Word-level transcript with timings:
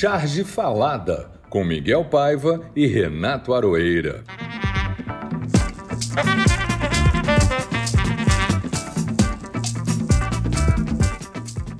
Charge 0.00 0.44
Falada, 0.44 1.30
com 1.50 1.62
Miguel 1.62 2.06
Paiva 2.06 2.72
e 2.74 2.86
Renato 2.86 3.52
Aroeira. 3.52 4.24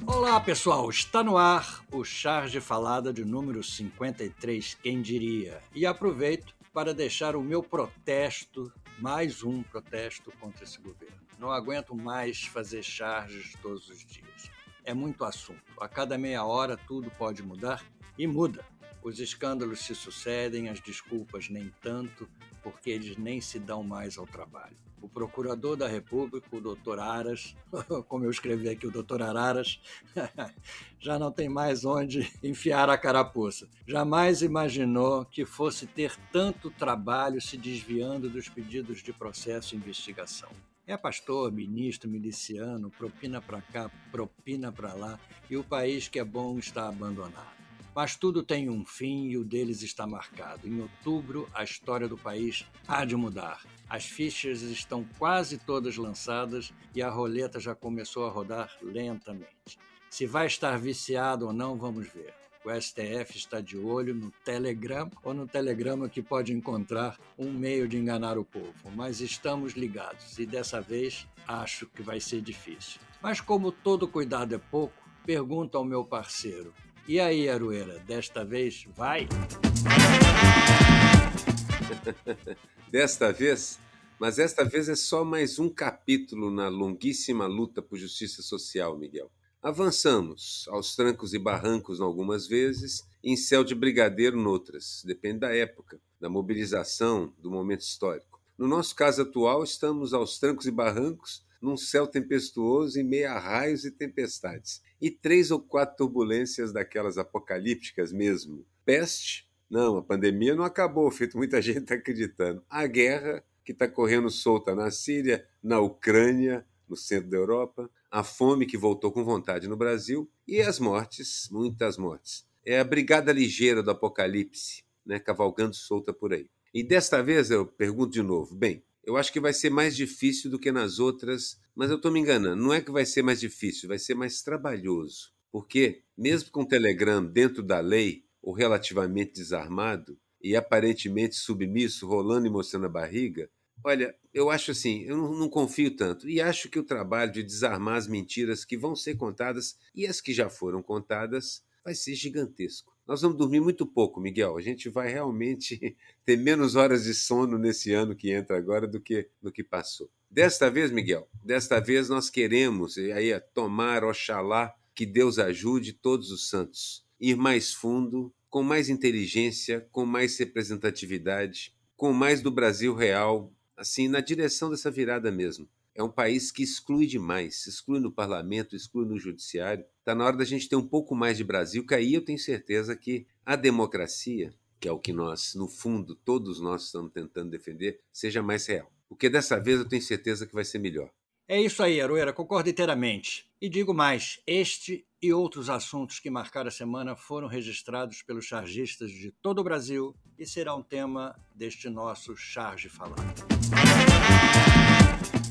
Olá 0.06 0.38
pessoal, 0.38 0.90
está 0.90 1.24
no 1.24 1.38
ar 1.38 1.82
o 1.90 2.04
Charge 2.04 2.60
Falada 2.60 3.10
de 3.10 3.24
número 3.24 3.64
53, 3.64 4.74
quem 4.82 5.00
diria? 5.00 5.62
E 5.74 5.86
aproveito 5.86 6.54
para 6.74 6.92
deixar 6.92 7.34
o 7.34 7.42
meu 7.42 7.62
protesto, 7.62 8.70
mais 8.98 9.42
um 9.42 9.62
protesto 9.62 10.30
contra 10.38 10.64
esse 10.64 10.78
governo. 10.78 11.16
Não 11.38 11.50
aguento 11.50 11.94
mais 11.94 12.42
fazer 12.42 12.82
charges 12.82 13.54
todos 13.62 13.88
os 13.88 14.04
dias. 14.04 14.50
É 14.84 14.92
muito 14.92 15.24
assunto. 15.24 15.62
A 15.80 15.88
cada 15.88 16.18
meia 16.18 16.44
hora 16.44 16.76
tudo 16.76 17.10
pode 17.12 17.42
mudar 17.42 17.82
e 18.20 18.26
muda. 18.26 18.62
Os 19.02 19.18
escândalos 19.18 19.80
se 19.80 19.94
sucedem, 19.94 20.68
as 20.68 20.78
desculpas 20.78 21.48
nem 21.48 21.72
tanto, 21.80 22.28
porque 22.62 22.90
eles 22.90 23.16
nem 23.16 23.40
se 23.40 23.58
dão 23.58 23.82
mais 23.82 24.18
ao 24.18 24.26
trabalho. 24.26 24.76
O 25.00 25.08
procurador 25.08 25.74
da 25.74 25.88
República, 25.88 26.46
o 26.54 26.60
doutor 26.60 26.98
Aras, 26.98 27.56
como 28.08 28.26
eu 28.26 28.30
escrevi 28.30 28.68
aqui, 28.68 28.86
o 28.86 28.90
doutor 28.90 29.22
Araras, 29.22 29.80
já 31.00 31.18
não 31.18 31.32
tem 31.32 31.48
mais 31.48 31.86
onde 31.86 32.30
enfiar 32.44 32.90
a 32.90 32.98
carapuça. 32.98 33.66
Jamais 33.86 34.42
imaginou 34.42 35.24
que 35.24 35.46
fosse 35.46 35.86
ter 35.86 36.14
tanto 36.30 36.70
trabalho 36.70 37.40
se 37.40 37.56
desviando 37.56 38.28
dos 38.28 38.50
pedidos 38.50 39.02
de 39.02 39.14
processo 39.14 39.74
e 39.74 39.78
investigação. 39.78 40.50
É 40.86 40.94
pastor, 40.94 41.50
ministro, 41.50 42.10
miliciano, 42.10 42.90
propina 42.90 43.40
para 43.40 43.62
cá, 43.62 43.90
propina 44.12 44.70
para 44.70 44.92
lá, 44.92 45.18
e 45.48 45.56
o 45.56 45.64
país 45.64 46.06
que 46.06 46.18
é 46.18 46.24
bom 46.24 46.58
está 46.58 46.86
abandonado. 46.86 47.59
Mas 47.94 48.16
tudo 48.16 48.42
tem 48.42 48.70
um 48.70 48.84
fim 48.84 49.28
e 49.28 49.36
o 49.36 49.44
deles 49.44 49.82
está 49.82 50.06
marcado. 50.06 50.68
Em 50.68 50.80
outubro, 50.80 51.48
a 51.52 51.64
história 51.64 52.08
do 52.08 52.16
país 52.16 52.64
há 52.86 53.04
de 53.04 53.16
mudar. 53.16 53.64
As 53.88 54.04
fichas 54.04 54.62
estão 54.62 55.04
quase 55.18 55.58
todas 55.58 55.96
lançadas 55.96 56.72
e 56.94 57.02
a 57.02 57.10
roleta 57.10 57.58
já 57.58 57.74
começou 57.74 58.24
a 58.26 58.30
rodar 58.30 58.70
lentamente. 58.80 59.78
Se 60.08 60.26
vai 60.26 60.46
estar 60.46 60.78
viciado 60.78 61.46
ou 61.46 61.52
não, 61.52 61.76
vamos 61.76 62.06
ver. 62.08 62.32
O 62.62 62.70
STF 62.70 63.38
está 63.38 63.60
de 63.60 63.78
olho 63.78 64.14
no 64.14 64.30
Telegram 64.44 65.10
ou 65.24 65.32
no 65.32 65.48
Telegrama 65.48 66.10
que 66.10 66.22
pode 66.22 66.52
encontrar 66.52 67.18
um 67.38 67.50
meio 67.50 67.88
de 67.88 67.96
enganar 67.96 68.36
o 68.36 68.44
povo. 68.44 68.74
Mas 68.94 69.20
estamos 69.20 69.72
ligados 69.72 70.38
e 70.38 70.44
dessa 70.44 70.80
vez 70.80 71.26
acho 71.48 71.86
que 71.86 72.02
vai 72.02 72.20
ser 72.20 72.42
difícil. 72.42 73.00
Mas 73.22 73.40
como 73.40 73.72
todo 73.72 74.06
cuidado 74.06 74.54
é 74.54 74.58
pouco, 74.58 74.94
pergunto 75.24 75.78
ao 75.78 75.84
meu 75.84 76.04
parceiro: 76.04 76.74
e 77.10 77.18
aí, 77.18 77.48
Arueira, 77.48 77.98
desta 78.06 78.44
vez 78.44 78.86
vai? 78.94 79.26
desta 82.88 83.32
vez? 83.32 83.80
Mas 84.16 84.38
esta 84.38 84.64
vez 84.64 84.88
é 84.88 84.94
só 84.94 85.24
mais 85.24 85.58
um 85.58 85.68
capítulo 85.68 86.52
na 86.52 86.68
longuíssima 86.68 87.48
luta 87.48 87.82
por 87.82 87.98
justiça 87.98 88.42
social, 88.42 88.96
Miguel. 88.96 89.28
Avançamos, 89.60 90.68
aos 90.68 90.94
trancos 90.94 91.34
e 91.34 91.38
barrancos 91.40 92.00
algumas 92.00 92.46
vezes, 92.46 93.02
em 93.24 93.36
céu 93.36 93.64
de 93.64 93.74
brigadeiro 93.74 94.40
noutras, 94.40 95.02
depende 95.04 95.40
da 95.40 95.52
época, 95.52 96.00
da 96.20 96.28
mobilização, 96.28 97.34
do 97.42 97.50
momento 97.50 97.80
histórico. 97.80 98.40
No 98.56 98.68
nosso 98.68 98.94
caso 98.94 99.22
atual, 99.22 99.64
estamos 99.64 100.14
aos 100.14 100.38
trancos 100.38 100.66
e 100.66 100.70
barrancos 100.70 101.44
num 101.60 101.76
céu 101.76 102.06
tempestuoso 102.06 102.98
em 102.98 103.04
meio 103.04 103.30
a 103.30 103.38
raios 103.38 103.84
e 103.84 103.90
tempestades. 103.90 104.82
E 105.00 105.10
três 105.10 105.50
ou 105.50 105.60
quatro 105.60 105.96
turbulências 105.96 106.72
daquelas 106.72 107.18
apocalípticas 107.18 108.12
mesmo. 108.12 108.64
Peste? 108.84 109.48
Não, 109.68 109.98
a 109.98 110.02
pandemia 110.02 110.54
não 110.54 110.64
acabou, 110.64 111.10
feito 111.10 111.36
muita 111.36 111.60
gente 111.62 111.80
está 111.80 111.94
acreditando. 111.94 112.64
A 112.68 112.86
guerra, 112.86 113.44
que 113.64 113.72
está 113.72 113.86
correndo 113.86 114.30
solta 114.30 114.74
na 114.74 114.90
Síria, 114.90 115.46
na 115.62 115.80
Ucrânia, 115.80 116.66
no 116.88 116.96
centro 116.96 117.30
da 117.30 117.36
Europa, 117.36 117.88
a 118.10 118.24
fome 118.24 118.66
que 118.66 118.76
voltou 118.76 119.12
com 119.12 119.22
vontade 119.22 119.68
no 119.68 119.76
Brasil 119.76 120.28
e 120.46 120.60
as 120.60 120.80
mortes, 120.80 121.48
muitas 121.50 121.96
mortes. 121.96 122.44
É 122.66 122.80
a 122.80 122.84
brigada 122.84 123.32
ligeira 123.32 123.82
do 123.82 123.90
apocalipse, 123.92 124.82
né, 125.06 125.20
cavalgando 125.20 125.74
solta 125.74 126.12
por 126.12 126.32
aí. 126.32 126.50
E 126.74 126.82
desta 126.82 127.22
vez 127.22 127.50
eu 127.50 127.64
pergunto 127.64 128.12
de 128.12 128.22
novo: 128.22 128.54
bem, 128.54 128.82
eu 129.04 129.16
acho 129.16 129.32
que 129.32 129.40
vai 129.40 129.52
ser 129.52 129.70
mais 129.70 129.96
difícil 129.96 130.50
do 130.50 130.58
que 130.58 130.70
nas 130.70 130.98
outras, 130.98 131.58
mas 131.74 131.90
eu 131.90 131.96
estou 131.96 132.12
me 132.12 132.20
enganando. 132.20 132.62
Não 132.62 132.72
é 132.72 132.80
que 132.80 132.90
vai 132.90 133.06
ser 133.06 133.22
mais 133.22 133.40
difícil, 133.40 133.88
vai 133.88 133.98
ser 133.98 134.14
mais 134.14 134.42
trabalhoso. 134.42 135.32
Porque, 135.50 136.02
mesmo 136.16 136.50
com 136.50 136.62
o 136.62 136.68
Telegram 136.68 137.24
dentro 137.24 137.62
da 137.62 137.80
lei, 137.80 138.24
ou 138.42 138.52
relativamente 138.52 139.34
desarmado, 139.34 140.18
e 140.42 140.56
aparentemente 140.56 141.36
submisso, 141.36 142.06
rolando 142.06 142.46
e 142.46 142.50
mostrando 142.50 142.86
a 142.86 142.90
barriga, 142.90 143.50
olha, 143.84 144.14
eu 144.32 144.50
acho 144.50 144.70
assim, 144.70 145.02
eu 145.02 145.16
não, 145.16 145.34
não, 145.34 145.48
confio 145.48 145.94
tanto. 145.94 146.28
E 146.28 146.40
acho 146.40 146.68
que 146.68 146.78
o 146.78 146.84
trabalho 146.84 147.32
de 147.32 147.42
desarmar 147.42 147.96
as 147.96 148.06
mentiras 148.06 148.64
que 148.64 148.76
vão 148.76 148.94
ser 148.96 149.16
contadas 149.16 149.76
e 149.94 150.06
as 150.06 150.20
que 150.20 150.32
já 150.32 150.48
foram 150.48 150.82
contadas 150.82 151.62
vai 151.84 151.94
ser 151.94 152.14
gigantesco. 152.14 152.94
Nós 153.10 153.22
vamos 153.22 153.36
dormir 153.36 153.58
muito 153.58 153.84
pouco, 153.84 154.20
Miguel. 154.20 154.56
A 154.56 154.60
gente 154.60 154.88
vai 154.88 155.10
realmente 155.10 155.96
ter 156.24 156.36
menos 156.36 156.76
horas 156.76 157.02
de 157.02 157.12
sono 157.12 157.58
nesse 157.58 157.92
ano 157.92 158.14
que 158.14 158.30
entra 158.30 158.56
agora 158.56 158.86
do 158.86 159.00
que 159.00 159.28
do 159.42 159.50
que 159.50 159.64
passou. 159.64 160.08
Desta 160.30 160.70
vez, 160.70 160.92
Miguel, 160.92 161.28
desta 161.42 161.80
vez 161.80 162.08
nós 162.08 162.30
queremos, 162.30 162.96
e 162.96 163.10
aí 163.10 163.32
é 163.32 163.40
tomar, 163.40 164.04
oxalá, 164.04 164.72
que 164.94 165.04
Deus 165.04 165.40
ajude 165.40 165.92
todos 165.92 166.30
os 166.30 166.48
santos, 166.48 167.04
ir 167.18 167.36
mais 167.36 167.74
fundo, 167.74 168.32
com 168.48 168.62
mais 168.62 168.88
inteligência, 168.88 169.88
com 169.90 170.06
mais 170.06 170.38
representatividade, 170.38 171.74
com 171.96 172.12
mais 172.12 172.40
do 172.40 172.50
Brasil 172.52 172.94
real, 172.94 173.52
assim, 173.76 174.06
na 174.06 174.20
direção 174.20 174.70
dessa 174.70 174.88
virada 174.88 175.32
mesmo 175.32 175.68
é 175.94 176.02
um 176.02 176.10
país 176.10 176.50
que 176.50 176.62
exclui 176.62 177.06
demais, 177.06 177.66
exclui 177.66 178.00
no 178.00 178.12
parlamento, 178.12 178.76
exclui 178.76 179.06
no 179.06 179.18
judiciário. 179.18 179.84
Está 179.98 180.14
na 180.14 180.24
hora 180.24 180.36
da 180.36 180.44
gente 180.44 180.68
ter 180.68 180.76
um 180.76 180.86
pouco 180.86 181.14
mais 181.14 181.36
de 181.36 181.44
Brasil, 181.44 181.86
que 181.86 181.94
aí 181.94 182.14
eu 182.14 182.24
tenho 182.24 182.38
certeza 182.38 182.96
que 182.96 183.26
a 183.44 183.56
democracia, 183.56 184.54
que 184.78 184.88
é 184.88 184.92
o 184.92 184.98
que 184.98 185.12
nós, 185.12 185.54
no 185.54 185.68
fundo, 185.68 186.14
todos 186.14 186.60
nós 186.60 186.84
estamos 186.84 187.12
tentando 187.12 187.50
defender, 187.50 188.00
seja 188.12 188.42
mais 188.42 188.66
real. 188.66 188.90
Porque 189.08 189.28
dessa 189.28 189.58
vez 189.58 189.80
eu 189.80 189.88
tenho 189.88 190.02
certeza 190.02 190.46
que 190.46 190.54
vai 190.54 190.64
ser 190.64 190.78
melhor. 190.78 191.10
É 191.48 191.60
isso 191.60 191.82
aí, 191.82 192.00
Aroeira, 192.00 192.32
concordo 192.32 192.70
inteiramente. 192.70 193.50
E 193.60 193.68
digo 193.68 193.92
mais: 193.92 194.40
este 194.46 195.04
e 195.20 195.32
outros 195.32 195.68
assuntos 195.68 196.20
que 196.20 196.30
marcaram 196.30 196.68
a 196.68 196.70
semana 196.70 197.16
foram 197.16 197.48
registrados 197.48 198.22
pelos 198.22 198.44
chargistas 198.46 199.10
de 199.10 199.32
todo 199.42 199.58
o 199.58 199.64
Brasil 199.64 200.14
e 200.38 200.46
será 200.46 200.74
um 200.76 200.82
tema 200.82 201.36
deste 201.52 201.90
nosso 201.90 202.36
Charge 202.36 202.88
Falado. 202.88 203.79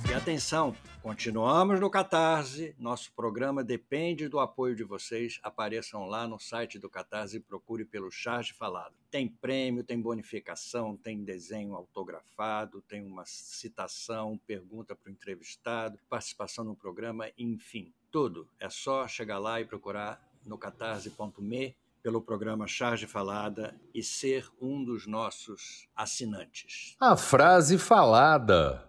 E 0.09 0.13
atenção, 0.13 0.75
continuamos 1.03 1.79
no 1.79 1.87
Catarse. 1.87 2.75
Nosso 2.79 3.13
programa 3.13 3.63
depende 3.63 4.27
do 4.27 4.39
apoio 4.39 4.75
de 4.75 4.83
vocês. 4.83 5.39
Apareçam 5.43 6.07
lá 6.07 6.27
no 6.27 6.39
site 6.39 6.79
do 6.79 6.89
Catarse 6.89 7.37
e 7.37 7.39
procure 7.39 7.85
pelo 7.85 8.09
Charge 8.09 8.51
Falado. 8.51 8.95
Tem 9.11 9.27
prêmio, 9.27 9.83
tem 9.83 10.01
bonificação, 10.01 10.97
tem 10.97 11.23
desenho 11.23 11.75
autografado, 11.75 12.81
tem 12.81 13.05
uma 13.05 13.23
citação, 13.23 14.39
pergunta 14.47 14.95
para 14.95 15.09
o 15.09 15.13
entrevistado, 15.13 15.99
participação 16.09 16.65
no 16.65 16.75
programa, 16.75 17.29
enfim, 17.37 17.93
tudo. 18.11 18.49
É 18.59 18.67
só 18.67 19.07
chegar 19.07 19.37
lá 19.37 19.61
e 19.61 19.65
procurar 19.65 20.19
no 20.43 20.57
catarse.me 20.57 21.75
pelo 22.01 22.19
programa 22.19 22.65
Charge 22.65 23.05
Falada 23.05 23.79
e 23.93 24.01
ser 24.01 24.49
um 24.59 24.83
dos 24.83 25.05
nossos 25.05 25.87
assinantes. 25.95 26.95
A 26.99 27.15
frase 27.15 27.77
falada. 27.77 28.88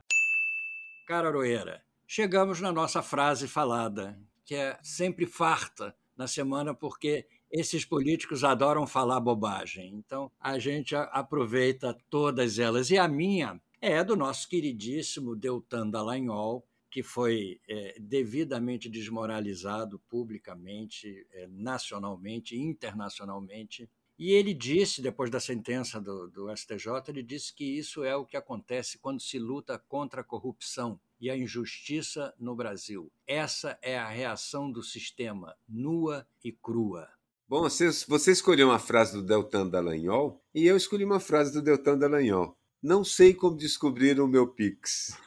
Cara 1.10 1.26
Aroeira, 1.26 1.82
chegamos 2.06 2.60
na 2.60 2.70
nossa 2.70 3.02
frase 3.02 3.48
falada, 3.48 4.16
que 4.44 4.54
é 4.54 4.78
sempre 4.80 5.26
farta 5.26 5.92
na 6.16 6.28
semana, 6.28 6.72
porque 6.72 7.26
esses 7.50 7.84
políticos 7.84 8.44
adoram 8.44 8.86
falar 8.86 9.18
bobagem. 9.18 9.92
Então, 9.92 10.30
a 10.38 10.56
gente 10.60 10.94
aproveita 10.94 11.98
todas 12.08 12.60
elas. 12.60 12.92
E 12.92 12.96
a 12.96 13.08
minha 13.08 13.60
é 13.80 14.04
do 14.04 14.14
nosso 14.14 14.48
queridíssimo 14.48 15.34
Deltan 15.34 15.90
Dallagnol, 15.90 16.64
que 16.88 17.02
foi 17.02 17.60
é, 17.68 17.96
devidamente 17.98 18.88
desmoralizado 18.88 19.98
publicamente, 20.08 21.26
é, 21.32 21.48
nacionalmente, 21.48 22.56
internacionalmente, 22.56 23.90
e 24.20 24.32
ele 24.32 24.52
disse, 24.52 25.00
depois 25.00 25.30
da 25.30 25.40
sentença 25.40 25.98
do, 25.98 26.28
do, 26.28 26.54
STJ, 26.54 27.08
ele 27.08 27.22
disse 27.22 27.54
que 27.54 27.64
isso 27.64 28.04
é 28.04 28.14
o 28.14 28.26
que 28.26 28.36
acontece 28.36 28.98
quando 28.98 29.18
se 29.18 29.38
luta 29.38 29.78
contra 29.88 30.20
a 30.20 30.24
corrupção 30.24 31.00
e 31.18 31.30
a 31.30 31.36
injustiça 31.38 32.34
no 32.38 32.54
Brasil. 32.54 33.10
Essa 33.26 33.78
é 33.80 33.98
a 33.98 34.10
reação 34.10 34.70
do 34.70 34.82
sistema, 34.82 35.56
nua 35.66 36.26
e 36.44 36.52
crua. 36.52 37.08
Bom, 37.48 37.62
você, 37.62 37.88
você 38.06 38.32
escolheu 38.32 38.68
uma 38.68 38.78
frase 38.78 39.14
do 39.14 39.22
Deltan 39.22 39.66
Dallagnol 39.66 40.44
e 40.54 40.66
eu 40.66 40.76
escolhi 40.76 41.06
uma 41.06 41.18
frase 41.18 41.54
do 41.54 41.62
Deltan 41.62 41.96
Dallagnol. 41.96 42.54
Não 42.82 43.02
sei 43.02 43.32
como 43.32 43.56
descobrir 43.56 44.20
o 44.20 44.28
meu 44.28 44.46
Pix. 44.46 45.16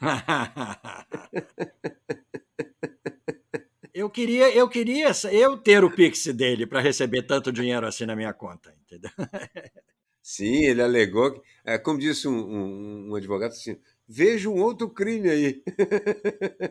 Eu 3.94 4.10
queria, 4.10 4.52
eu 4.52 4.68
queria 4.68 5.12
eu 5.30 5.56
ter 5.56 5.84
o 5.84 5.90
Pix 5.90 6.26
dele 6.34 6.66
para 6.66 6.80
receber 6.80 7.22
tanto 7.22 7.52
dinheiro 7.52 7.86
assim 7.86 8.04
na 8.04 8.16
minha 8.16 8.32
conta, 8.32 8.74
entendeu? 8.94 9.10
Sim, 10.22 10.64
ele 10.64 10.80
alegou, 10.82 11.42
é, 11.64 11.76
como 11.76 11.98
disse 11.98 12.26
um, 12.26 12.32
um, 12.32 13.10
um 13.10 13.14
advogado, 13.14 13.50
assim, 13.52 13.78
vejo 14.08 14.50
um 14.50 14.62
outro 14.62 14.88
crime 14.88 15.28
aí. 15.28 15.62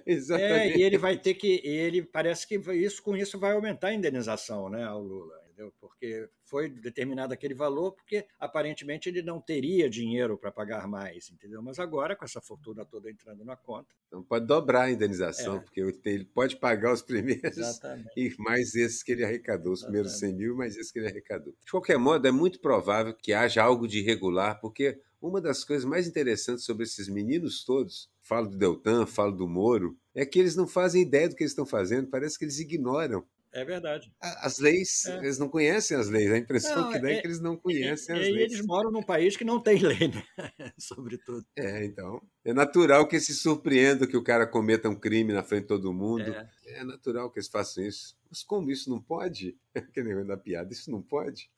Exatamente. 0.06 0.74
É, 0.74 0.78
e 0.78 0.82
ele 0.82 0.98
vai 0.98 1.18
ter 1.18 1.36
que, 1.36 1.62
ele 1.64 2.02
parece 2.02 2.48
que 2.48 2.56
isso 2.74 3.04
com 3.04 3.16
isso 3.16 3.38
vai 3.40 3.54
aumentar 3.54 3.90
a 3.90 3.94
indenização, 3.94 4.70
né, 4.70 4.84
ao 4.84 5.02
Lula 5.02 5.43
entendeu? 5.64 5.74
Porque 5.80 6.30
foi 6.44 6.70
determinado 6.70 7.34
aquele 7.34 7.54
valor 7.54 7.94
porque 7.94 8.26
aparentemente 8.40 9.10
ele 9.10 9.22
não 9.22 9.40
teria 9.40 9.90
dinheiro 9.90 10.38
para 10.38 10.52
pagar 10.52 10.88
mais, 10.88 11.30
entendeu? 11.30 11.62
Mas 11.62 11.80
agora 11.80 12.16
com 12.16 12.26
essa 12.26 12.42
fortuna 12.42 12.86
toda 12.86 13.10
entrando 13.10 13.46
na 13.46 13.56
conta, 13.56 13.94
então 14.08 14.24
pode 14.24 14.46
dobrar 14.46 14.84
a 14.84 14.92
indenização, 14.92 15.58
é. 15.58 15.60
porque 15.60 15.82
ele 16.06 16.26
pode 16.26 16.58
pagar 16.58 16.94
os 16.94 17.02
primeiros 17.02 17.58
Exatamente. 17.58 18.10
e 18.18 18.34
mais 18.38 18.76
esses 18.76 19.02
que 19.02 19.12
ele 19.12 19.24
arrecadou, 19.24 19.74
os 19.74 19.80
Exatamente. 19.80 20.04
primeiros 20.04 20.20
100 20.20 20.34
mil, 20.34 20.56
mais 20.56 20.76
esses 20.76 20.92
que 20.92 21.00
ele 21.00 21.08
arrecadou. 21.08 21.54
De 21.64 21.72
qualquer 21.72 21.98
modo, 21.98 22.28
é 22.28 22.32
muito 22.32 22.60
provável 22.60 23.14
que 23.14 23.34
haja 23.34 23.64
algo 23.64 23.88
de 23.88 24.00
irregular, 24.00 24.60
porque 24.60 25.00
uma 25.22 25.40
das 25.40 25.64
coisas 25.64 25.86
mais 25.86 26.06
interessantes 26.06 26.66
sobre 26.66 26.84
esses 26.84 27.08
meninos 27.08 27.64
todos, 27.64 28.10
falo 28.22 28.50
do 28.50 28.58
Deltan, 28.58 29.06
falo 29.06 29.32
do 29.32 29.48
Moro, 29.48 29.98
é 30.14 30.26
que 30.26 30.38
eles 30.38 30.56
não 30.56 30.68
fazem 30.68 31.02
ideia 31.02 31.30
do 31.30 31.36
que 31.36 31.44
eles 31.44 31.52
estão 31.52 31.66
fazendo, 31.66 32.10
parece 32.10 32.38
que 32.38 32.46
eles 32.46 32.60
ignoram 32.60 33.26
é 33.54 33.64
verdade. 33.64 34.12
As 34.20 34.58
leis, 34.58 35.06
é. 35.06 35.18
eles 35.18 35.38
não 35.38 35.48
conhecem 35.48 35.96
as 35.96 36.10
leis. 36.10 36.32
A 36.32 36.38
impressão 36.38 36.84
não, 36.84 36.92
que 36.92 37.00
dá 37.00 37.12
é, 37.12 37.14
é, 37.14 37.22
que 37.22 37.28
eles 37.28 37.40
não 37.40 37.56
conhecem 37.56 38.16
é, 38.16 38.20
as 38.20 38.26
leis. 38.26 38.36
E 38.36 38.40
eles 38.40 38.66
moram 38.66 38.92
num 38.92 39.04
país 39.04 39.38
que 39.38 39.46
não 39.46 39.62
tem 39.62 39.78
lei, 39.78 40.08
né? 40.08 40.24
Sobretudo. 40.78 41.46
É, 41.56 41.86
então. 41.86 42.20
É 42.44 42.52
natural 42.54 43.08
que 43.08 43.20
se 43.20 43.34
surpreenda 43.34 44.08
que 44.08 44.18
o 44.18 44.24
cara 44.24 44.48
cometa 44.48 44.90
um 44.90 44.96
crime 44.96 45.32
na 45.32 45.44
frente 45.44 45.64
de 45.64 45.68
todo 45.68 45.94
mundo. 45.94 46.34
É, 46.34 46.50
é 46.66 46.84
natural 46.84 47.30
que 47.32 47.38
eles 47.38 47.48
façam 47.48 47.86
isso. 47.86 48.18
Mas 48.30 48.44
como 48.44 48.72
isso 48.72 48.90
não 48.90 49.00
pode? 49.00 49.56
que 49.94 50.04
nem 50.04 50.26
da 50.26 50.36
piada, 50.36 50.74
isso 50.74 50.90
não 50.90 51.02
pode. 51.02 51.50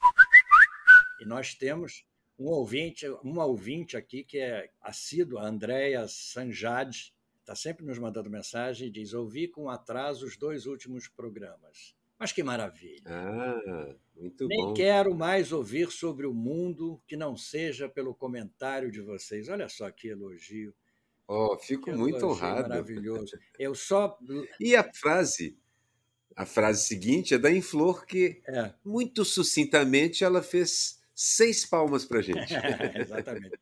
E 1.21 1.25
nós 1.25 1.55
temos 1.55 2.05
um 2.37 2.47
ouvinte, 2.47 3.07
uma 3.23 3.45
ouvinte 3.45 3.95
aqui 3.95 4.23
que 4.23 4.37
é 4.37 4.69
assídua, 4.81 5.41
a 5.41 5.47
Andréia 5.47 6.05
Sanjade, 6.09 7.14
está 7.45 7.55
sempre 7.55 7.85
nos 7.85 7.99
mandando 7.99 8.29
mensagem 8.29 8.87
e 8.87 8.91
diz: 8.91 9.13
Ouvi 9.13 9.47
com 9.47 9.69
atraso 9.69 10.25
os 10.25 10.35
dois 10.35 10.65
últimos 10.65 11.07
programas. 11.07 11.95
Mas 12.17 12.31
que 12.31 12.41
maravilha! 12.41 13.03
Ah, 13.05 13.95
muito 14.15 14.47
Nem 14.47 14.67
bom. 14.67 14.73
quero 14.73 15.13
mais 15.13 15.51
ouvir 15.51 15.91
sobre 15.91 16.25
o 16.25 16.33
mundo 16.33 17.01
que 17.05 17.15
não 17.15 17.37
seja 17.37 17.87
pelo 17.87 18.15
comentário 18.15 18.91
de 18.91 19.01
vocês. 19.01 19.47
Olha 19.47 19.69
só 19.69 19.91
que 19.91 20.07
elogio. 20.07 20.73
Oh, 21.27 21.57
fico 21.57 21.85
que 21.85 21.91
muito 21.91 22.25
honrado. 22.25 22.69
Maravilhoso. 22.69 23.37
Eu 23.59 23.75
só. 23.75 24.17
E 24.59 24.75
a 24.75 24.83
frase? 24.93 25.57
A 26.35 26.45
frase 26.45 26.85
seguinte 26.85 27.33
é 27.33 27.37
da 27.37 27.51
Inflor, 27.51 28.05
que 28.05 28.41
é. 28.47 28.73
muito 28.83 29.23
sucintamente 29.23 30.23
ela 30.23 30.41
fez 30.41 30.99
seis 31.13 31.65
palmas 31.65 32.05
para 32.05 32.21
gente. 32.21 32.53
É, 32.55 33.01
exatamente. 33.01 33.59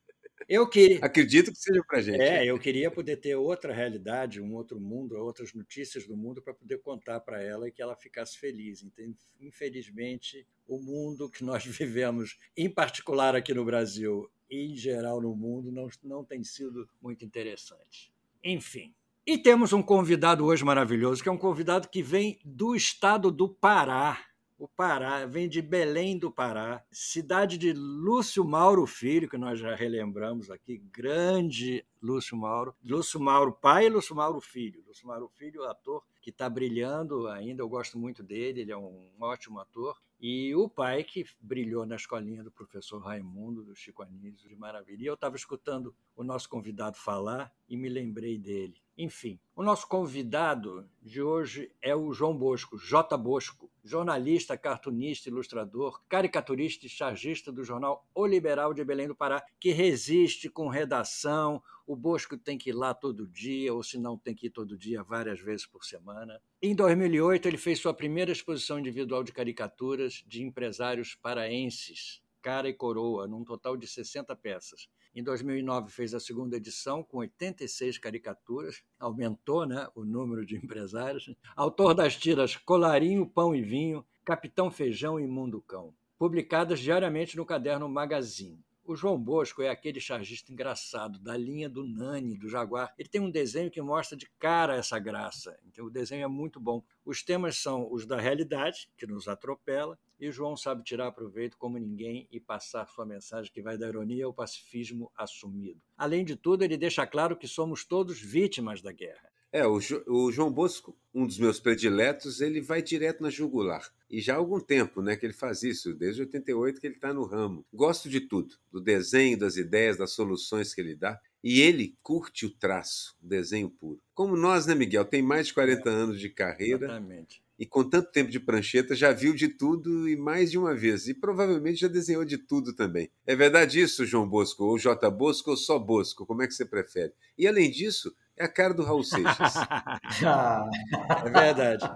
Eu 0.53 0.67
queria. 0.67 0.99
Acredito 1.01 1.51
que 1.51 1.57
seja 1.57 1.83
para 1.83 1.99
gente. 1.99 2.21
É, 2.21 2.45
eu 2.45 2.59
queria 2.59 2.91
poder 2.91 3.17
ter 3.17 3.33
outra 3.33 3.73
realidade, 3.73 4.39
um 4.39 4.53
outro 4.53 4.79
mundo, 4.79 5.15
outras 5.17 5.51
notícias 5.51 6.05
do 6.05 6.15
mundo 6.15 6.43
para 6.43 6.53
poder 6.53 6.77
contar 6.77 7.21
para 7.21 7.41
ela 7.41 7.67
e 7.67 7.71
que 7.71 7.81
ela 7.81 7.95
ficasse 7.95 8.37
feliz. 8.37 8.83
Então, 8.83 9.03
infelizmente, 9.41 10.45
o 10.67 10.79
mundo 10.79 11.27
que 11.27 11.43
nós 11.43 11.65
vivemos, 11.65 12.37
em 12.55 12.69
particular 12.69 13.35
aqui 13.35 13.51
no 13.51 13.65
Brasil 13.65 14.29
e 14.47 14.73
em 14.73 14.75
geral 14.75 15.19
no 15.19 15.35
mundo, 15.35 15.71
não, 15.71 15.89
não 16.03 16.23
tem 16.23 16.43
sido 16.43 16.87
muito 17.01 17.25
interessante. 17.25 18.13
Enfim. 18.43 18.93
E 19.25 19.39
temos 19.39 19.73
um 19.73 19.81
convidado 19.81 20.45
hoje 20.45 20.63
maravilhoso, 20.63 21.23
que 21.23 21.29
é 21.29 21.31
um 21.31 21.37
convidado 21.37 21.89
que 21.89 22.03
vem 22.03 22.39
do 22.45 22.75
estado 22.75 23.31
do 23.31 23.49
Pará 23.49 24.23
o 24.63 24.67
Pará, 24.69 25.25
vem 25.25 25.49
de 25.49 25.61
Belém 25.61 26.17
do 26.17 26.31
Pará, 26.31 26.81
cidade 26.89 27.57
de 27.57 27.73
Lúcio 27.73 28.45
Mauro 28.45 28.85
Filho, 28.85 29.27
que 29.29 29.37
nós 29.37 29.59
já 29.59 29.75
relembramos 29.75 30.49
aqui, 30.49 30.77
grande 30.77 31.85
Lúcio 32.01 32.37
Mauro. 32.37 32.73
Lúcio 32.81 33.19
Mauro 33.19 33.51
pai 33.51 33.87
e 33.87 33.89
Lúcio 33.89 34.15
Mauro 34.15 34.39
filho. 34.39 34.81
Lúcio 34.87 35.05
Mauro 35.05 35.27
filho, 35.27 35.65
ator 35.65 36.01
que 36.21 36.29
está 36.29 36.49
brilhando 36.49 37.27
ainda, 37.27 37.61
eu 37.61 37.67
gosto 37.67 37.99
muito 37.99 38.23
dele, 38.23 38.61
ele 38.61 38.71
é 38.71 38.77
um 38.77 39.11
ótimo 39.19 39.59
ator. 39.59 40.01
E 40.17 40.55
o 40.55 40.69
pai 40.69 41.03
que 41.03 41.25
brilhou 41.41 41.85
na 41.85 41.97
escolinha 41.97 42.41
do 42.41 42.49
professor 42.49 42.99
Raimundo, 42.99 43.65
do 43.65 43.75
Chico 43.75 44.01
Anísio, 44.01 44.47
de 44.47 44.55
maravilha. 44.55 45.03
E 45.03 45.07
eu 45.07 45.15
estava 45.15 45.35
escutando 45.35 45.93
o 46.15 46.23
nosso 46.23 46.47
convidado 46.47 46.95
falar 46.95 47.53
e 47.67 47.75
me 47.75 47.89
lembrei 47.89 48.37
dele. 48.37 48.82
Enfim, 48.95 49.39
o 49.55 49.63
nosso 49.63 49.87
convidado 49.87 50.87
de 51.01 51.19
hoje 51.19 51.71
é 51.81 51.95
o 51.95 52.13
João 52.13 52.37
Bosco, 52.37 52.77
J. 52.77 53.17
Bosco, 53.17 53.71
jornalista, 53.83 54.55
cartunista, 54.55 55.29
ilustrador, 55.29 55.99
caricaturista 56.07 56.85
e 56.85 56.89
chargista 56.89 57.51
do 57.51 57.63
jornal 57.63 58.07
O 58.13 58.27
Liberal 58.27 58.71
de 58.71 58.83
Belém 58.83 59.07
do 59.07 59.15
Pará, 59.15 59.43
que 59.59 59.71
resiste 59.71 60.47
com 60.47 60.67
redação. 60.67 61.61
O 61.87 61.95
Bosco 61.95 62.37
tem 62.37 62.55
que 62.55 62.69
ir 62.69 62.73
lá 62.73 62.93
todo 62.93 63.27
dia, 63.27 63.73
ou 63.73 63.81
se 63.81 63.97
não, 63.97 64.15
tem 64.15 64.35
que 64.35 64.45
ir 64.45 64.51
todo 64.51 64.77
dia, 64.77 65.01
várias 65.01 65.39
vezes 65.39 65.65
por 65.65 65.83
semana. 65.83 66.39
Em 66.61 66.75
2008, 66.75 67.47
ele 67.47 67.57
fez 67.57 67.79
sua 67.79 67.95
primeira 67.95 68.31
exposição 68.31 68.77
individual 68.77 69.23
de 69.23 69.33
caricaturas 69.33 70.23
de 70.27 70.43
empresários 70.43 71.15
paraenses, 71.15 72.21
Cara 72.43 72.69
e 72.69 72.73
Coroa, 72.73 73.27
num 73.27 73.43
total 73.43 73.75
de 73.75 73.87
60 73.87 74.35
peças. 74.35 74.87
Em 75.15 75.21
2009 75.21 75.91
fez 75.91 76.15
a 76.15 76.19
segunda 76.19 76.57
edição 76.57 77.03
com 77.03 77.19
86 77.19 77.99
caricaturas, 77.99 78.83
aumentou 78.99 79.63
né, 79.65 79.87
o 79.93 80.03
número 80.03 80.43
de 80.43 80.55
empresários. 80.63 81.31
Autor 81.55 81.93
das 81.93 82.17
tiras 82.17 82.55
Colarinho, 82.55 83.29
Pão 83.29 83.55
e 83.55 83.61
Vinho, 83.61 84.03
Capitão 84.25 84.71
Feijão 84.71 85.19
e 85.19 85.27
Mundo 85.27 85.61
Cão, 85.61 85.93
publicadas 86.17 86.79
diariamente 86.79 87.37
no 87.37 87.45
caderno 87.45 87.87
Magazine. 87.87 88.63
O 88.85 88.97
João 88.97 89.17
Bosco 89.17 89.61
é 89.61 89.69
aquele 89.69 90.01
chargista 90.01 90.51
engraçado, 90.51 91.17
da 91.17 91.37
linha 91.37 91.69
do 91.69 91.87
Nani, 91.87 92.37
do 92.37 92.49
Jaguar. 92.49 92.93
Ele 92.97 93.07
tem 93.07 93.21
um 93.21 93.31
desenho 93.31 93.71
que 93.71 93.81
mostra 93.81 94.17
de 94.17 94.29
cara 94.37 94.75
essa 94.75 94.99
graça. 94.99 95.57
Então, 95.65 95.85
o 95.85 95.89
desenho 95.89 96.25
é 96.25 96.27
muito 96.27 96.59
bom. 96.59 96.83
Os 97.05 97.23
temas 97.23 97.55
são 97.55 97.89
os 97.89 98.05
da 98.05 98.19
realidade, 98.19 98.89
que 98.97 99.07
nos 99.07 99.29
atropela, 99.29 99.97
e 100.19 100.29
João 100.29 100.57
sabe 100.57 100.83
tirar 100.83 101.13
proveito 101.13 101.57
como 101.57 101.77
ninguém 101.77 102.27
e 102.29 102.41
passar 102.41 102.85
sua 102.87 103.05
mensagem 103.05 103.51
que 103.53 103.61
vai 103.61 103.77
da 103.77 103.87
ironia 103.87 104.25
ao 104.25 104.33
pacifismo 104.33 105.09
assumido. 105.15 105.81
Além 105.97 106.25
de 106.25 106.35
tudo, 106.35 106.65
ele 106.65 106.75
deixa 106.75 107.07
claro 107.07 107.37
que 107.37 107.47
somos 107.47 107.85
todos 107.85 108.19
vítimas 108.19 108.81
da 108.81 108.91
guerra. 108.91 109.32
É, 109.53 109.67
o, 109.67 109.79
jo, 109.79 110.03
o, 110.07 110.31
João 110.31 110.51
Bosco, 110.51 110.97
um 111.13 111.27
dos 111.27 111.37
meus 111.37 111.59
prediletos, 111.59 112.41
ele 112.41 112.59
vai 112.59 112.81
direto 112.81 113.21
na 113.21 113.29
jugular. 113.29 113.87
E 114.09 114.19
já 114.19 114.33
há 114.33 114.37
algum 114.37 114.59
tempo 114.59 114.99
né, 114.99 115.15
que 115.15 115.27
ele 115.27 115.33
faz 115.33 115.61
isso, 115.61 115.93
desde 115.93 116.21
88 116.21 116.81
que 116.81 116.87
ele 116.87 116.95
está 116.95 117.13
no 117.13 117.23
ramo. 117.23 117.63
Gosto 117.71 118.09
de 118.09 118.19
tudo, 118.19 118.55
do 118.71 118.81
desenho, 118.81 119.37
das 119.37 119.55
ideias, 119.55 119.95
das 119.95 120.11
soluções 120.11 120.73
que 120.73 120.81
ele 120.81 120.95
dá. 120.95 121.21
E 121.43 121.61
ele 121.61 121.95
curte 122.01 122.47
o 122.47 122.49
traço, 122.49 123.15
o 123.21 123.27
desenho 123.27 123.69
puro. 123.69 124.01
Como 124.15 124.35
nós, 124.35 124.65
né, 124.65 124.73
Miguel? 124.73 125.05
Tem 125.05 125.21
mais 125.21 125.47
de 125.47 125.53
40 125.53 125.87
é, 125.87 125.93
anos 125.93 126.19
de 126.19 126.29
carreira. 126.31 126.85
Exatamente. 126.85 127.43
E 127.59 127.65
com 127.67 127.87
tanto 127.87 128.11
tempo 128.11 128.31
de 128.31 128.39
prancheta, 128.39 128.95
já 128.95 129.11
viu 129.11 129.35
de 129.35 129.47
tudo 129.47 130.09
e 130.09 130.15
mais 130.15 130.49
de 130.49 130.57
uma 130.57 130.73
vez. 130.73 131.07
E 131.07 131.13
provavelmente 131.13 131.81
já 131.81 131.87
desenhou 131.87 132.25
de 132.25 132.39
tudo 132.39 132.73
também. 132.73 133.11
É 133.27 133.35
verdade 133.35 133.79
isso, 133.79 134.03
João 134.03 134.27
Bosco? 134.27 134.63
Ou 134.63 134.79
J. 134.79 135.11
Bosco 135.11 135.51
ou 135.51 135.57
só 135.57 135.77
Bosco? 135.77 136.25
Como 136.25 136.41
é 136.41 136.47
que 136.47 136.55
você 136.55 136.65
prefere? 136.65 137.13
E 137.37 137.47
além 137.47 137.69
disso, 137.69 138.15
é 138.37 138.45
a 138.45 138.47
cara 138.47 138.73
do 138.73 138.83
Raul 138.83 139.03
Seixas. 139.03 139.55
é 141.25 141.29
verdade. 141.29 141.89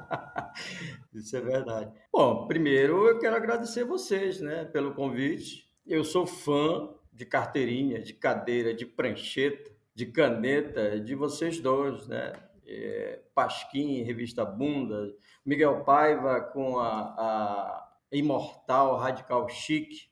Isso 1.13 1.35
é 1.35 1.41
verdade. 1.41 1.91
Bom, 2.11 2.47
primeiro 2.47 3.07
eu 3.07 3.19
quero 3.19 3.35
agradecer 3.35 3.83
vocês 3.83 4.39
né, 4.39 4.65
pelo 4.65 4.93
convite. 4.93 5.67
Eu 5.85 6.03
sou 6.03 6.27
fã 6.27 6.89
de 7.11 7.25
carteirinha, 7.25 8.01
de 8.01 8.13
cadeira, 8.13 8.73
de 8.73 8.85
prancheta, 8.85 9.71
de 9.95 10.05
caneta, 10.05 10.99
de 10.99 11.15
vocês 11.15 11.59
dois, 11.59 12.07
né? 12.07 12.33
É, 12.69 13.21
Pasquim, 13.33 14.03
Revista 14.03 14.43
Bunda, 14.43 15.13
Miguel 15.45 15.83
Paiva 15.85 16.41
com 16.41 16.77
a, 16.79 16.89
a 17.17 17.89
Imortal 18.11 18.97
Radical 18.97 19.47
Chique, 19.47 20.09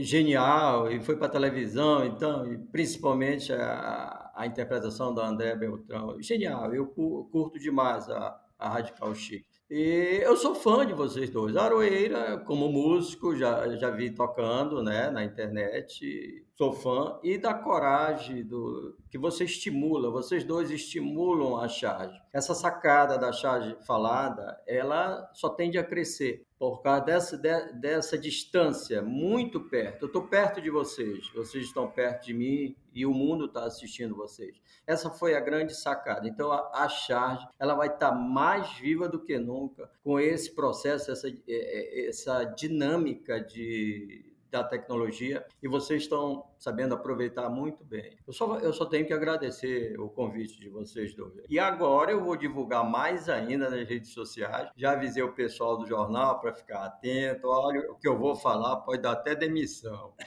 genial, 0.00 0.90
e 0.92 1.00
foi 1.00 1.16
para 1.16 1.28
televisão, 1.28 2.04
então, 2.04 2.52
e 2.52 2.58
principalmente 2.58 3.52
a, 3.52 4.23
a 4.34 4.46
interpretação 4.46 5.14
da 5.14 5.26
André 5.26 5.54
Beltrão. 5.54 6.20
Genial, 6.20 6.74
eu 6.74 6.86
curto 6.86 7.58
demais 7.58 8.08
a, 8.08 8.40
a 8.58 8.68
Radical 8.68 9.14
Chic. 9.14 9.44
E 9.70 10.20
eu 10.22 10.36
sou 10.36 10.54
fã 10.54 10.86
de 10.86 10.92
vocês 10.92 11.30
dois. 11.30 11.56
Aroeira, 11.56 12.38
como 12.46 12.70
músico, 12.70 13.34
já, 13.34 13.66
já 13.76 13.90
vi 13.90 14.10
tocando 14.10 14.82
né, 14.82 15.10
na 15.10 15.24
internet, 15.24 16.44
sou 16.54 16.72
fã. 16.72 17.18
E 17.22 17.38
da 17.38 17.54
coragem 17.54 18.44
do 18.44 18.96
que 19.10 19.16
você 19.16 19.44
estimula, 19.44 20.10
vocês 20.10 20.44
dois 20.44 20.70
estimulam 20.70 21.56
a 21.56 21.66
charge. 21.66 22.20
Essa 22.32 22.54
sacada 22.54 23.16
da 23.16 23.32
charge 23.32 23.74
falada, 23.86 24.60
ela 24.66 25.30
só 25.32 25.48
tende 25.48 25.78
a 25.78 25.82
crescer 25.82 26.46
por 26.70 26.82
causa 26.82 27.04
dessa, 27.04 27.36
de, 27.36 27.72
dessa 27.72 28.18
distância, 28.18 29.02
muito 29.02 29.60
perto. 29.60 30.04
Eu 30.04 30.06
estou 30.06 30.26
perto 30.26 30.60
de 30.60 30.70
vocês, 30.70 31.28
vocês 31.34 31.64
estão 31.64 31.90
perto 31.90 32.26
de 32.26 32.34
mim 32.34 32.76
e 32.94 33.04
o 33.04 33.12
mundo 33.12 33.46
está 33.46 33.64
assistindo 33.64 34.14
vocês. 34.14 34.56
Essa 34.86 35.10
foi 35.10 35.34
a 35.34 35.40
grande 35.40 35.74
sacada. 35.74 36.28
Então, 36.28 36.52
a, 36.52 36.70
a 36.84 36.88
charge 36.88 37.46
ela 37.58 37.74
vai 37.74 37.88
estar 37.88 38.10
tá 38.10 38.14
mais 38.14 38.72
viva 38.78 39.08
do 39.08 39.18
que 39.18 39.38
nunca 39.38 39.90
com 40.02 40.18
esse 40.20 40.54
processo, 40.54 41.10
essa, 41.10 41.28
é, 41.28 41.32
é, 41.48 42.08
essa 42.08 42.44
dinâmica 42.44 43.40
de 43.40 44.33
da 44.54 44.62
tecnologia 44.62 45.44
e 45.60 45.66
vocês 45.66 46.02
estão 46.02 46.46
sabendo 46.58 46.94
aproveitar 46.94 47.48
muito 47.48 47.84
bem. 47.84 48.16
Eu 48.24 48.32
só, 48.32 48.58
eu 48.60 48.72
só 48.72 48.86
tenho 48.86 49.04
que 49.04 49.12
agradecer 49.12 49.98
o 49.98 50.08
convite 50.08 50.60
de 50.60 50.68
vocês 50.68 51.12
dois. 51.14 51.34
E 51.48 51.58
agora 51.58 52.12
eu 52.12 52.22
vou 52.22 52.36
divulgar 52.36 52.88
mais 52.88 53.28
ainda 53.28 53.68
nas 53.68 53.88
redes 53.88 54.10
sociais. 54.10 54.70
Já 54.76 54.92
avisei 54.92 55.22
o 55.24 55.32
pessoal 55.32 55.76
do 55.76 55.86
jornal 55.86 56.40
para 56.40 56.54
ficar 56.54 56.84
atento. 56.84 57.48
Olha, 57.48 57.90
o 57.90 57.96
que 57.96 58.06
eu 58.06 58.16
vou 58.16 58.36
falar 58.36 58.76
pode 58.76 59.02
dar 59.02 59.12
até 59.12 59.34
demissão. 59.34 60.14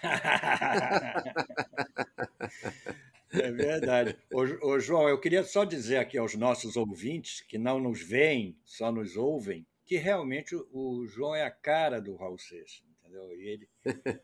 É 3.30 3.52
verdade. 3.52 4.18
Ô, 4.34 4.70
ô, 4.70 4.80
João, 4.80 5.10
eu 5.10 5.20
queria 5.20 5.44
só 5.44 5.66
dizer 5.66 5.98
aqui 5.98 6.18
aos 6.18 6.34
nossos 6.36 6.78
ouvintes 6.78 7.42
que 7.42 7.58
não 7.58 7.78
nos 7.78 8.02
veem, 8.02 8.58
só 8.64 8.90
nos 8.90 9.18
ouvem, 9.18 9.68
que 9.86 9.98
realmente 9.98 10.56
o 10.72 11.06
João 11.06 11.36
é 11.36 11.44
a 11.44 11.52
cara 11.52 12.00
do 12.00 12.16
Raul 12.16 12.40
Seixas 12.40 12.87
entendeu? 13.08 13.34
E 13.34 13.48
ele, 13.48 13.70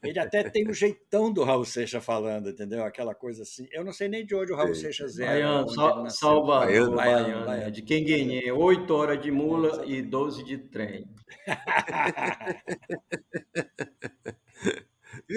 ele 0.04 0.20
até 0.20 0.50
tem 0.50 0.68
o 0.68 0.74
jeitão 0.74 1.32
do 1.32 1.44
Raul 1.44 1.66
Seixas 1.66 2.04
falando, 2.04 2.50
entendeu? 2.50 2.84
Aquela 2.84 3.16
coisa 3.16 3.44
assim. 3.44 3.68
Eu 3.72 3.84
não 3.84 3.94
sei 3.94 4.10
nem 4.10 4.26
de 4.26 4.36
onde 4.36 4.52
o 4.52 4.56
Raul 4.56 4.76
Seixas 4.76 5.18
é. 5.20 5.26
Baiano, 5.26 5.70
sal, 5.70 6.10
Salvador, 6.10 6.68
Baiano, 6.68 6.96
Baiano, 6.96 7.46
Baiano, 7.46 7.72
de 7.72 7.82
quem 7.82 8.04
ganhei. 8.04 8.52
Oito 8.52 8.94
horas 8.94 9.22
de 9.22 9.32
mula 9.32 9.86
e 9.86 10.02
doze 10.02 10.44
de 10.44 10.58
trem. 10.58 11.06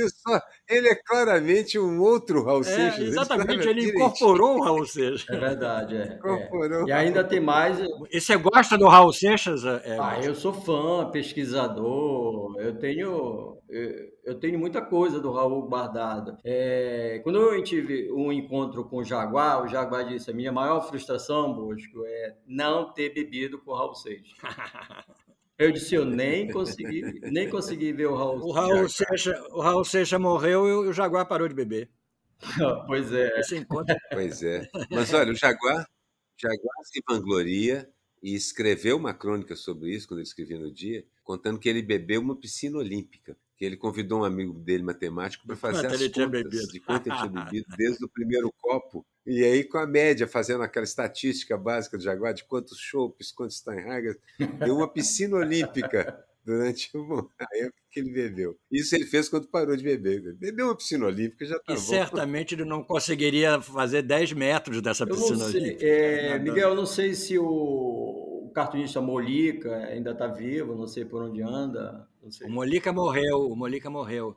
Só? 0.09 0.40
Ele 0.69 0.88
é 0.88 0.95
claramente 0.95 1.78
um 1.78 2.00
outro 2.00 2.45
Raul 2.45 2.61
é, 2.61 2.64
Seixas. 2.64 3.09
Exatamente, 3.09 3.69
ele, 3.69 3.83
ele 3.83 3.90
incorporou 3.90 4.59
o 4.59 4.62
Raul 4.62 4.87
Seixas. 4.87 5.28
É 5.28 5.38
verdade, 5.38 5.97
é. 5.97 6.14
Incorporou. 6.14 6.83
É. 6.83 6.88
E 6.88 6.93
ainda 6.93 7.23
tem 7.23 7.40
mais. 7.40 7.78
E 8.11 8.21
você 8.21 8.37
gosta 8.37 8.76
do 8.76 8.88
Raul 8.88 9.12
Seixas? 9.12 9.64
É, 9.64 9.97
ah, 10.00 10.21
eu 10.23 10.35
sou 10.35 10.52
fã, 10.52 11.11
pesquisador. 11.11 12.55
Eu 12.59 12.78
tenho. 12.78 13.57
Eu 14.25 14.38
tenho 14.38 14.59
muita 14.59 14.81
coisa 14.81 15.21
do 15.21 15.33
Raul 15.33 15.69
guardada. 15.69 16.38
É, 16.45 17.21
quando 17.23 17.38
eu 17.38 17.62
tive 17.62 18.12
um 18.12 18.33
encontro 18.33 18.85
com 18.85 18.99
o 18.99 19.05
Jaguar, 19.05 19.62
o 19.62 19.69
Jaguar 19.69 20.07
disse: 20.07 20.31
a 20.31 20.35
minha 20.35 20.52
maior 20.52 20.81
frustração, 20.88 21.52
Bosco, 21.52 22.05
é 22.05 22.35
não 22.47 22.93
ter 22.93 23.12
bebido 23.14 23.59
com 23.59 23.71
o 23.71 23.75
Raul 23.75 23.95
Seixas. 23.95 24.37
Eu 25.59 25.73
disse, 25.73 25.95
eu 25.95 26.05
nem 26.05 26.51
consegui, 26.51 27.03
nem 27.31 27.49
consegui 27.49 27.93
ver 27.93 28.07
o 28.07 28.15
Raul. 28.15 28.41
O 28.41 28.53
Raul, 28.53 28.89
Seixas, 28.89 29.39
o 29.51 29.61
Raul 29.61 29.85
Seixas 29.85 30.21
morreu 30.21 30.69
e 30.69 30.89
o 30.89 30.93
Jaguar 30.93 31.27
parou 31.27 31.49
de 31.49 31.55
beber. 31.55 31.91
pois 32.87 33.11
é. 33.13 33.41
Esse 33.41 33.57
encontro... 33.57 33.97
Pois 34.11 34.43
é. 34.43 34.69
Mas 34.91 35.15
olha, 35.15 35.33
o 35.33 35.37
Jaguar, 35.37 35.89
Jaguar 36.37 36.85
se 36.85 37.03
vangloria 37.09 37.89
e 38.23 38.35
escreveu 38.35 38.97
uma 38.97 39.15
crônica 39.15 39.57
sobre 39.57 39.95
isso 39.95 40.07
quando 40.07 40.21
ele 40.21 40.29
escrevia 40.29 40.59
no 40.59 40.71
dia, 40.71 41.05
contando 41.25 41.59
que 41.59 41.69
ele 41.69 41.81
bebeu 41.81 42.21
uma 42.21 42.37
piscina 42.37 42.77
olímpica 42.77 43.37
que 43.57 43.65
ele 43.65 43.77
convidou 43.77 44.21
um 44.21 44.25
amigo 44.25 44.53
dele 44.61 44.83
matemático 44.83 45.47
para 45.47 45.57
fazer 45.57 45.87
as 45.87 46.09
contas 46.09 46.69
de 46.69 46.81
quanto 46.81 47.09
ele 47.09 47.17
tinha 47.17 47.29
bebido 47.29 47.67
desde 47.77 48.05
o 48.05 48.09
primeiro 48.09 48.53
copo. 48.59 49.05
E 49.26 49.42
aí, 49.45 49.64
com 49.64 49.78
a 49.78 49.87
média, 49.87 50.26
fazendo 50.28 50.62
aquela 50.62 50.85
estatística 50.85 51.56
básica 51.56 51.97
do 51.99 52.02
Jaguar 52.04 52.33
de 52.33 52.45
quantos 52.45 52.78
chopes, 52.78 53.33
quantos 53.33 53.56
Steinhager, 53.56 54.18
deu 54.64 54.76
uma 54.76 54.88
piscina 54.88 55.37
olímpica 55.37 56.25
durante 56.45 56.90
a 57.40 57.56
época 57.56 57.83
que 57.90 58.00
ele 58.00 58.12
bebeu. 58.12 58.56
Isso 58.71 58.95
ele 58.95 59.04
fez 59.04 59.28
quando 59.28 59.49
parou 59.49 59.76
de 59.76 59.83
beber. 59.83 60.35
Bebeu 60.35 60.66
uma 60.66 60.76
piscina 60.76 61.06
olímpica 61.06 61.45
já 61.45 61.56
está 61.56 61.73
E 61.73 61.76
bom. 61.76 61.83
certamente 61.83 62.54
ele 62.54 62.64
não 62.64 62.85
conseguiria 62.85 63.61
fazer 63.61 64.02
10 64.02 64.33
metros 64.35 64.80
dessa 64.80 65.04
piscina 65.04 65.45
olímpica. 65.45 65.85
É, 65.85 66.38
Miguel, 66.38 66.71
eu 66.71 66.75
não 66.76 66.87
sei 66.87 67.14
se 67.14 67.37
o 67.37 68.50
cartunista 68.54 69.00
Molica 69.00 69.75
ainda 69.87 70.12
está 70.12 70.28
vivo, 70.28 70.75
não 70.75 70.87
sei 70.87 71.04
por 71.04 71.23
onde 71.23 71.42
anda. 71.42 72.09
O 72.45 72.49
Molica 72.50 72.92
morreu, 72.92 73.50
o 73.50 73.56
Molica 73.56 73.90
morreu. 73.90 74.37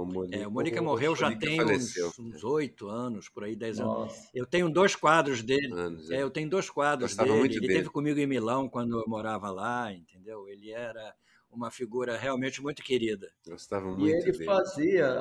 O 0.00 0.06
Molica, 0.06 0.36
é, 0.36 0.46
o 0.46 0.50
Molica 0.50 0.80
morreu 0.80 1.14
já 1.14 1.36
tem 1.36 1.60
uns 1.62 2.42
oito 2.42 2.88
anos, 2.88 3.28
por 3.28 3.44
aí, 3.44 3.54
dez 3.54 3.78
anos. 3.78 4.30
Eu 4.34 4.46
tenho 4.46 4.70
dois 4.70 4.96
quadros 4.96 5.42
dele. 5.42 5.72
Anos, 5.72 6.10
é. 6.10 6.16
É, 6.16 6.22
eu 6.22 6.30
tenho 6.30 6.48
dois 6.48 6.70
quadros 6.70 7.10
Gostava 7.10 7.32
dele. 7.32 7.48
Ele 7.48 7.60
dele. 7.60 7.74
teve 7.74 7.90
comigo 7.90 8.18
em 8.18 8.26
Milão 8.26 8.68
quando 8.68 8.98
eu 8.98 9.04
morava 9.06 9.50
lá, 9.50 9.92
entendeu? 9.92 10.48
Ele 10.48 10.70
era 10.70 11.14
uma 11.50 11.70
figura 11.70 12.16
realmente 12.16 12.62
muito 12.62 12.82
querida. 12.82 13.30
Gostava 13.46 13.88
muito 13.88 14.06
E 14.06 14.12
ele 14.12 14.32
dele. 14.32 14.44
fazia 14.44 15.20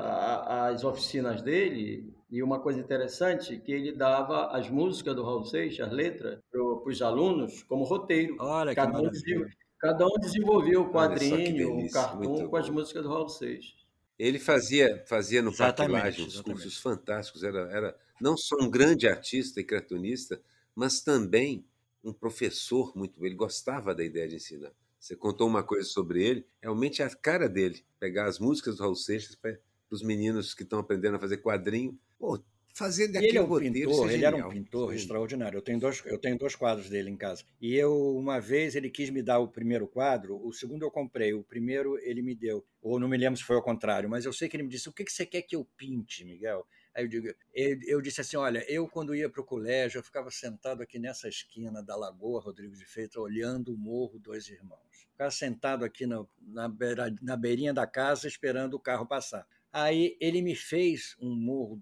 as 0.69 0.83
oficinas 0.83 1.41
dele, 1.41 2.13
e 2.29 2.41
uma 2.41 2.59
coisa 2.59 2.79
interessante, 2.79 3.57
que 3.57 3.71
ele 3.71 3.91
dava 3.91 4.47
as 4.47 4.69
músicas 4.69 5.15
do 5.15 5.23
Raul 5.23 5.43
Seixas, 5.43 5.87
as 5.87 5.93
letras, 5.93 6.39
para 6.49 6.61
os 6.61 7.01
alunos, 7.01 7.63
como 7.63 7.83
roteiro. 7.83 8.37
Olha 8.39 8.73
cada 8.73 8.97
que 9.09 9.37
um, 9.37 9.45
cada 9.77 10.05
um 10.05 10.19
desenvolvia 10.19 10.79
o 10.79 10.89
quadrinho, 10.89 11.73
o 11.73 11.79
um 11.79 11.89
cartoon 11.89 12.47
com 12.47 12.55
as 12.55 12.69
músicas 12.69 13.03
do 13.03 13.09
Raul 13.09 13.27
Seixas. 13.27 13.88
Ele 14.19 14.37
fazia, 14.37 15.01
fazia 15.07 15.41
no 15.41 15.55
Parque 15.55 15.81
uns 16.21 16.41
cursos 16.41 16.77
fantásticos. 16.77 17.41
Era, 17.41 17.71
era 17.71 17.97
não 18.19 18.35
só 18.35 18.57
um 18.59 18.69
grande 18.69 19.07
artista 19.07 19.61
e 19.61 19.63
cartunista, 19.63 20.41
mas 20.75 20.99
também 21.01 21.65
um 22.03 22.11
professor 22.11 22.91
muito. 22.97 23.25
Ele 23.25 23.35
gostava 23.35 23.95
da 23.95 24.03
ideia 24.03 24.27
de 24.27 24.35
ensinar. 24.35 24.73
Você 24.99 25.15
contou 25.15 25.47
uma 25.47 25.63
coisa 25.63 25.87
sobre 25.87 26.21
ele, 26.21 26.45
realmente 26.61 27.01
é 27.01 27.05
a 27.05 27.15
cara 27.15 27.47
dele. 27.47 27.85
Pegar 27.97 28.25
as 28.25 28.37
músicas 28.37 28.75
do 28.75 28.83
Raul 28.83 28.95
Seixas 28.95 29.35
para 29.35 29.57
os 29.89 30.03
meninos 30.03 30.53
que 30.53 30.63
estão 30.63 30.79
aprendendo 30.79 31.15
a 31.15 31.19
fazer 31.19 31.37
quadrinho. 31.37 31.97
Pô, 32.17 32.37
fazendo 32.73 33.15
ele 33.15 33.37
é 33.37 33.41
um 33.41 33.45
roteiro, 33.45 33.73
pintor, 33.73 34.09
é 34.09 34.13
ele 34.13 34.25
era 34.25 34.35
um 34.35 34.49
pintor 34.49 34.89
Sim. 34.91 34.95
extraordinário. 34.95 35.57
Eu 35.57 35.61
tenho, 35.61 35.79
dois, 35.79 36.03
eu 36.05 36.17
tenho 36.17 36.37
dois 36.37 36.55
quadros 36.55 36.89
dele 36.89 37.09
em 37.09 37.17
casa. 37.17 37.43
E 37.61 37.75
eu, 37.75 38.15
uma 38.15 38.39
vez, 38.39 38.75
ele 38.75 38.89
quis 38.89 39.09
me 39.09 39.21
dar 39.21 39.39
o 39.39 39.47
primeiro 39.47 39.87
quadro, 39.87 40.39
o 40.45 40.53
segundo 40.53 40.83
eu 40.83 40.91
comprei, 40.91 41.33
o 41.33 41.43
primeiro 41.43 41.97
ele 41.99 42.21
me 42.21 42.35
deu. 42.35 42.65
Ou 42.81 42.99
não 42.99 43.07
me 43.07 43.17
lembro 43.17 43.37
se 43.37 43.43
foi 43.43 43.55
ao 43.55 43.63
contrário, 43.63 44.09
mas 44.09 44.25
eu 44.25 44.33
sei 44.33 44.47
que 44.47 44.55
ele 44.55 44.63
me 44.63 44.69
disse: 44.69 44.89
o 44.89 44.93
que, 44.93 45.03
que 45.03 45.11
você 45.11 45.25
quer 45.25 45.41
que 45.41 45.55
eu 45.55 45.65
pinte, 45.77 46.23
Miguel? 46.23 46.65
Aí 46.95 47.03
eu, 47.03 47.07
digo, 47.07 47.27
eu, 47.53 47.79
eu 47.85 48.01
disse 48.01 48.21
assim: 48.21 48.37
olha, 48.37 48.65
eu 48.71 48.87
quando 48.87 49.15
ia 49.15 49.29
para 49.29 49.41
o 49.41 49.45
colégio, 49.45 49.99
eu 49.99 50.03
ficava 50.03 50.31
sentado 50.31 50.81
aqui 50.81 50.99
nessa 50.99 51.27
esquina 51.27 51.83
da 51.83 51.95
Lagoa 51.95 52.41
Rodrigo 52.41 52.75
de 52.75 52.85
Freitas, 52.85 53.17
olhando 53.17 53.73
o 53.73 53.77
Morro 53.77 54.19
Dois 54.19 54.49
Irmãos 54.49 55.09
ficar 55.19 55.31
sentado 55.31 55.83
aqui 55.83 56.07
na, 56.07 56.25
na, 56.41 56.69
beira, 56.69 57.13
na 57.21 57.35
beirinha 57.35 57.73
da 57.73 57.85
casa 57.85 58.25
esperando 58.25 58.75
o 58.75 58.79
carro 58.79 59.05
passar. 59.05 59.45
Aí 59.71 60.17
ele 60.19 60.41
me 60.41 60.55
fez 60.55 61.15
um 61.21 61.35
morro, 61.35 61.77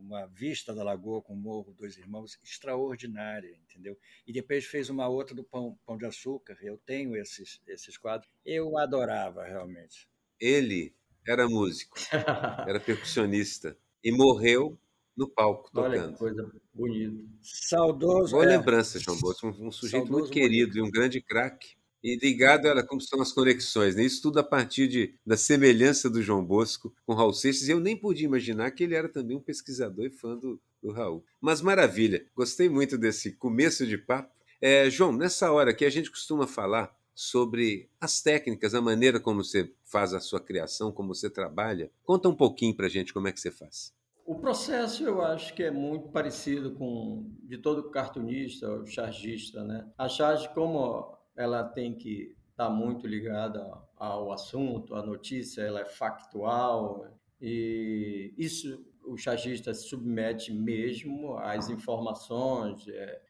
uma 0.00 0.26
vista 0.26 0.74
da 0.74 0.82
lagoa 0.82 1.22
com 1.22 1.34
o 1.34 1.36
morro 1.36 1.72
Dois 1.72 1.96
Irmãos 1.96 2.38
extraordinária, 2.42 3.56
entendeu? 3.56 3.96
E 4.26 4.32
depois 4.32 4.64
fez 4.64 4.90
uma 4.90 5.08
outra 5.08 5.36
do 5.36 5.44
Pão, 5.44 5.78
Pão 5.86 5.96
de 5.96 6.04
Açúcar. 6.04 6.58
Eu 6.60 6.76
tenho 6.78 7.16
esses, 7.16 7.60
esses 7.66 7.96
quadros. 7.96 8.28
Eu 8.44 8.76
adorava 8.76 9.44
realmente. 9.44 10.08
Ele 10.40 10.94
era 11.26 11.48
músico, 11.48 11.96
era 12.66 12.80
percussionista 12.80 13.78
e 14.02 14.10
morreu 14.10 14.76
no 15.16 15.28
palco 15.28 15.70
tocando. 15.72 15.92
Olha 15.92 16.12
que 16.12 16.18
coisa 16.18 16.52
bonita. 16.74 17.24
Saudoso. 17.40 18.32
Boa 18.32 18.44
é. 18.44 18.48
lembrança, 18.48 18.98
João 18.98 19.18
Bosco. 19.20 19.46
Um, 19.46 19.68
um 19.68 19.70
sujeito 19.70 20.06
Saudoso 20.06 20.20
muito 20.20 20.32
querido 20.32 20.72
bonito. 20.72 20.78
e 20.78 20.88
um 20.88 20.90
grande 20.90 21.20
craque. 21.20 21.77
E 22.02 22.16
ligado, 22.16 22.66
olha, 22.66 22.84
como 22.84 23.00
são 23.00 23.20
as 23.20 23.32
conexões, 23.32 23.96
né? 23.96 24.04
Isso 24.04 24.22
tudo 24.22 24.38
a 24.38 24.44
partir 24.44 24.86
de, 24.86 25.14
da 25.26 25.36
semelhança 25.36 26.08
do 26.08 26.22
João 26.22 26.44
Bosco 26.44 26.94
com 27.04 27.14
Raul 27.14 27.32
Seixas. 27.32 27.68
Eu 27.68 27.80
nem 27.80 27.96
podia 27.96 28.26
imaginar 28.26 28.70
que 28.70 28.84
ele 28.84 28.94
era 28.94 29.08
também 29.08 29.36
um 29.36 29.42
pesquisador 29.42 30.06
e 30.06 30.10
fã 30.10 30.36
do, 30.36 30.60
do 30.82 30.92
Raul. 30.92 31.24
Mas 31.40 31.60
maravilha, 31.60 32.24
gostei 32.34 32.68
muito 32.68 32.96
desse 32.96 33.32
começo 33.32 33.86
de 33.86 33.98
papo. 33.98 34.32
É, 34.60 34.88
João, 34.88 35.12
nessa 35.12 35.50
hora 35.52 35.70
aqui 35.70 35.84
a 35.84 35.90
gente 35.90 36.10
costuma 36.10 36.46
falar 36.46 36.96
sobre 37.14 37.90
as 38.00 38.22
técnicas, 38.22 38.76
a 38.76 38.80
maneira 38.80 39.18
como 39.18 39.42
você 39.42 39.72
faz 39.84 40.14
a 40.14 40.20
sua 40.20 40.40
criação, 40.40 40.92
como 40.92 41.12
você 41.12 41.28
trabalha. 41.28 41.90
Conta 42.04 42.28
um 42.28 42.34
pouquinho 42.34 42.76
para 42.76 42.86
a 42.86 42.88
gente 42.88 43.12
como 43.12 43.26
é 43.26 43.32
que 43.32 43.40
você 43.40 43.50
faz. 43.50 43.92
O 44.24 44.36
processo 44.36 45.02
eu 45.04 45.20
acho 45.22 45.52
que 45.54 45.64
é 45.64 45.70
muito 45.70 46.10
parecido 46.10 46.72
com 46.74 47.28
de 47.42 47.58
todo 47.58 47.90
cartunista, 47.90 48.70
o 48.70 48.86
chargista, 48.86 49.64
né? 49.64 49.90
A 49.98 50.08
charge, 50.08 50.48
como 50.54 51.17
ela 51.38 51.62
tem 51.62 51.94
que 51.94 52.34
estar 52.50 52.66
tá 52.66 52.70
muito 52.70 53.06
ligada 53.06 53.72
ao 53.96 54.32
assunto, 54.32 54.94
à 54.94 55.02
notícia, 55.02 55.62
ela 55.62 55.80
é 55.80 55.84
factual 55.84 57.06
e 57.40 58.34
isso 58.36 58.84
o 59.04 59.16
chargista 59.16 59.72
se 59.72 59.88
submete 59.88 60.52
mesmo 60.52 61.38
às 61.38 61.70
informações, 61.70 62.86
é, 62.88 63.22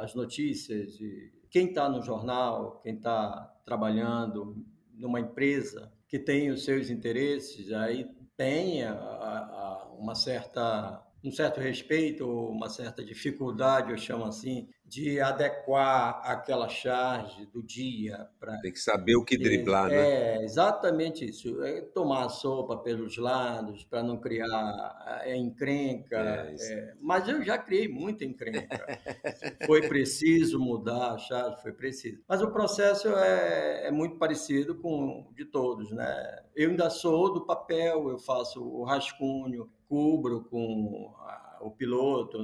às 0.00 0.14
notícias. 0.14 0.98
Quem 1.48 1.68
está 1.68 1.88
no 1.88 2.02
jornal, 2.02 2.80
quem 2.82 2.94
está 2.94 3.54
trabalhando 3.64 4.64
numa 4.94 5.20
empresa 5.20 5.92
que 6.08 6.18
tem 6.18 6.50
os 6.50 6.64
seus 6.64 6.90
interesses, 6.90 7.70
aí 7.70 8.10
tem 8.36 8.80
uma 9.98 10.14
certa 10.14 11.06
um 11.22 11.30
certo 11.30 11.60
respeito, 11.60 12.26
uma 12.26 12.68
certa 12.68 13.04
dificuldade, 13.04 13.90
eu 13.90 13.98
chamo 13.98 14.24
assim, 14.24 14.68
de 14.90 15.20
adequar 15.20 16.20
aquela 16.24 16.68
charge 16.68 17.46
do 17.46 17.62
dia 17.62 18.26
para. 18.40 18.58
Tem 18.60 18.72
que 18.72 18.80
saber 18.80 19.14
o 19.14 19.24
que 19.24 19.38
driblar, 19.38 19.92
é, 19.92 19.96
né? 19.96 20.08
É, 20.08 20.44
exatamente 20.44 21.24
isso. 21.24 21.62
É 21.62 21.82
tomar 21.82 22.24
a 22.24 22.28
sopa 22.28 22.76
pelos 22.78 23.16
lados 23.16 23.84
para 23.84 24.02
não 24.02 24.16
criar 24.16 25.20
é, 25.24 25.36
encrenca. 25.36 26.16
É, 26.16 26.54
é, 26.58 26.94
mas 27.00 27.28
eu 27.28 27.42
já 27.44 27.56
criei 27.56 27.86
muita 27.86 28.24
encrenca. 28.24 28.84
foi 29.66 29.86
preciso 29.86 30.58
mudar 30.58 31.12
a 31.12 31.18
charge, 31.18 31.62
foi 31.62 31.72
preciso. 31.72 32.20
Mas 32.26 32.42
o 32.42 32.50
processo 32.50 33.08
é, 33.10 33.86
é 33.86 33.90
muito 33.90 34.16
parecido 34.16 34.74
com 34.74 35.28
o 35.28 35.34
de 35.34 35.44
todos, 35.44 35.92
né? 35.92 36.42
Eu 36.56 36.70
ainda 36.70 36.90
sou 36.90 37.32
do 37.32 37.46
papel, 37.46 38.08
eu 38.08 38.18
faço 38.18 38.60
o 38.60 38.82
rascunho, 38.82 39.70
cubro 39.90 40.44
com 40.44 41.12
a, 41.18 41.58
o 41.62 41.72
piloto, 41.72 42.38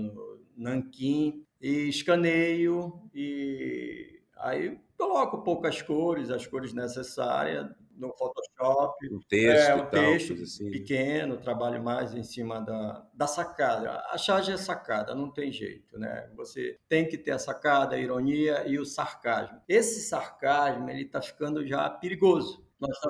nanquim, 0.56 1.46
e 1.60 1.88
escaneio, 1.88 3.08
e 3.14 4.20
aí 4.36 4.76
coloco 4.98 5.42
poucas 5.42 5.80
cores, 5.80 6.28
as 6.28 6.44
cores 6.44 6.74
necessárias 6.74 7.70
no 7.96 8.12
Photoshop. 8.12 8.94
Um 9.10 9.20
texto, 9.28 9.70
é, 9.70 9.74
um 9.74 9.86
texto 9.86 10.32
assim. 10.34 10.70
pequeno, 10.70 11.38
trabalho 11.38 11.82
mais 11.82 12.14
em 12.14 12.22
cima 12.22 12.60
da, 12.60 13.06
da 13.14 13.26
sacada. 13.26 14.02
A 14.10 14.18
charge 14.18 14.52
é 14.52 14.56
sacada, 14.56 15.14
não 15.14 15.30
tem 15.30 15.50
jeito, 15.52 15.98
né? 15.98 16.28
Você 16.34 16.78
tem 16.88 17.08
que 17.08 17.16
ter 17.16 17.30
a 17.30 17.38
sacada, 17.38 17.94
a 17.94 17.98
ironia 17.98 18.66
e 18.66 18.78
o 18.78 18.84
sarcasmo. 18.84 19.62
Esse 19.68 20.00
sarcasmo, 20.00 20.90
ele 20.90 21.02
está 21.02 21.22
ficando 21.22 21.64
já 21.66 21.88
perigoso. 21.88 22.65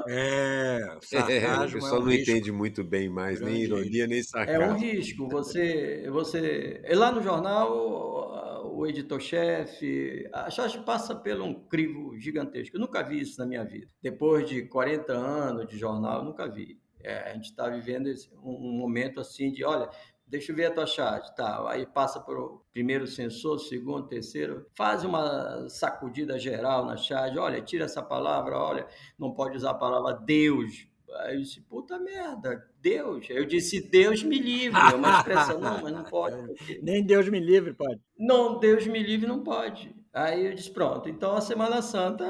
É, 0.09 0.99
sarcasmo 1.03 1.33
é, 1.33 1.67
o 1.67 1.73
pessoal 1.73 1.97
é 1.97 1.99
um 1.99 2.05
não 2.05 2.11
risco. 2.11 2.31
entende 2.31 2.53
muito 2.53 2.85
bem 2.85 3.09
mais, 3.09 3.41
nem 3.41 3.63
ironia, 3.63 4.07
nem 4.07 4.23
sarcasmo. 4.23 4.63
É 4.63 4.69
um 4.69 4.77
risco. 4.77 5.29
Você, 5.29 6.09
você... 6.11 6.83
Lá 6.93 7.11
no 7.11 7.21
jornal, 7.21 8.67
o 8.77 8.87
editor-chefe, 8.87 10.29
a 10.33 10.51
charge 10.51 10.79
passa 10.83 11.15
por 11.15 11.41
um 11.41 11.55
crivo 11.67 12.17
gigantesco. 12.19 12.77
Eu 12.77 12.81
nunca 12.81 13.03
vi 13.03 13.21
isso 13.21 13.39
na 13.41 13.47
minha 13.47 13.65
vida. 13.65 13.89
Depois 14.03 14.49
de 14.49 14.63
40 14.67 15.13
anos 15.13 15.67
de 15.67 15.79
jornal, 15.79 16.19
eu 16.21 16.25
nunca 16.25 16.47
vi. 16.47 16.79
É, 17.03 17.31
a 17.31 17.35
gente 17.35 17.47
está 17.47 17.69
vivendo 17.69 18.13
um, 18.43 18.51
um 18.51 18.73
momento 18.73 19.21
assim 19.21 19.53
de, 19.53 19.65
olha, 19.65 19.89
Deixa 20.27 20.51
eu 20.51 20.57
ver 20.57 20.67
a 20.67 20.71
tua 20.71 20.87
charge. 20.87 21.35
Tá, 21.37 21.65
aí 21.71 21.87
passa 21.87 22.19
para 22.19 22.39
o 22.39 22.61
primeiro 22.73 23.07
sensor, 23.07 23.59
segundo, 23.61 24.09
terceiro, 24.09 24.67
faz 24.75 25.05
uma 25.05 25.69
sacudida 25.69 26.39
geral 26.39 26.85
na 26.85 26.97
charge. 26.97 27.39
Olha, 27.39 27.63
tira 27.63 27.85
essa 27.85 28.03
palavra, 28.03 28.59
olha, 28.59 28.87
não 29.19 29.33
pode 29.33 29.57
usar 29.57 29.71
a 29.71 29.75
palavra 29.75 30.15
Deus. 30.15 30.89
Aí 31.21 31.37
eu 31.37 31.41
disse, 31.41 31.61
puta 31.61 31.99
merda, 31.99 32.69
Deus. 32.81 33.27
Eu 33.31 33.45
disse, 33.45 33.81
Deus 33.81 34.23
me 34.23 34.39
livre. 34.39 34.79
É 34.79 34.95
uma 34.95 35.19
expressão, 35.19 35.61
não, 35.61 35.83
mas 35.83 35.93
não 35.93 36.05
pode. 36.05 36.37
Nem 36.83 37.05
Deus 37.05 37.29
me 37.29 37.39
livre 37.39 37.73
pode. 37.73 38.01
Não, 38.19 38.59
Deus 38.59 38.87
me 38.87 39.03
livre 39.03 39.27
não 39.27 39.43
pode. 39.43 39.95
Aí 40.13 40.47
eu 40.47 40.55
disse, 40.55 40.71
pronto, 40.71 41.09
então 41.09 41.37
a 41.37 41.41
Semana 41.41 41.81
Santa 41.83 42.25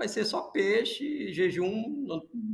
vai 0.00 0.08
ser 0.08 0.24
só 0.24 0.40
peixe, 0.40 1.30
jejum, 1.30 2.06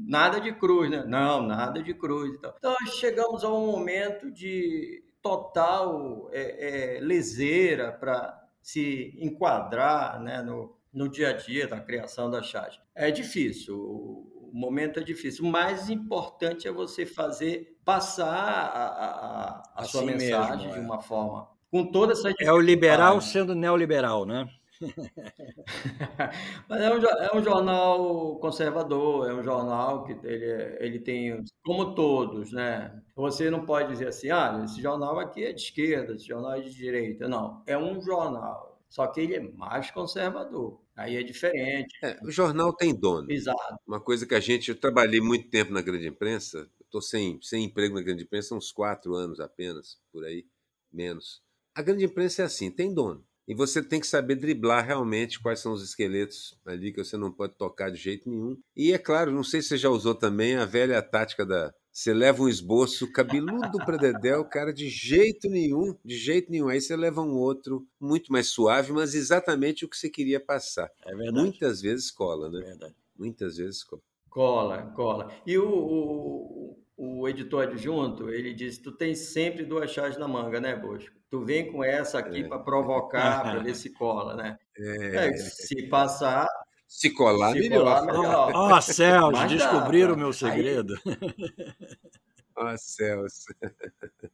nada 0.05 0.41
de 0.41 0.53
cruz, 0.53 0.91
né? 0.91 1.05
Não, 1.07 1.41
nada 1.41 1.81
de 1.81 1.95
cruz. 1.95 2.35
Então, 2.35 2.53
então 2.59 2.75
chegamos 2.99 3.45
a 3.45 3.49
um 3.49 3.67
momento 3.67 4.33
de 4.33 5.05
total 5.23 6.29
é, 6.33 6.97
é, 6.97 7.00
leseira 7.00 7.93
para 7.93 8.37
se 8.61 9.17
enquadrar 9.21 10.21
né, 10.21 10.43
no, 10.43 10.76
no 10.93 11.09
dia 11.09 11.31
a 11.31 11.33
dia 11.35 11.69
da 11.69 11.79
criação 11.79 12.29
da 12.29 12.43
charge. 12.43 12.81
É 12.93 13.12
difícil, 13.12 13.79
o 13.79 14.50
momento 14.53 14.99
é 14.99 15.05
difícil. 15.05 15.45
O 15.45 15.49
mais 15.49 15.88
importante 15.88 16.67
é 16.67 16.73
você 16.73 17.07
fazer 17.07 17.79
passar 17.85 18.26
a, 18.26 18.87
a, 18.88 19.62
a 19.76 19.85
sua 19.85 20.00
assim 20.00 20.11
mensagem 20.11 20.67
mesmo, 20.67 20.73
é. 20.73 20.81
de 20.81 20.85
uma 20.85 21.00
forma 21.00 21.49
com 21.71 21.85
toda 21.85 22.12
essa 22.12 22.33
É 22.41 22.53
o 22.53 22.59
liberal 22.59 23.21
sendo 23.21 23.55
neoliberal, 23.55 24.25
né? 24.25 24.49
Mas 26.68 26.80
é 26.80 26.95
um, 26.95 27.04
é 27.04 27.37
um, 27.37 27.42
jornal 27.42 28.38
conservador, 28.38 29.30
é 29.30 29.35
um 29.35 29.42
jornal 29.42 30.04
que 30.04 30.12
ele, 30.26 30.76
ele 30.80 30.99
tem, 31.00 31.42
como 31.64 31.95
todos, 31.95 32.52
né? 32.52 33.02
Você 33.14 33.50
não 33.50 33.64
pode 33.64 33.90
dizer 33.90 34.09
assim, 34.09 34.30
ah, 34.30 34.62
esse 34.64 34.80
jornal 34.80 35.18
aqui 35.18 35.45
é 35.45 35.52
de 35.52 35.61
esquerda, 35.61 36.14
esse 36.14 36.26
jornal 36.26 36.52
é 36.54 36.61
de 36.61 36.75
direita. 36.75 37.28
Não, 37.28 37.62
é 37.66 37.76
um 37.76 38.00
jornal, 38.00 38.80
só 38.88 39.06
que 39.06 39.21
ele 39.21 39.37
é 39.37 39.40
mais 39.40 39.90
conservador. 39.90 40.80
Aí 40.97 41.16
é 41.16 41.23
diferente. 41.23 41.95
É, 42.02 42.18
o 42.23 42.30
jornal 42.30 42.73
tem 42.75 42.99
dono. 42.99 43.30
Exato. 43.30 43.76
Uma 43.87 44.00
coisa 44.00 44.26
que 44.26 44.35
a 44.35 44.40
gente, 44.40 44.71
eu 44.71 44.80
trabalhei 44.80 45.21
muito 45.21 45.50
tempo 45.50 45.71
na 45.73 45.83
grande 45.83 46.09
imprensa, 46.09 46.71
estou 46.80 47.02
sem, 47.02 47.39
sem 47.43 47.65
emprego 47.65 47.95
na 47.95 48.02
grande 48.02 48.23
imprensa 48.23 48.54
uns 48.54 48.73
quatro 48.73 49.15
anos 49.15 49.39
apenas, 49.39 49.99
por 50.10 50.25
aí, 50.25 50.47
menos. 50.91 51.43
A 51.75 51.82
grande 51.82 52.06
imprensa 52.06 52.43
é 52.43 52.45
assim, 52.47 52.71
tem 52.71 52.95
dono. 52.95 53.23
E 53.47 53.54
você 53.54 53.82
tem 53.82 54.00
que 54.00 54.06
saber 54.06 54.35
driblar 54.35 54.85
realmente 54.85 55.41
quais 55.41 55.61
são 55.61 55.73
os 55.73 55.82
esqueletos 55.82 56.59
ali 56.67 56.93
que 56.93 57.02
você 57.02 57.17
não 57.17 57.30
pode 57.30 57.54
tocar 57.54 57.91
de 57.91 57.97
jeito 57.97 58.28
nenhum. 58.28 58.59
E 58.76 58.93
é 58.93 58.99
claro, 58.99 59.30
não 59.30 59.45
sei 59.45 59.63
se 59.63 59.69
você 59.69 59.78
já 59.78 59.89
usou 59.89 60.15
também 60.15 60.56
a 60.56 60.65
velha 60.65 61.00
tática 61.00 61.47
da. 61.47 61.73
Você 61.93 62.13
leva 62.13 62.43
um 62.43 62.49
esboço 62.49 63.11
cabeludo 63.11 63.78
para 63.78 63.97
Dedé, 63.97 64.37
o 64.37 64.45
cara 64.45 64.71
de 64.71 64.87
jeito 64.89 65.49
nenhum, 65.49 65.97
de 66.04 66.17
jeito 66.17 66.50
nenhum. 66.50 66.69
Aí 66.69 66.78
você 66.80 66.95
leva 66.95 67.23
um 67.23 67.37
outro 67.37 67.87
muito 67.99 68.30
mais 68.30 68.49
suave, 68.49 68.93
mas 68.93 69.15
exatamente 69.15 69.85
o 69.85 69.89
que 69.89 69.97
você 69.97 70.11
queria 70.11 70.39
passar. 70.39 70.91
É 71.06 71.15
verdade. 71.15 71.39
Muitas 71.39 71.80
vezes 71.80 72.11
cola, 72.11 72.50
né? 72.50 72.61
É 72.61 72.65
verdade. 72.65 72.95
Muitas 73.17 73.56
vezes 73.56 73.82
cola. 73.82 74.02
Cola, 74.28 74.82
cola. 74.95 75.32
E 75.47 75.56
o, 75.56 75.67
o, 75.67 76.78
o 76.97 77.28
editor 77.28 77.65
adjunto, 77.65 78.30
ele 78.30 78.54
disse: 78.54 78.82
tu 78.82 78.93
tem 78.93 79.15
sempre 79.15 79.65
duas 79.65 79.91
chaves 79.91 80.17
na 80.17 80.26
manga, 80.26 80.61
né, 80.61 80.75
Bosco? 80.75 81.15
Tu 81.28 81.45
vem 81.45 81.71
com 81.71 81.85
essa 81.85 82.19
aqui 82.19 82.41
é. 82.41 82.49
para 82.49 82.59
provocar, 82.59 83.43
para 83.43 83.59
ver 83.59 83.75
se 83.75 83.93
cola, 83.93 84.35
né? 84.35 84.59
É. 84.78 85.28
É, 85.28 85.37
se 85.37 85.89
passar. 85.89 86.47
Se 86.87 87.11
colar, 87.11 87.52
se 87.52 87.69
melhor. 87.69 88.06
Colar, 88.06 88.06
melhor. 88.06 88.52
Oh, 88.54 88.80
céus, 88.80 89.49
descobriram 89.49 90.15
o 90.15 90.17
meu 90.17 90.32
segredo. 90.32 90.95
Ó, 91.04 91.11
oh, 92.56 92.76
céus. 92.78 93.45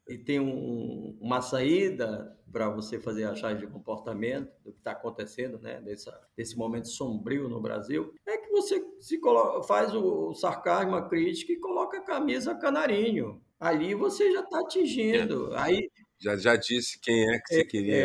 E 0.09 0.19
tem 0.19 0.41
um, 0.41 1.17
uma 1.21 1.41
saída 1.41 2.37
para 2.51 2.69
você 2.69 2.99
fazer 2.99 3.25
a 3.25 3.35
chave 3.35 3.67
de 3.67 3.73
comportamento 3.73 4.53
do 4.63 4.73
que 4.73 4.79
está 4.79 4.93
acontecendo, 4.93 5.59
né? 5.59 5.81
Dessa, 5.81 6.19
desse 6.37 6.57
momento 6.57 6.89
sombrio 6.89 7.49
no 7.49 7.61
Brasil, 7.61 8.15
é 8.27 8.39
que 8.39 8.51
você 8.51 8.85
se 9.01 9.19
coloca, 9.19 9.67
faz 9.67 9.95
o 9.95 10.35
sarcasmo, 10.35 10.95
a 10.95 11.09
crítica 11.09 11.53
e 11.53 11.57
coloca 11.57 11.99
a 11.99 12.03
camisa 12.03 12.55
canarinho. 12.55 13.43
Ali 13.59 13.95
você 13.95 14.33
já 14.33 14.41
está 14.41 14.61
atingindo. 14.61 15.55
Aí 15.55 15.89
já, 16.19 16.37
já 16.37 16.57
disse 16.57 17.01
quem 17.01 17.29
é 17.31 17.39
que 17.39 17.55
você 17.55 17.61
é, 17.61 17.65
queria. 17.65 17.97
É, 17.97 18.05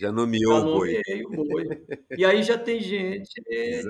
já 0.00 0.12
nomeou 0.12 0.52
já 0.52 0.66
o 0.66 0.74
boi. 0.74 1.00
o 1.26 1.44
boi. 1.44 1.86
E 2.16 2.24
aí 2.24 2.42
já 2.42 2.58
tem 2.58 2.80
gente 2.80 3.32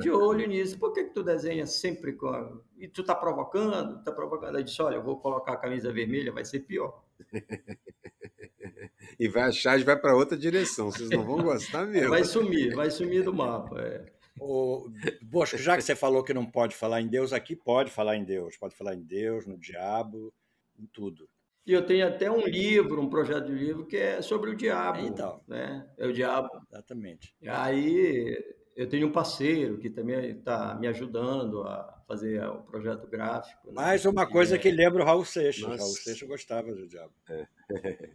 de 0.01 0.11
olho 0.11 0.47
nisso. 0.47 0.79
Por 0.79 0.93
que, 0.93 1.05
que 1.05 1.15
tu 1.15 1.23
desenha 1.23 1.67
sempre 1.67 2.13
com. 2.13 2.29
A... 2.29 2.53
E 2.79 2.89
tu 2.89 3.03
tá 3.03 3.15
provocando? 3.15 4.03
Tá 4.03 4.13
provocando. 4.13 4.57
Aí 4.57 4.65
disse: 4.65 4.81
olha, 4.83 4.97
eu 4.97 5.03
vou 5.03 5.19
colocar 5.19 5.53
a 5.53 5.57
camisa 5.57 5.93
vermelha, 5.93 6.33
vai 6.33 6.45
ser 6.45 6.61
pior. 6.61 7.03
e 9.19 9.29
vai 9.29 9.45
achar 9.45 9.79
e 9.79 9.85
vai 9.85 9.99
para 9.99 10.17
outra 10.17 10.37
direção. 10.37 10.91
Vocês 10.91 11.11
não 11.11 11.25
vão 11.25 11.43
gostar 11.43 11.87
mesmo. 11.87 12.11
Vai 12.11 12.25
sumir, 12.25 12.75
vai 12.75 12.91
sumir 12.91 13.23
do 13.23 13.33
mapa. 13.33 13.81
É. 13.81 14.05
O 14.41 14.89
Bosco, 15.21 15.59
já 15.59 15.77
que 15.77 15.83
você 15.83 15.95
falou 15.95 16.25
que 16.25 16.35
não 16.35 16.47
pode 16.47 16.75
falar 16.75 17.01
em 17.01 17.09
Deus, 17.09 17.33
aqui 17.33 17.55
pode 17.55 17.91
falar 17.91 18.17
em 18.17 18.25
Deus, 18.25 18.57
pode 18.57 18.75
falar 18.75 18.95
em 18.95 19.03
Deus, 19.03 19.47
no 19.47 19.59
diabo, 19.59 20.33
em 20.79 20.87
tudo. 20.87 21.29
E 21.67 21.73
eu 21.73 21.87
tenho 21.87 22.07
até 22.07 22.31
um 22.31 22.45
livro, 22.45 23.01
um 23.01 23.09
projeto 23.09 23.47
de 23.47 23.53
livro 23.53 23.87
que 23.87 23.97
é 23.97 24.21
sobre 24.21 24.51
o 24.51 24.57
diabo. 24.57 24.99
É, 24.99 25.03
então. 25.03 25.41
Né? 25.47 25.89
É 25.97 26.07
o 26.07 26.13
diabo. 26.13 26.49
Exatamente. 26.69 27.35
Aí 27.47 28.37
eu 28.75 28.89
tenho 28.89 29.07
um 29.07 29.13
parceiro 29.13 29.79
que 29.79 29.91
também 29.91 30.31
está 30.31 30.75
me 30.75 30.87
ajudando 30.89 31.63
a 31.63 32.03
fazer 32.07 32.43
o 32.45 32.63
projeto 32.63 33.07
gráfico. 33.07 33.69
Né? 33.69 33.75
Mais 33.75 34.05
uma 34.05 34.27
coisa 34.27 34.57
é... 34.57 34.59
que 34.59 34.71
lembra 34.71 35.03
o 35.03 35.07
Raul 35.07 35.25
Seixas. 35.25 35.63
Nossa. 35.63 35.83
Raul 35.83 35.95
Seixas 35.95 36.29
gostava 36.29 36.75
do 36.75 36.89
diabo. 36.89 37.13
É. 37.29 37.47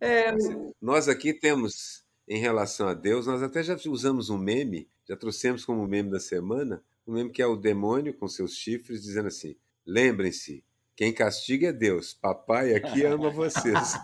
é 0.00 0.34
Nós 0.80 1.08
aqui 1.08 1.32
temos, 1.32 2.04
em 2.28 2.38
relação 2.38 2.88
a 2.88 2.94
Deus, 2.94 3.26
nós 3.26 3.42
até 3.42 3.62
já 3.62 3.76
usamos 3.86 4.28
um 4.28 4.38
meme, 4.38 4.90
já 5.08 5.16
trouxemos 5.16 5.64
como 5.64 5.86
meme 5.86 6.10
da 6.10 6.20
semana, 6.20 6.82
um 7.06 7.14
meme 7.14 7.30
que 7.30 7.40
é 7.40 7.46
o 7.46 7.56
demônio 7.56 8.12
com 8.12 8.28
seus 8.28 8.54
chifres 8.54 9.02
dizendo 9.02 9.28
assim: 9.28 9.56
lembrem-se, 9.86 10.64
quem 11.00 11.14
castiga 11.14 11.68
é 11.68 11.72
Deus. 11.72 12.12
Papai 12.12 12.74
aqui 12.74 13.06
ama 13.06 13.30
vocês. 13.30 13.94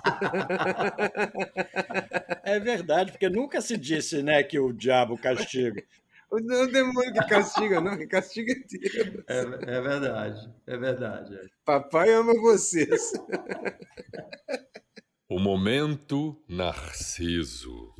É 2.42 2.58
verdade, 2.58 3.12
porque 3.12 3.28
nunca 3.28 3.60
se 3.60 3.76
disse 3.76 4.22
né, 4.22 4.42
que 4.42 4.58
o 4.58 4.72
diabo 4.72 5.18
castiga. 5.18 5.82
O 6.30 6.40
demônio 6.40 7.12
que 7.12 7.28
castiga, 7.28 7.80
não, 7.80 7.98
que 7.98 8.06
castiga 8.06 8.52
é 8.52 8.54
Deus. 8.54 9.24
É, 9.28 9.40
é 9.40 9.80
verdade, 9.80 10.54
é 10.66 10.76
verdade. 10.78 11.52
Papai 11.64 12.10
ama 12.14 12.32
vocês. 12.40 13.12
O 15.28 15.38
momento 15.38 16.42
Narciso. 16.48 17.92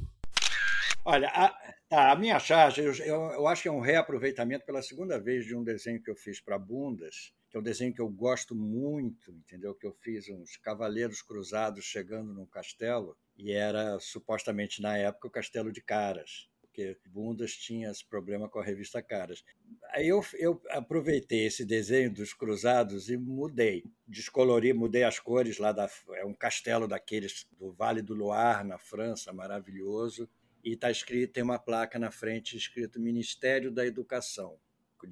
Olha, 1.05 1.29
a, 1.29 1.49
tá, 1.89 2.13
a 2.13 2.17
minha 2.17 2.39
charge, 2.39 2.81
eu, 2.83 2.95
eu, 3.05 3.47
acho 3.47 3.63
que 3.63 3.69
é 3.69 3.73
um 3.73 3.81
reaproveitamento 3.81 4.65
pela 4.65 4.81
segunda 4.81 5.21
vez 5.21 5.45
de 5.45 5.55
um 5.55 5.63
desenho 5.63 6.03
que 6.03 6.11
eu 6.11 6.17
fiz 6.17 6.41
para 6.41 6.59
bundas, 6.59 7.36
é 7.57 7.59
um 7.59 7.63
desenho 7.63 7.95
que 7.95 8.01
eu 8.01 8.09
gosto 8.09 8.55
muito, 8.55 9.33
entendeu? 9.33 9.75
Que 9.75 9.87
eu 9.87 9.93
fiz 10.03 10.29
uns 10.29 10.59
cavaleiros 10.59 11.23
cruzados 11.23 11.85
chegando 11.85 12.35
num 12.35 12.45
castelo 12.45 13.17
e 13.35 13.51
era 13.51 13.99
supostamente 13.99 14.83
na 14.83 14.97
época 14.99 15.29
o 15.29 15.31
castelo 15.31 15.73
de 15.73 15.81
Caras, 15.81 16.51
porque 16.61 16.99
Bundas 17.07 17.53
tinha 17.53 17.91
esse 17.91 18.05
problema 18.05 18.47
com 18.47 18.59
a 18.59 18.65
revista 18.65 19.03
Caras. 19.03 19.43
Aí 19.91 20.07
eu, 20.07 20.23
eu 20.35 20.61
aproveitei 20.69 21.47
esse 21.47 21.65
desenho 21.65 22.13
dos 22.13 22.35
cruzados 22.35 23.09
e 23.09 23.17
mudei, 23.17 23.85
descolori, 24.07 24.75
mudei 24.75 25.05
as 25.05 25.19
cores 25.19 25.57
lá 25.57 25.73
da 25.73 25.89
é 26.13 26.27
um 26.27 26.35
castelo 26.35 26.87
daqueles 26.87 27.49
do 27.59 27.73
Vale 27.73 28.03
do 28.03 28.15
Loire 28.15 28.69
na 28.69 28.79
França, 28.79 29.33
maravilhoso, 29.33 30.29
e 30.63 30.75
está 30.75 30.91
escrito 30.91 31.33
tem 31.33 31.43
uma 31.43 31.59
placa 31.59 31.99
na 31.99 32.11
frente 32.11 32.55
escrito 32.55 33.01
Ministério 33.01 33.71
da 33.71 33.87
Educação 33.87 34.59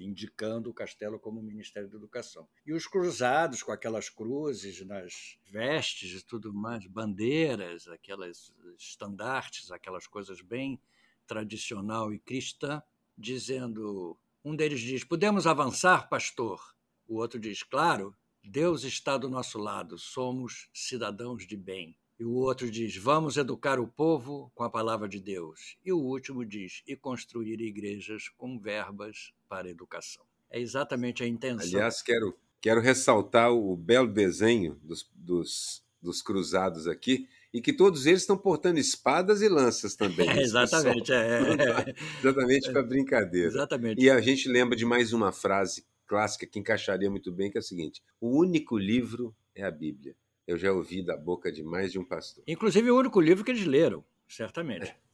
indicando 0.01 0.71
o 0.71 0.75
castelo 0.75 1.19
como 1.19 1.43
Ministério 1.43 1.89
da 1.89 1.97
Educação. 1.97 2.49
E 2.67 2.73
os 2.73 2.87
cruzados, 2.87 3.63
com 3.63 3.73
aquelas 3.73 4.09
cruzes 4.09 4.85
nas 4.87 5.39
vestes 5.45 6.21
e 6.21 6.25
tudo 6.25 6.53
mais, 6.53 6.87
bandeiras, 6.87 7.87
aquelas 7.89 8.53
estandartes, 8.79 9.71
aquelas 9.71 10.07
coisas 10.07 10.41
bem 10.41 10.81
tradicional 11.27 12.13
e 12.13 12.19
cristã, 12.19 12.83
dizendo: 13.17 14.19
um 14.45 14.55
deles 14.55 14.81
diz, 14.81 15.05
podemos 15.05 15.47
avançar, 15.47 16.09
pastor? 16.09 16.75
O 17.07 17.17
outro 17.17 17.39
diz, 17.39 17.63
claro, 17.63 18.15
Deus 18.43 18.85
está 18.85 19.17
do 19.17 19.29
nosso 19.29 19.59
lado, 19.59 19.99
somos 19.99 20.69
cidadãos 20.73 21.47
de 21.47 21.57
bem. 21.57 21.97
E 22.25 22.27
o 22.27 22.37
outro 22.37 22.71
diz: 22.71 22.97
Vamos 22.97 23.37
educar 23.37 23.79
o 23.79 23.87
povo 23.87 24.51
com 24.55 24.65
a 24.65 24.71
palavra 24.71 25.07
de 25.07 25.21
Deus. 25.21 25.77
E 25.85 25.93
o 25.93 25.99
último 25.99 26.43
diz: 26.43 26.83
E 26.87 26.97
construir 26.97 27.61
igrejas 27.61 28.31
com 28.31 28.59
verbas 28.59 29.35
para 29.47 29.69
educação. 29.69 30.25
É 30.51 30.59
exatamente 30.59 31.23
a 31.23 31.27
intenção. 31.27 31.69
Aliás, 31.69 32.01
quero, 32.01 32.35
quero 32.63 32.81
ressaltar 32.81 33.53
o 33.53 33.77
belo 33.77 34.11
desenho 34.11 34.81
dos, 34.83 35.07
dos, 35.15 35.85
dos 36.01 36.23
cruzados 36.23 36.87
aqui, 36.87 37.29
e 37.53 37.61
que 37.61 37.75
todos 37.75 38.07
eles 38.07 38.23
estão 38.23 38.39
portando 38.39 38.79
espadas 38.79 39.43
e 39.43 39.49
lanças 39.51 39.93
também. 39.95 40.27
É, 40.27 40.41
exatamente, 40.41 41.13
é, 41.13 41.17
é. 41.17 41.95
exatamente 42.25 42.73
para 42.73 42.83
brincadeira. 42.83 43.49
Exatamente. 43.49 44.03
E 44.03 44.09
a 44.09 44.19
gente 44.23 44.49
lembra 44.49 44.75
de 44.75 44.87
mais 44.87 45.13
uma 45.13 45.31
frase 45.31 45.85
clássica 46.07 46.47
que 46.47 46.59
encaixaria 46.59 47.11
muito 47.11 47.31
bem, 47.31 47.51
que 47.51 47.59
é 47.59 47.61
a 47.61 47.63
seguinte: 47.63 48.03
o 48.19 48.41
único 48.41 48.79
livro 48.79 49.37
é 49.55 49.63
a 49.63 49.71
Bíblia 49.71 50.17
eu 50.47 50.59
já 50.59 50.73
ouvi 50.73 51.05
da 51.05 51.17
boca 51.17 51.51
de 51.51 51.63
mais 51.63 51.93
de 51.93 51.99
um 51.99 52.05
pastor. 52.05 52.45
Inclusive 52.47 52.91
o 52.91 52.99
único 52.99 53.21
livro 53.21 53.45
que 53.45 53.51
eles 53.51 53.67
leram, 53.67 54.05
certamente. 54.29 54.87
É. 54.89 54.97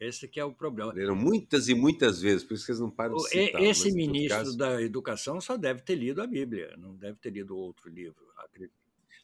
Esse 0.00 0.26
que 0.26 0.40
é 0.40 0.44
o 0.44 0.52
problema. 0.52 0.94
Leram 0.94 1.14
muitas 1.14 1.68
e 1.68 1.74
muitas 1.74 2.22
vezes, 2.22 2.42
por 2.42 2.54
isso 2.54 2.64
que 2.64 2.72
eles 2.72 2.80
não 2.80 2.90
param 2.90 3.16
de 3.16 3.28
citar. 3.28 3.62
Esse 3.62 3.92
ministro 3.92 4.38
caso... 4.38 4.56
da 4.56 4.80
Educação 4.80 5.38
só 5.42 5.58
deve 5.58 5.82
ter 5.82 5.94
lido 5.94 6.22
a 6.22 6.26
Bíblia, 6.26 6.74
não 6.78 6.96
deve 6.96 7.18
ter 7.18 7.28
lido 7.28 7.54
outro 7.54 7.90
livro. 7.90 8.30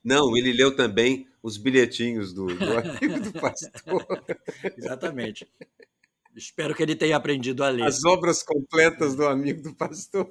Não, 0.07 0.37
ele 0.37 0.53
leu 0.53 0.77
também 0.77 1.27
os 1.43 1.57
bilhetinhos 1.57 2.33
do, 2.33 2.47
do 2.47 2.55
amigo 2.79 3.21
do 3.21 3.33
pastor. 3.33 4.07
Exatamente. 4.79 5.51
Espero 6.37 6.77
que 6.77 6.83
ele 6.83 6.95
tenha 6.95 7.17
aprendido 7.17 7.65
a 7.65 7.71
ler. 7.71 7.83
As 7.83 8.05
obras 8.05 8.41
completas 8.41 9.17
do 9.17 9.27
amigo 9.27 9.63
do 9.63 9.75
pastor. 9.75 10.29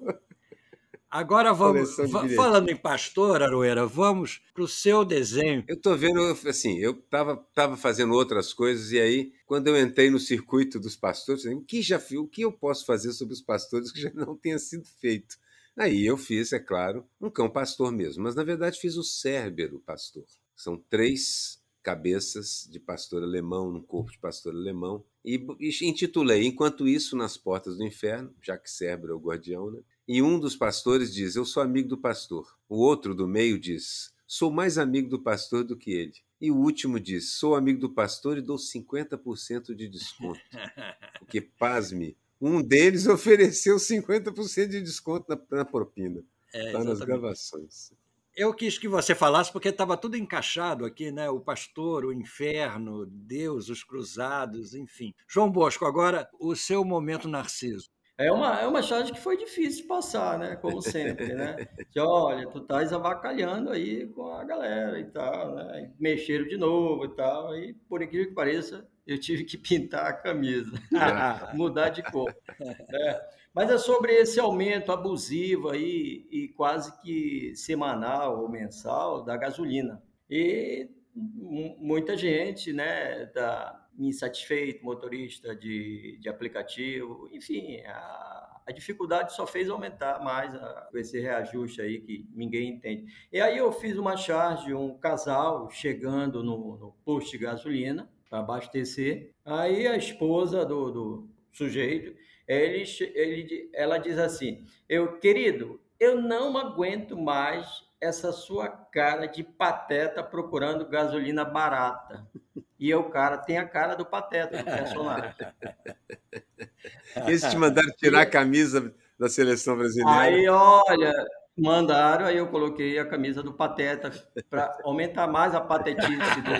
Agora 1.15 1.53
vamos, 1.53 1.95
falando 2.35 2.69
em 2.69 2.75
pastor, 2.75 3.41
Aroeira, 3.41 3.85
vamos 3.85 4.41
para 4.53 4.63
o 4.63 4.67
seu 4.67 5.05
desenho. 5.05 5.63
Eu 5.65 5.77
estou 5.77 5.95
vendo, 5.95 6.19
assim, 6.45 6.77
eu 6.77 6.91
estava 6.91 7.37
tava 7.53 7.77
fazendo 7.77 8.13
outras 8.13 8.53
coisas 8.53 8.91
e 8.91 8.99
aí, 8.99 9.31
quando 9.45 9.69
eu 9.69 9.79
entrei 9.79 10.09
no 10.09 10.19
circuito 10.19 10.77
dos 10.77 10.97
pastores, 10.97 11.45
o 11.45 11.61
que, 11.61 11.81
já, 11.81 12.01
o 12.17 12.27
que 12.27 12.41
eu 12.41 12.51
posso 12.51 12.85
fazer 12.85 13.13
sobre 13.13 13.33
os 13.33 13.41
pastores 13.41 13.93
que 13.93 14.01
já 14.01 14.11
não 14.13 14.35
tenha 14.35 14.59
sido 14.59 14.83
feito? 14.99 15.37
Aí 15.77 16.05
eu 16.05 16.17
fiz, 16.17 16.51
é 16.51 16.59
claro, 16.59 17.07
um 17.21 17.29
cão 17.29 17.49
pastor 17.49 17.93
mesmo, 17.93 18.21
mas 18.21 18.35
na 18.35 18.43
verdade 18.43 18.77
fiz 18.77 18.97
o 18.97 19.03
Cérbero 19.03 19.81
pastor. 19.85 20.25
São 20.53 20.75
três 20.89 21.63
cabeças 21.81 22.67
de 22.69 22.77
pastor 22.77 23.23
alemão 23.23 23.71
num 23.71 23.81
corpo 23.81 24.11
de 24.11 24.19
pastor 24.19 24.53
alemão 24.53 25.01
e, 25.23 25.35
e 25.61 25.87
intitulei 25.87 26.45
Enquanto 26.45 26.85
Isso 26.85 27.15
nas 27.15 27.37
Portas 27.37 27.77
do 27.77 27.85
Inferno, 27.85 28.35
já 28.41 28.57
que 28.57 28.69
Cérbero 28.69 29.13
é 29.13 29.15
o 29.15 29.19
guardião, 29.19 29.71
né? 29.71 29.79
E 30.07 30.21
um 30.21 30.39
dos 30.39 30.55
pastores 30.55 31.13
diz: 31.13 31.35
Eu 31.35 31.45
sou 31.45 31.63
amigo 31.63 31.89
do 31.89 31.97
pastor. 31.97 32.55
O 32.69 32.77
outro 32.77 33.15
do 33.15 33.27
meio 33.27 33.59
diz: 33.59 34.13
Sou 34.27 34.51
mais 34.51 34.77
amigo 34.77 35.09
do 35.09 35.21
pastor 35.21 35.63
do 35.63 35.77
que 35.77 35.91
ele. 35.91 36.13
E 36.39 36.51
o 36.51 36.57
último 36.57 36.99
diz: 36.99 37.33
Sou 37.33 37.55
amigo 37.55 37.79
do 37.79 37.89
pastor 37.89 38.37
e 38.37 38.41
dou 38.41 38.57
50% 38.57 39.73
de 39.73 39.87
desconto. 39.87 40.39
Porque, 41.19 41.41
pasme, 41.41 42.15
um 42.39 42.61
deles 42.61 43.07
ofereceu 43.07 43.77
50% 43.77 44.67
de 44.67 44.81
desconto 44.81 45.25
na, 45.27 45.57
na 45.57 45.65
propina. 45.65 46.23
É, 46.53 46.71
tá 46.71 46.83
nas 46.83 46.99
gravações. 46.99 47.91
Eu 48.35 48.53
quis 48.53 48.77
que 48.77 48.87
você 48.87 49.15
falasse 49.15 49.49
porque 49.49 49.69
estava 49.69 49.95
tudo 49.95 50.17
encaixado 50.17 50.83
aqui, 50.83 51.09
né? 51.09 51.29
O 51.29 51.39
pastor, 51.39 52.03
o 52.03 52.11
inferno, 52.11 53.05
Deus, 53.05 53.69
os 53.69 53.81
cruzados, 53.81 54.73
enfim. 54.73 55.13
João 55.25 55.49
Bosco, 55.49 55.85
agora 55.85 56.29
o 56.37 56.53
seu 56.53 56.83
momento 56.83 57.29
narciso. 57.29 57.89
É 58.17 58.31
uma, 58.31 58.61
é 58.61 58.67
uma 58.67 58.81
charge 58.81 59.11
que 59.11 59.19
foi 59.19 59.35
difícil 59.35 59.81
de 59.81 59.87
passar, 59.87 60.39
né? 60.39 60.55
Como 60.55 60.81
sempre, 60.81 61.33
né? 61.33 61.67
Que, 61.91 61.99
olha, 61.99 62.47
tu 62.47 62.59
estás 62.59 62.93
avacalhando 62.93 63.69
aí 63.71 64.07
com 64.07 64.31
a 64.31 64.43
galera 64.45 64.97
e 64.99 65.05
tal, 65.05 65.53
né? 65.55 65.91
Mexeram 65.99 66.47
de 66.47 66.57
novo 66.57 67.05
e 67.05 67.15
tal, 67.15 67.57
e 67.57 67.73
por 67.89 68.01
incrível 68.01 68.29
que 68.29 68.33
pareça, 68.33 68.87
eu 69.05 69.19
tive 69.19 69.43
que 69.43 69.57
pintar 69.57 70.05
a 70.05 70.13
camisa, 70.13 70.71
mudar 71.53 71.89
de 71.89 72.03
cor. 72.03 72.33
É. 72.59 73.29
Mas 73.53 73.69
é 73.69 73.77
sobre 73.77 74.13
esse 74.13 74.39
aumento 74.39 74.91
abusivo 74.91 75.69
aí 75.69 76.25
e 76.31 76.47
quase 76.55 76.97
que 77.01 77.53
semanal 77.55 78.41
ou 78.41 78.49
mensal 78.49 79.23
da 79.23 79.37
gasolina. 79.37 80.01
E 80.29 80.89
muita 81.13 82.17
gente, 82.17 82.73
né, 82.73 83.25
tá 83.27 83.84
insatisfeito, 83.97 84.83
motorista 84.83 85.55
de, 85.55 86.17
de 86.19 86.29
aplicativo, 86.29 87.29
enfim, 87.31 87.81
a, 87.85 88.61
a 88.67 88.71
dificuldade 88.71 89.33
só 89.35 89.45
fez 89.45 89.69
aumentar 89.69 90.23
mais 90.23 90.53
a, 90.55 90.89
esse 90.95 91.19
reajuste 91.19 91.81
aí 91.81 92.01
que 92.01 92.27
ninguém 92.33 92.69
entende. 92.69 93.05
E 93.31 93.39
aí 93.39 93.57
eu 93.57 93.71
fiz 93.71 93.97
uma 93.97 94.17
charge, 94.17 94.73
um 94.73 94.97
casal 94.97 95.69
chegando 95.69 96.43
no, 96.43 96.77
no 96.77 96.95
posto 97.03 97.31
de 97.31 97.37
gasolina 97.37 98.09
para 98.29 98.39
abastecer, 98.39 99.31
aí 99.45 99.87
a 99.87 99.95
esposa 99.95 100.65
do, 100.65 100.91
do 100.91 101.29
sujeito, 101.51 102.15
ele, 102.47 102.83
ele, 103.13 103.69
ela 103.73 103.97
diz 103.97 104.17
assim, 104.17 104.65
eu, 104.89 105.19
querido, 105.19 105.79
eu 105.99 106.21
não 106.21 106.57
aguento 106.57 107.17
mais 107.17 107.85
essa 107.99 108.31
sua 108.31 108.67
cara 108.67 109.25
de 109.25 109.43
pateta 109.43 110.23
procurando 110.23 110.87
gasolina 110.87 111.45
barata. 111.45 112.27
E 112.85 112.93
o 112.93 113.05
cara 113.05 113.39
tem 113.39 113.57
a 113.57 113.67
cara 113.67 113.95
do 113.95 114.05
pateta 114.05 114.59
do 114.59 114.63
personagem. 114.63 115.33
Eles 117.25 117.41
te 117.41 117.57
mandaram 117.57 117.89
tirar 117.97 118.21
a 118.21 118.25
camisa 118.27 118.93
da 119.17 119.27
seleção 119.27 119.75
brasileira. 119.75 120.19
Aí, 120.19 120.47
olha, 120.47 121.11
mandaram, 121.57 122.27
aí 122.27 122.37
eu 122.37 122.45
coloquei 122.45 122.99
a 122.99 123.05
camisa 123.07 123.41
do 123.41 123.51
pateta 123.51 124.11
para 124.51 124.77
aumentar 124.83 125.25
mais 125.25 125.55
a 125.55 125.61
patetice 125.61 126.05
do. 126.05 126.51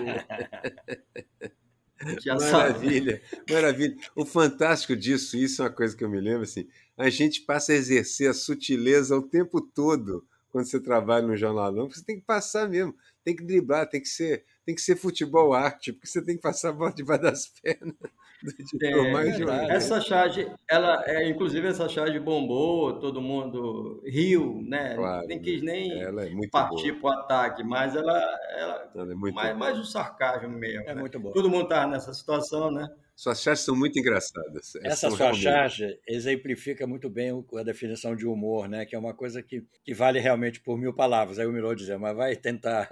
Maravilha, 2.52 3.22
maravilha. 3.50 3.96
O 4.16 4.26
fantástico 4.26 4.96
disso, 4.96 5.38
isso 5.38 5.62
é 5.62 5.66
uma 5.66 5.72
coisa 5.72 5.96
que 5.96 6.04
eu 6.04 6.10
me 6.10 6.20
lembro, 6.20 6.42
assim, 6.42 6.68
a 6.98 7.10
gente 7.10 7.42
passa 7.42 7.72
a 7.72 7.76
exercer 7.76 8.30
a 8.30 8.34
sutileza 8.34 9.16
o 9.16 9.22
tempo 9.22 9.62
todo 9.62 10.28
quando 10.56 10.68
você 10.68 10.80
trabalha 10.80 11.28
no 11.28 11.36
jornal, 11.36 11.70
não, 11.70 11.90
você 11.90 12.02
tem 12.02 12.18
que 12.18 12.26
passar 12.26 12.70
mesmo, 12.70 12.96
tem 13.26 13.36
que 13.36 13.44
driblar, 13.44 13.90
tem 13.90 14.00
que 14.00 14.08
ser, 14.08 14.46
tem 14.66 14.76
que 14.76 14.82
ser 14.82 14.96
futebol 14.96 15.54
arte, 15.54 15.94
porque 15.94 16.08
você 16.08 16.24
tem 16.24 16.36
que 16.36 16.42
passar 16.42 16.70
a 16.70 16.74
bola 16.74 16.94
debaixo 16.94 17.24
das 17.24 17.48
pernas 17.62 17.96
do 18.44 18.86
é, 18.86 19.12
mais 19.12 19.40
Essa 19.70 20.02
charge, 20.02 20.52
ela, 20.70 21.04
é, 21.08 21.28
inclusive 21.28 21.68
essa 21.68 21.88
charge 21.88 22.20
bombou, 22.20 23.00
todo 23.00 23.22
mundo 23.22 24.02
riu, 24.06 24.62
né? 24.68 24.96
Claro, 24.96 25.28
nem 25.28 25.42
quis 25.42 25.62
nem 25.62 26.02
é 26.02 26.12
partir 26.52 26.94
para 27.00 27.10
o 27.10 27.14
ataque, 27.14 27.64
mas 27.64 27.96
ela, 27.96 28.40
ela, 28.58 28.92
ela 28.96 29.12
é 29.12 29.16
muito 29.16 29.36
mais, 29.36 29.58
mais 29.58 29.80
o 29.80 29.84
sarcasmo 29.84 30.50
mesmo. 30.50 30.84
É 30.88 30.94
né? 30.94 31.02
muito 31.02 31.20
bom. 31.20 31.32
Todo 31.32 31.50
mundo 31.50 31.64
estava 31.64 31.88
nessa 31.88 32.14
situação, 32.14 32.72
né? 32.72 32.88
Suas 33.16 33.42
charges 33.42 33.64
são 33.64 33.76
muito 33.76 33.98
engraçadas. 33.98 34.76
Essa 34.84 35.10
sua 35.10 35.18
realmente... 35.18 35.44
charge 35.44 36.00
exemplifica 36.06 36.86
muito 36.86 37.10
bem 37.10 37.32
a 37.58 37.64
definição 37.64 38.14
de 38.14 38.28
humor, 38.28 38.68
né? 38.68 38.86
que 38.86 38.94
é 38.94 39.00
uma 39.00 39.14
coisa 39.14 39.42
que, 39.42 39.66
que 39.86 39.94
vale 39.94 40.20
realmente 40.20 40.60
por 40.60 40.78
mil 40.78 40.94
palavras. 40.94 41.40
Aí 41.40 41.48
o 41.48 41.52
Miró 41.52 41.74
dizia, 41.74 41.98
mas 41.98 42.16
vai 42.16 42.36
tentar. 42.36 42.90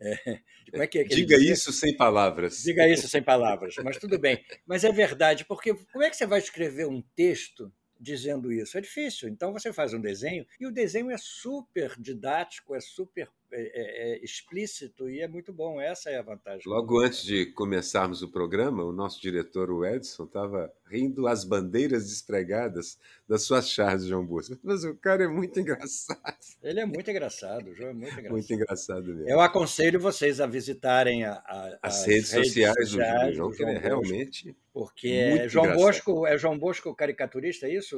É, 0.72 0.82
é 0.82 0.86
que 0.86 0.98
é 0.98 1.04
que 1.04 1.14
Diga 1.14 1.36
isso 1.36 1.72
sem 1.72 1.96
palavras. 1.96 2.62
Diga 2.62 2.88
isso 2.88 3.06
sem 3.06 3.22
palavras, 3.22 3.76
mas 3.84 3.98
tudo 3.98 4.18
bem. 4.18 4.42
Mas 4.66 4.82
é 4.82 4.90
verdade, 4.90 5.44
porque 5.44 5.74
como 5.92 6.02
é 6.02 6.10
que 6.10 6.16
você 6.16 6.26
vai 6.26 6.38
escrever 6.38 6.88
um 6.88 7.02
texto 7.14 7.72
dizendo 8.00 8.50
isso? 8.50 8.76
É 8.76 8.80
difícil. 8.80 9.28
Então 9.28 9.52
você 9.52 9.72
faz 9.72 9.94
um 9.94 10.00
desenho 10.00 10.44
e 10.58 10.66
o 10.66 10.72
desenho 10.72 11.10
é 11.10 11.18
super 11.18 11.94
didático, 12.00 12.74
é 12.74 12.80
super 12.80 13.30
é, 13.56 14.12
é, 14.12 14.24
explícito 14.24 15.08
e 15.08 15.20
é 15.20 15.28
muito 15.28 15.52
bom. 15.52 15.80
Essa 15.80 16.10
é 16.10 16.18
a 16.18 16.22
vantagem. 16.22 16.62
Logo 16.66 17.00
antes 17.00 17.22
de 17.22 17.46
começarmos 17.46 18.22
o 18.22 18.28
programa, 18.28 18.84
o 18.84 18.92
nosso 18.92 19.20
diretor, 19.20 19.70
o 19.70 19.84
Edson, 19.84 20.24
estava 20.24 20.72
rindo 20.86 21.26
as 21.26 21.44
bandeiras 21.44 22.08
despregadas 22.08 22.98
das 23.28 23.42
suas 23.42 23.68
charges, 23.70 24.06
João 24.06 24.26
Bosco. 24.26 24.58
Mas 24.62 24.84
o 24.84 24.94
cara 24.96 25.24
é 25.24 25.28
muito 25.28 25.58
engraçado. 25.60 26.20
Ele 26.62 26.80
é 26.80 26.84
muito 26.84 27.10
engraçado, 27.10 27.70
o 27.70 27.74
João 27.74 27.90
é 27.90 27.92
muito 27.92 28.12
engraçado. 28.12 28.32
Muito 28.32 28.52
engraçado 28.52 29.06
mesmo. 29.06 29.28
Eu 29.28 29.40
aconselho 29.40 30.00
vocês 30.00 30.40
a 30.40 30.46
visitarem 30.46 31.24
a, 31.24 31.34
a, 31.34 31.78
as, 31.82 32.00
as, 32.00 32.06
redes, 32.06 32.32
redes 32.32 32.48
sociais, 32.48 32.88
sociais 32.88 33.30
do 33.30 33.32
João, 33.34 33.52
que 33.52 33.62
ele 33.62 33.72
é 33.72 33.78
realmente. 33.78 34.56
Porque 34.72 35.08
é 35.08 35.48
João 35.48 35.72
Bosco, 35.72 36.26
é 36.26 36.36
João 36.36 36.58
Bosco 36.58 36.94
caricaturista, 36.94 37.66
é 37.66 37.74
isso? 37.74 37.96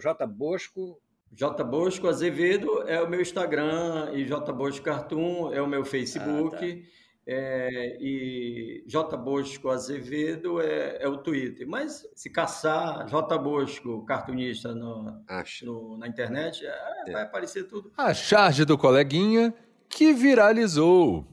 J. 0.00 0.26
Bosco 0.26 1.00
J 1.32 1.62
Bosco 1.64 2.08
Azevedo 2.08 2.82
é 2.88 3.02
o 3.02 3.08
meu 3.08 3.20
Instagram 3.20 4.10
e 4.14 4.24
J 4.24 4.52
Bosco 4.52 4.84
Cartoon 4.84 5.52
é 5.52 5.60
o 5.60 5.66
meu 5.66 5.84
Facebook. 5.84 6.56
Ah, 6.56 6.60
tá. 6.60 6.90
é, 7.26 7.98
e 8.00 8.84
J 8.86 9.16
Bosco 9.16 9.68
Azevedo 9.68 10.60
é, 10.60 10.98
é, 11.00 11.08
o 11.08 11.18
Twitter. 11.18 11.68
Mas 11.68 12.08
se 12.14 12.30
caçar 12.30 13.06
J 13.06 13.38
Bosco 13.38 14.04
cartunista 14.06 14.74
no, 14.74 15.22
no, 15.62 15.98
na 15.98 16.08
internet, 16.08 16.64
é, 16.64 17.12
vai 17.12 17.22
aparecer 17.22 17.64
tudo. 17.64 17.92
A 17.96 18.14
charge 18.14 18.64
do 18.64 18.78
coleguinha 18.78 19.52
que 19.88 20.12
viralizou. 20.12 21.26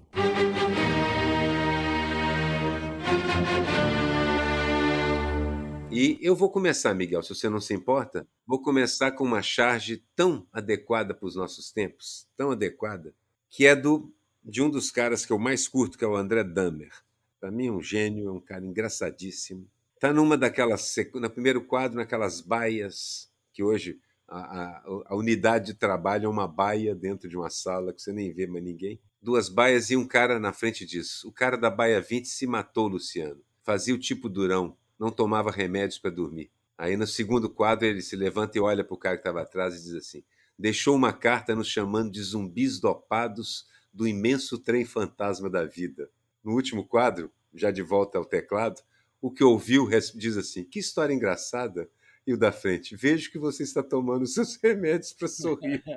E 5.96 6.18
eu 6.24 6.36
vou 6.36 6.50
começar, 6.50 6.92
Miguel, 6.96 7.22
se 7.22 7.36
você 7.36 7.48
não 7.48 7.62
se 7.62 7.72
importa, 7.72 8.28
vou 8.48 8.60
começar 8.60 9.12
com 9.12 9.24
uma 9.24 9.44
charge 9.44 10.04
tão 10.16 10.48
adequada 10.52 11.14
para 11.14 11.28
os 11.28 11.36
nossos 11.36 11.72
tempos, 11.72 12.28
tão 12.36 12.50
adequada, 12.50 13.14
que 13.48 13.68
é 13.68 13.76
do 13.76 14.12
de 14.44 14.60
um 14.60 14.72
dos 14.72 14.90
caras 14.90 15.24
que 15.24 15.32
eu 15.32 15.38
mais 15.38 15.68
curto, 15.68 15.96
que 15.96 16.04
é 16.04 16.08
o 16.08 16.16
André 16.16 16.44
Dahmer. 16.44 16.92
Para 17.40 17.52
mim 17.52 17.68
é 17.68 17.72
um 17.72 17.80
gênio, 17.80 18.28
é 18.28 18.32
um 18.32 18.40
cara 18.40 18.66
engraçadíssimo. 18.66 19.70
Está 19.94 20.12
numa 20.12 20.36
daquelas, 20.36 20.96
no 21.14 21.30
primeiro 21.30 21.64
quadro, 21.64 21.98
naquelas 21.98 22.42
baias, 22.42 23.32
que 23.54 23.62
hoje 23.62 24.00
a, 24.28 24.40
a, 24.40 24.84
a, 25.10 25.16
unidade 25.16 25.68
de 25.68 25.74
trabalho 25.76 26.26
é 26.26 26.30
uma 26.30 26.48
baia 26.48 26.96
dentro 26.96 27.30
de 27.30 27.38
uma 27.38 27.52
sala 27.52 27.94
que 27.94 28.02
você 28.02 28.12
nem 28.12 28.34
vê 28.34 28.48
mais 28.48 28.64
ninguém. 28.64 29.00
Duas 29.22 29.48
baias 29.48 29.92
e 29.92 29.96
um 29.96 30.08
cara 30.08 30.40
na 30.40 30.54
frente 30.54 30.88
disso. 30.88 31.30
O 31.30 31.32
cara 31.32 31.56
da 31.56 31.70
baia 31.70 32.02
20 32.02 32.28
se 32.28 32.48
matou, 32.48 32.88
Luciano. 32.88 33.40
Fazia 33.62 33.94
o 33.94 34.00
tipo 34.00 34.28
durão, 34.28 34.76
não 35.04 35.12
tomava 35.12 35.52
remédios 35.52 36.00
para 36.00 36.10
dormir. 36.10 36.50
Aí 36.78 36.96
no 36.96 37.06
segundo 37.06 37.50
quadro 37.50 37.86
ele 37.86 38.02
se 38.02 38.16
levanta 38.16 38.58
e 38.58 38.62
olha 38.62 38.86
para 38.86 38.94
o 38.94 38.98
cara 38.98 39.18
que 39.18 39.20
estava 39.20 39.42
atrás 39.42 39.76
e 39.76 39.84
diz 39.84 39.96
assim: 39.96 40.24
deixou 40.58 40.96
uma 40.96 41.12
carta 41.12 41.54
nos 41.54 41.68
chamando 41.68 42.10
de 42.10 42.22
zumbis 42.22 42.80
dopados 42.80 43.68
do 43.92 44.08
imenso 44.08 44.58
trem 44.58 44.86
fantasma 44.86 45.50
da 45.50 45.66
vida. 45.66 46.10
No 46.42 46.54
último 46.54 46.88
quadro, 46.88 47.30
já 47.54 47.70
de 47.70 47.82
volta 47.82 48.18
ao 48.18 48.24
teclado, 48.24 48.82
o 49.22 49.30
que 49.30 49.44
ouviu 49.44 49.89
diz 50.16 50.38
assim: 50.38 50.63
que 50.63 50.80
história 50.80 51.13
engraçada. 51.13 51.89
E 52.26 52.34
o 52.34 52.38
da 52.38 52.54
frente: 52.54 52.96
vejo 52.96 53.30
que 53.30 53.38
você 53.38 53.63
está 53.63 53.84
tomando 53.84 54.26
seus 54.26 54.56
remédios 54.63 55.12
para 55.12 55.28
sorrir. 55.28 55.84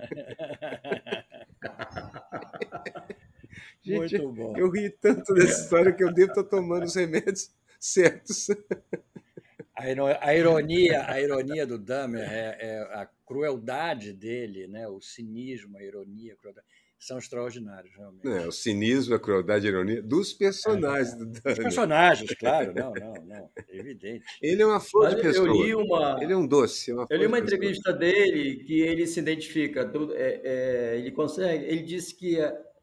Gente, 3.80 4.16
eu 4.16 4.68
ri 4.68 4.90
tanto 4.90 5.32
dessa 5.32 5.62
história 5.62 5.92
que 5.92 6.02
eu 6.02 6.12
devo 6.12 6.32
estar 6.32 6.42
tomando 6.42 6.84
os 6.84 6.96
remédios 6.96 7.52
certos. 7.80 8.48
A 9.76 10.34
ironia, 10.34 11.04
a 11.06 11.20
ironia 11.20 11.66
do 11.66 11.78
Dahmer 11.78 12.22
é, 12.22 12.56
é, 12.60 12.78
a 12.94 13.06
crueldade 13.26 14.12
dele, 14.12 14.66
né? 14.66 14.88
o 14.88 15.00
cinismo, 15.02 15.76
a 15.76 15.82
ironia, 15.82 16.32
a 16.32 16.36
crueldade, 16.36 16.66
são 16.98 17.18
extraordinários, 17.18 17.94
realmente. 17.94 18.26
É, 18.26 18.46
o 18.46 18.52
cinismo, 18.52 19.14
a 19.14 19.20
crueldade, 19.20 19.66
a 19.66 19.68
ironia 19.70 20.02
dos 20.02 20.32
personagens 20.32 21.12
é, 21.12 21.16
do 21.16 21.26
Dahmer. 21.26 21.42
Dos 21.44 21.58
personagens, 21.58 22.34
claro, 22.36 22.72
não, 22.74 22.92
não, 22.94 23.14
não, 23.26 23.50
é 23.54 23.76
evidente. 23.76 24.24
Ele 24.40 24.62
é 24.62 24.66
uma 24.66 24.80
flor 24.80 25.14
de 25.14 25.20
pessoa. 25.20 25.46
Eu 25.46 25.62
li 25.62 25.74
uma, 25.74 26.18
ele 26.22 26.32
é 26.32 26.36
um 26.36 26.46
doce. 26.46 26.90
É 26.90 26.94
uma 26.94 27.06
eu 27.10 27.18
li 27.18 27.26
uma 27.26 27.38
entrevista 27.38 27.92
dele 27.92 28.64
que 28.64 28.80
ele 28.80 29.06
se 29.06 29.20
identifica, 29.20 29.92
é, 30.14 30.40
é, 30.42 30.98
ele 30.98 31.10
consegue, 31.12 31.64
ele 31.66 31.82
disse 31.82 32.14
que 32.14 32.38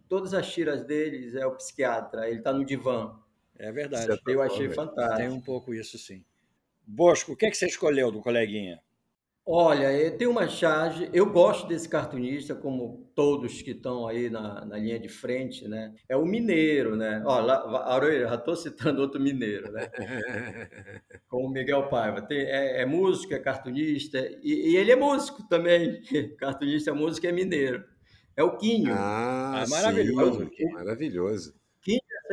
todas 0.08 0.34
as 0.36 0.48
tiras 0.52 0.86
deles 0.86 1.34
é 1.34 1.46
o 1.48 1.56
psiquiatra, 1.56 2.30
ele 2.30 2.38
está 2.38 2.54
no 2.54 2.64
divã. 2.64 3.20
É 3.58 3.72
verdade. 3.72 4.20
Eu 4.28 4.42
achei 4.42 4.70
fantástico. 4.70 5.18
Tem 5.18 5.30
um 5.30 5.42
pouco 5.42 5.74
isso, 5.74 5.98
sim. 5.98 6.24
Bosco, 6.86 7.34
o 7.34 7.36
que, 7.36 7.46
é 7.46 7.50
que 7.50 7.58
você 7.58 7.68
escolheu 7.68 8.12
do 8.12 8.22
coleguinha? 8.22 8.82
Olha, 9.46 10.10
tem 10.12 10.26
uma 10.26 10.48
charge. 10.48 11.10
Eu 11.14 11.30
gosto 11.30 11.68
desse 11.68 11.88
cartunista, 11.88 12.56
como 12.56 13.12
todos 13.14 13.62
que 13.62 13.72
estão 13.72 14.08
aí 14.08 14.30
na, 14.30 14.64
na 14.64 14.78
linha 14.78 14.98
de 14.98 15.10
frente, 15.10 15.68
né? 15.68 15.94
É 16.08 16.16
o 16.16 16.26
mineiro, 16.26 16.96
né? 16.96 17.22
Olha, 17.26 17.56
Aroeira, 17.86 18.30
já 18.30 18.36
estou 18.36 18.56
citando 18.56 19.02
outro 19.02 19.20
mineiro, 19.20 19.70
né? 19.72 19.90
Como 21.28 21.48
o 21.48 21.52
Miguel 21.52 21.90
Paiva. 21.90 22.22
Tem, 22.22 22.40
é, 22.40 22.82
é 22.82 22.86
músico, 22.86 23.34
é 23.34 23.40
cartunista, 23.40 24.18
e, 24.42 24.72
e, 24.72 24.78
ele 24.78 24.92
é 24.94 24.96
músico 24.96 25.46
também. 25.50 26.02
Cartunista, 26.40 26.92
é 26.92 26.94
músico, 26.94 27.28
é 27.28 27.32
mineiro. 27.34 27.84
É 28.38 28.44
o 28.44 28.56
Quinho. 28.56 28.94
Ah, 28.94 29.64
ah 29.64 29.68
maravilhoso. 29.68 30.50
Sim, 30.56 30.72
maravilhoso. 30.72 31.63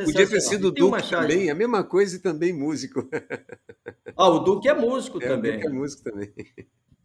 Podia 0.05 0.29
ter 0.29 0.41
sido 0.41 0.67
o 0.67 0.71
Duque 0.71 1.09
também, 1.09 1.49
a 1.49 1.55
mesma 1.55 1.83
coisa 1.83 2.15
e 2.15 2.19
também 2.19 2.53
músico. 2.53 3.07
Ah, 4.17 4.27
o 4.27 4.39
Duque 4.39 4.67
é 4.67 4.73
músico 4.73 5.23
é, 5.23 5.27
também. 5.27 5.51
O 5.51 5.53
Duque 5.55 5.67
é 5.67 5.69
músico 5.69 6.03
também. 6.03 6.33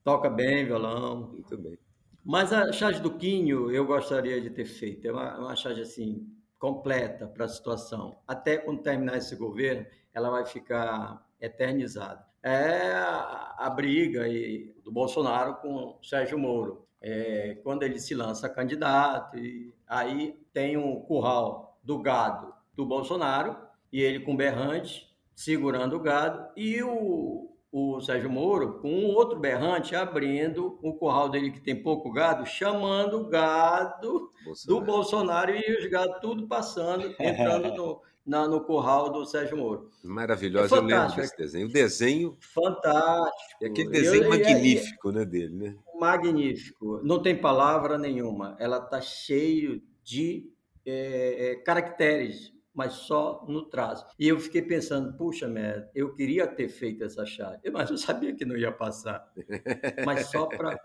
Toca 0.04 0.28
bem 0.28 0.66
violão. 0.66 1.28
Muito 1.28 1.56
bem. 1.56 1.78
Mas 2.22 2.52
a 2.52 2.72
charge 2.72 3.00
do 3.00 3.16
Quinho 3.16 3.70
eu 3.70 3.86
gostaria 3.86 4.40
de 4.40 4.50
ter 4.50 4.64
feito. 4.64 5.06
É 5.06 5.12
uma, 5.12 5.38
uma 5.38 5.56
charge 5.56 5.80
assim, 5.80 6.26
completa 6.58 7.26
para 7.26 7.44
a 7.44 7.48
situação. 7.48 8.18
Até 8.26 8.56
quando 8.56 8.82
terminar 8.82 9.16
esse 9.16 9.36
governo, 9.36 9.86
ela 10.12 10.30
vai 10.30 10.44
ficar 10.44 11.24
eternizada. 11.40 12.26
É 12.42 12.92
a, 12.92 13.54
a 13.58 13.70
briga 13.70 14.28
e, 14.28 14.74
do 14.84 14.90
Bolsonaro 14.90 15.54
com 15.56 15.74
o 15.74 15.98
Sérgio 16.02 16.38
Moro. 16.38 16.86
É, 17.00 17.58
quando 17.62 17.82
ele 17.82 17.98
se 17.98 18.14
lança 18.14 18.48
candidato, 18.48 19.38
e 19.38 19.72
aí 19.86 20.36
tem 20.52 20.76
um 20.76 21.00
curral 21.00 21.78
do 21.82 22.00
gado 22.00 22.55
do 22.76 22.84
Bolsonaro, 22.84 23.56
e 23.90 24.02
ele 24.02 24.20
com 24.20 24.36
berrante, 24.36 25.08
segurando 25.34 25.96
o 25.96 26.00
gado, 26.00 26.46
e 26.56 26.82
o, 26.82 27.50
o 27.72 28.00
Sérgio 28.00 28.30
Moro 28.30 28.78
com 28.80 28.90
um 28.90 29.06
outro 29.06 29.38
berrante 29.38 29.96
abrindo 29.96 30.78
o 30.82 30.94
curral 30.94 31.28
dele 31.28 31.50
que 31.50 31.60
tem 31.60 31.82
pouco 31.82 32.12
gado, 32.12 32.46
chamando 32.46 33.20
o 33.20 33.28
gado 33.28 34.30
Bolsonaro. 34.44 34.66
do 34.66 34.86
Bolsonaro 34.86 35.56
e 35.56 35.78
os 35.78 35.90
gados 35.90 36.20
tudo 36.20 36.46
passando, 36.46 37.14
entrando 37.18 37.74
no, 37.74 38.02
na, 38.24 38.46
no 38.46 38.60
curral 38.60 39.10
do 39.10 39.24
Sérgio 39.24 39.56
Moro. 39.56 39.90
Maravilhoso, 40.02 40.74
é 40.74 40.78
eu 40.78 40.82
lembro 40.82 41.16
desse 41.16 41.36
desenho. 41.36 41.66
O 41.66 41.72
desenho. 41.72 42.36
Fantástico. 42.40 43.64
É 43.64 43.66
aquele 43.66 43.90
desenho 43.90 44.24
eu, 44.24 44.30
magnífico, 44.30 45.12
né, 45.12 45.24
dele, 45.24 45.54
né? 45.54 45.76
Magnífico. 45.98 47.00
Não 47.02 47.22
tem 47.22 47.36
palavra 47.36 47.96
nenhuma. 47.96 48.56
Ela 48.58 48.78
está 48.78 49.00
cheio 49.00 49.82
de 50.02 50.50
é, 50.84 51.50
é, 51.50 51.54
caracteres 51.56 52.55
mas 52.76 52.92
só 52.92 53.42
no 53.48 53.64
traço. 53.64 54.06
E 54.18 54.28
eu 54.28 54.38
fiquei 54.38 54.60
pensando, 54.60 55.16
puxa 55.16 55.48
merda, 55.48 55.90
eu 55.94 56.12
queria 56.12 56.46
ter 56.46 56.68
feito 56.68 57.02
essa 57.02 57.24
chave, 57.24 57.70
mas 57.72 57.90
eu 57.90 57.96
sabia 57.96 58.34
que 58.34 58.44
não 58.44 58.56
ia 58.56 58.70
passar. 58.70 59.26
Mas 60.04 60.26
só 60.26 60.44
para 60.46 60.78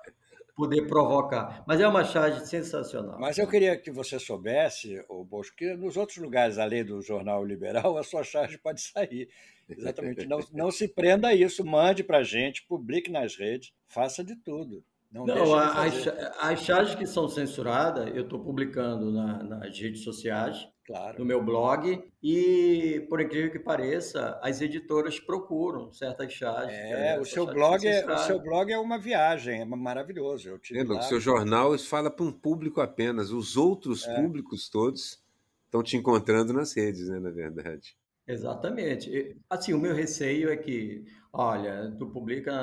poder 0.55 0.87
provocar. 0.87 1.63
Mas 1.67 1.81
é 1.81 1.87
uma 1.87 2.05
charge 2.05 2.45
sensacional. 2.47 3.19
Mas 3.19 3.37
eu 3.37 3.47
queria 3.47 3.77
que 3.77 3.91
você 3.91 4.17
soubesse, 4.17 5.03
o 5.09 5.25
Bosco, 5.25 5.57
que 5.57 5.73
nos 5.75 5.97
outros 5.97 6.17
lugares, 6.17 6.57
além 6.57 6.85
do 6.85 7.01
Jornal 7.01 7.43
Liberal, 7.43 7.97
a 7.97 8.03
sua 8.03 8.23
charge 8.23 8.57
pode 8.57 8.79
sair. 8.81 9.27
Exatamente. 9.67 10.25
Não, 10.25 10.39
não 10.53 10.71
se 10.71 10.87
prenda 10.87 11.27
a 11.27 11.35
isso, 11.35 11.65
mande 11.65 12.03
para 12.03 12.19
a 12.19 12.23
gente, 12.23 12.65
publique 12.65 13.11
nas 13.11 13.35
redes, 13.35 13.73
faça 13.85 14.23
de 14.23 14.35
tudo. 14.35 14.83
Não, 15.11 15.25
não 15.25 15.55
as, 15.55 16.07
as 16.39 16.61
charges 16.61 16.95
que 16.95 17.05
são 17.05 17.27
censuradas, 17.27 18.15
eu 18.15 18.23
estou 18.23 18.39
publicando 18.39 19.11
na, 19.11 19.43
nas 19.43 19.77
redes 19.77 20.03
sociais 20.03 20.69
claro. 20.91 21.19
no 21.19 21.25
meu 21.25 21.43
blog. 21.43 22.03
E, 22.21 23.05
por 23.09 23.21
incrível 23.21 23.51
que 23.51 23.59
pareça, 23.59 24.39
as 24.41 24.61
editoras 24.61 25.19
procuram 25.19 25.91
certas 25.91 26.31
chaves. 26.33 26.73
É, 26.73 27.19
o 27.19 27.25
seu, 27.25 27.45
blog 27.45 27.85
é, 27.87 28.05
o 28.05 28.17
seu 28.19 28.39
blog 28.39 28.71
é 28.71 28.77
uma 28.77 28.99
viagem, 28.99 29.61
é 29.61 29.65
maravilhoso. 29.65 30.49
Eu 30.49 30.59
é, 30.73 30.83
o 30.83 31.01
seu 31.01 31.19
jornal 31.19 31.77
fala 31.79 32.11
para 32.11 32.25
um 32.25 32.31
público 32.31 32.81
apenas. 32.81 33.31
Os 33.31 33.57
outros 33.57 34.05
é. 34.05 34.15
públicos 34.15 34.69
todos 34.69 35.21
estão 35.65 35.81
te 35.81 35.95
encontrando 35.95 36.53
nas 36.53 36.75
redes, 36.75 37.07
né, 37.07 37.19
na 37.19 37.31
verdade. 37.31 37.95
Exatamente. 38.27 39.37
Assim, 39.49 39.73
o 39.73 39.79
meu 39.79 39.95
receio 39.95 40.49
é 40.51 40.57
que, 40.57 41.05
olha, 41.33 41.93
tu 41.97 42.07
publica 42.07 42.53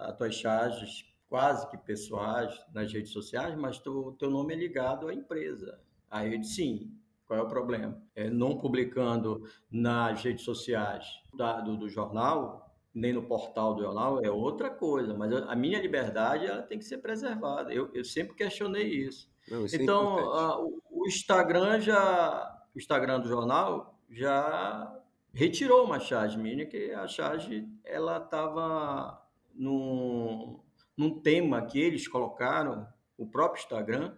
as 0.00 0.16
tuas 0.16 0.34
charges 0.34 1.06
quase 1.28 1.68
que 1.70 1.78
pessoais 1.78 2.54
nas 2.72 2.92
redes 2.92 3.10
sociais, 3.12 3.56
mas 3.56 3.84
o 3.86 4.12
teu 4.12 4.30
nome 4.30 4.54
é 4.54 4.56
ligado 4.56 5.08
à 5.08 5.14
empresa. 5.14 5.80
Aí 6.10 6.34
eu 6.34 6.38
disse, 6.38 6.54
sim, 6.54 6.92
qual 7.26 7.38
é 7.38 7.42
o 7.42 7.48
problema? 7.48 8.00
É, 8.14 8.30
não 8.30 8.56
publicando 8.56 9.42
nas 9.70 10.22
redes 10.22 10.44
sociais 10.44 11.06
da, 11.34 11.60
do, 11.60 11.76
do, 11.76 11.88
jornal, 11.88 12.72
nem 12.94 13.12
no 13.12 13.22
portal 13.22 13.74
do 13.74 13.82
jornal, 13.82 14.24
é 14.24 14.30
outra 14.30 14.70
coisa. 14.70 15.12
Mas 15.12 15.32
a 15.32 15.54
minha 15.56 15.80
liberdade 15.80 16.46
ela 16.46 16.62
tem 16.62 16.78
que 16.78 16.84
ser 16.84 16.98
preservada. 16.98 17.72
Eu, 17.72 17.90
eu 17.92 18.04
sempre 18.04 18.36
questionei 18.36 18.86
isso. 18.86 19.28
Não, 19.50 19.66
isso 19.66 19.76
é 19.76 19.82
então, 19.82 20.18
é 20.18 20.22
a, 20.22 20.58
o, 20.58 21.06
Instagram 21.06 21.80
já, 21.80 22.64
o 22.74 22.78
Instagram 22.78 23.20
do 23.20 23.28
jornal 23.28 23.98
já 24.08 25.00
retirou 25.32 25.84
uma 25.84 25.98
charge 25.98 26.38
minha, 26.38 26.64
que 26.64 26.92
a 26.92 27.06
charge 27.08 27.68
ela 27.84 28.18
estava 28.18 29.20
num, 29.52 30.60
num 30.96 31.20
tema 31.20 31.60
que 31.62 31.80
eles 31.80 32.06
colocaram, 32.06 32.86
o 33.18 33.26
próprio 33.26 33.60
Instagram, 33.60 34.14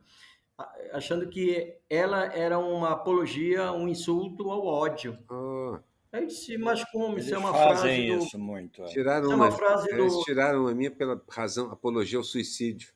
achando 0.92 1.28
que 1.28 1.76
ela 1.88 2.24
era 2.34 2.58
uma 2.58 2.90
apologia, 2.90 3.72
um 3.72 3.88
insulto 3.88 4.50
ao 4.50 4.64
ódio. 4.66 5.18
Oh. 5.30 5.78
Aí 6.10 6.26
disse, 6.26 6.56
mas 6.56 6.82
como? 6.90 7.14
Eles 7.14 7.26
isso 7.26 7.34
é 7.34 7.38
uma 7.38 7.52
frase 7.52 7.82
do... 8.06 8.18
isso 8.24 8.38
muito. 8.38 8.82
é. 8.82 8.86
Tiraram 8.86 9.24
Isso 9.24 9.32
é 9.32 9.36
uma, 9.36 9.46
uma 9.46 9.52
frase 9.52 9.90
eles 9.92 10.12
do- 10.12 10.22
tiraram 10.22 10.66
a 10.66 10.74
minha 10.74 10.90
pela 10.90 11.22
razão 11.28 11.70
apologia 11.70 12.18
ao 12.18 12.24
suicídio. 12.24 12.92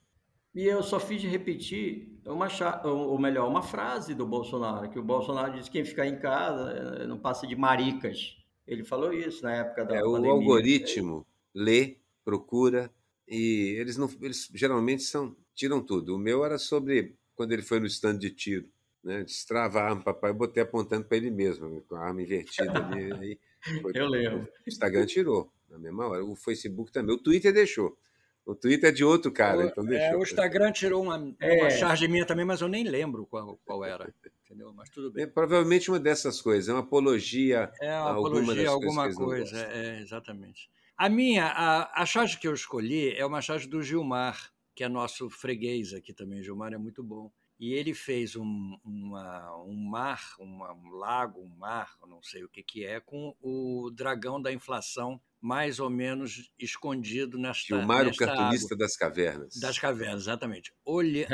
E 0.54 0.64
eu 0.64 0.82
só 0.82 0.98
fiz 1.00 1.20
de 1.20 1.28
repetir 1.28 2.18
uma 2.26 2.48
cha- 2.48 2.80
ou 2.84 3.10
ou 3.10 3.18
melhor, 3.18 3.48
uma 3.48 3.62
frase 3.62 4.14
do 4.14 4.26
Bolsonaro, 4.26 4.90
que 4.90 4.98
o 4.98 5.02
Bolsonaro 5.02 5.52
disse 5.52 5.70
que 5.70 5.78
quem 5.78 5.84
ficar 5.84 6.06
em 6.06 6.18
casa 6.18 6.70
eh, 7.02 7.06
não 7.06 7.18
passa 7.18 7.46
de 7.46 7.54
maricas. 7.56 8.36
Ele 8.66 8.84
falou 8.84 9.12
isso 9.12 9.42
na 9.42 9.54
época 9.56 9.84
da 9.84 9.96
É, 9.96 10.02
o 10.04 10.12
pandemia. 10.12 10.30
algoritmo 10.32 11.26
lê, 11.54 11.98
procura 12.24 12.90
e 13.28 13.76
eles 13.78 13.96
não, 13.96 14.08
eles 14.20 14.48
geralmente 14.54 15.02
são 15.02 15.36
tiram 15.54 15.82
tudo. 15.82 16.14
O 16.14 16.18
meu 16.18 16.44
era 16.44 16.58
sobre 16.58 17.14
quando 17.34 17.52
ele 17.52 17.62
foi 17.62 17.80
no 17.80 17.86
stand 17.86 18.18
de 18.18 18.30
tiro, 18.30 18.68
né? 19.02 19.22
Destrava 19.24 19.80
a 19.80 19.84
arma, 19.84 20.02
papai, 20.02 20.30
eu 20.30 20.34
botei 20.34 20.62
apontando 20.62 21.04
para 21.06 21.16
ele 21.16 21.30
mesmo, 21.30 21.82
com 21.88 21.96
a 21.96 22.04
arma 22.06 22.22
invertida 22.22 22.72
ali. 22.86 23.12
aí 23.12 23.38
foi- 23.80 23.92
Eu 23.94 24.06
lembro. 24.06 24.40
O 24.42 24.68
Instagram 24.68 25.06
tirou 25.06 25.52
na 25.68 25.78
mesma 25.78 26.06
hora. 26.08 26.24
O 26.24 26.36
Facebook 26.36 26.92
também. 26.92 27.14
O 27.14 27.18
Twitter 27.18 27.52
deixou. 27.52 27.96
O 28.44 28.54
Twitter 28.56 28.88
é 28.90 28.92
de 28.92 29.04
outro 29.04 29.30
cara, 29.30 29.64
então 29.66 29.84
é, 29.84 29.88
deixou. 29.88 30.18
o 30.18 30.22
Instagram 30.24 30.72
tirou 30.72 31.02
uma, 31.04 31.32
É. 31.40 31.60
uma 31.60 31.70
charge 31.70 32.08
minha 32.08 32.26
também, 32.26 32.44
mas 32.44 32.60
eu 32.60 32.66
nem 32.68 32.82
lembro 32.82 33.24
qual, 33.26 33.56
qual 33.64 33.84
era. 33.84 34.12
Entendeu? 34.44 34.72
Mas 34.74 34.90
tudo 34.90 35.12
bem. 35.12 35.22
É, 35.24 35.26
provavelmente 35.28 35.88
uma 35.90 36.00
dessas 36.00 36.40
coisas, 36.42 36.68
é 36.68 36.72
uma 36.72 36.80
apologia 36.80 37.72
É 37.80 37.90
a 37.94 38.00
uma 38.02 38.10
alguma 38.10 38.30
das 38.30 38.42
apologia 38.42 38.68
a 38.68 38.72
coisas 38.72 38.86
alguma 38.88 39.08
não 39.08 39.14
coisa. 39.14 39.58
É, 39.72 40.00
exatamente. 40.00 40.68
A 40.96 41.08
minha, 41.08 41.46
a, 41.46 42.02
a 42.02 42.04
charge 42.04 42.36
que 42.38 42.46
eu 42.46 42.52
escolhi 42.52 43.14
é 43.16 43.24
uma 43.24 43.40
charge 43.40 43.66
do 43.68 43.80
Gilmar, 43.82 44.51
que 44.74 44.84
é 44.84 44.88
nosso 44.88 45.28
freguês 45.30 45.92
aqui 45.92 46.12
também. 46.12 46.42
Gilmar 46.42 46.72
é 46.72 46.78
muito 46.78 47.02
bom. 47.02 47.30
E 47.60 47.74
ele 47.74 47.94
fez 47.94 48.34
um, 48.34 48.76
uma- 48.84 49.56
um 49.64 49.74
mar, 49.88 50.20
uma- 50.40 50.72
um 50.72 50.90
lago, 50.96 51.40
um 51.40 51.48
mar, 51.58 51.96
não 52.08 52.20
sei 52.22 52.42
o 52.42 52.48
que, 52.48 52.62
que 52.62 52.84
é, 52.84 52.98
com 52.98 53.36
o 53.40 53.88
dragão 53.94 54.40
da 54.42 54.52
inflação 54.52 55.20
mais 55.40 55.78
ou 55.80 55.90
menos 55.90 56.50
escondido 56.58 57.36
nesta, 57.38 57.76
Gilmar, 57.76 58.06
o 58.08 58.16
cartunista 58.16 58.76
das 58.76 58.96
cavernas. 58.96 59.54
das 59.60 59.78
cavernas, 59.78 60.22
exatamente. 60.22 60.72
Olha- 60.84 61.28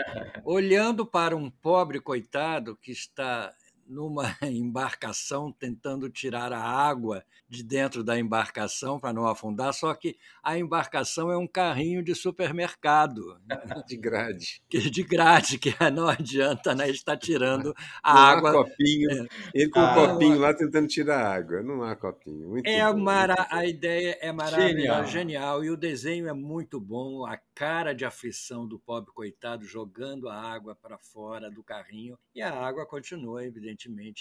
olhando 0.45 1.07
para 1.07 1.37
um 1.37 1.51
pobre 1.51 2.01
coitado 2.01 2.77
que 2.77 2.91
está 2.91 3.55
numa 3.89 4.25
embarcação 4.43 5.51
tentando 5.53 6.09
tirar 6.11 6.53
a 6.53 6.61
água 6.63 7.25
de 7.49 7.63
dentro 7.63 8.05
da 8.05 8.19
embarcação 8.19 9.01
para 9.01 9.13
não 9.13 9.27
afundar, 9.27 9.73
só 9.75 9.95
que 9.95 10.17
a 10.43 10.59
embarcação 10.59 11.31
é 11.33 11.37
um 11.39 11.47
carrinho 11.47 12.03
de 12.03 12.15
supermercado, 12.15 13.41
De 13.87 13.97
grade. 13.97 14.63
que 14.69 14.91
de 14.91 15.03
grade, 15.03 15.59
que 15.59 15.71
não 15.93 16.09
adianta, 16.09 16.75
né? 16.75 16.89
Está 16.91 17.17
tirando 17.17 17.75
a 18.03 18.13
não 18.13 18.21
água. 18.21 18.51
há 18.51 18.55
copinho. 18.65 19.09
Ele 19.55 19.71
com 19.71 19.85
o 19.85 19.87
Ah, 19.87 19.93
copinho 19.93 20.39
lá 20.39 20.55
tentando 20.55 20.87
tirar 20.89 21.21
a 21.25 21.35
água. 21.35 21.63
Não 21.63 21.83
há 21.83 21.97
copinho. 21.97 22.49
Muito 22.49 22.67
É 22.67 22.81
bom, 22.81 22.95
mara... 22.95 23.47
A 23.51 23.67
ideia 23.67 24.17
é 24.21 24.31
maravilhosa, 24.33 25.07
Genial. 25.07 25.07
genial. 25.07 25.65
E 25.65 25.71
o 25.71 25.77
desenho 25.77 26.29
é 26.29 26.33
muito 26.33 26.81
bom, 26.81 27.25
a 27.27 27.37
cara 27.55 27.95
de 27.95 28.05
aflição 28.05 28.67
do 28.67 28.79
pobre 28.79 29.13
coitado 29.13 29.65
jogando 29.65 30.29
a 30.29 30.35
água 30.41 30.75
para 30.75 30.99
fora 30.99 31.51
do 31.51 31.63
carrinho. 31.63 32.19
E 32.35 32.43
a 32.43 32.53
água 32.53 32.87
continua, 32.87 33.45
evidentemente, 33.45 33.78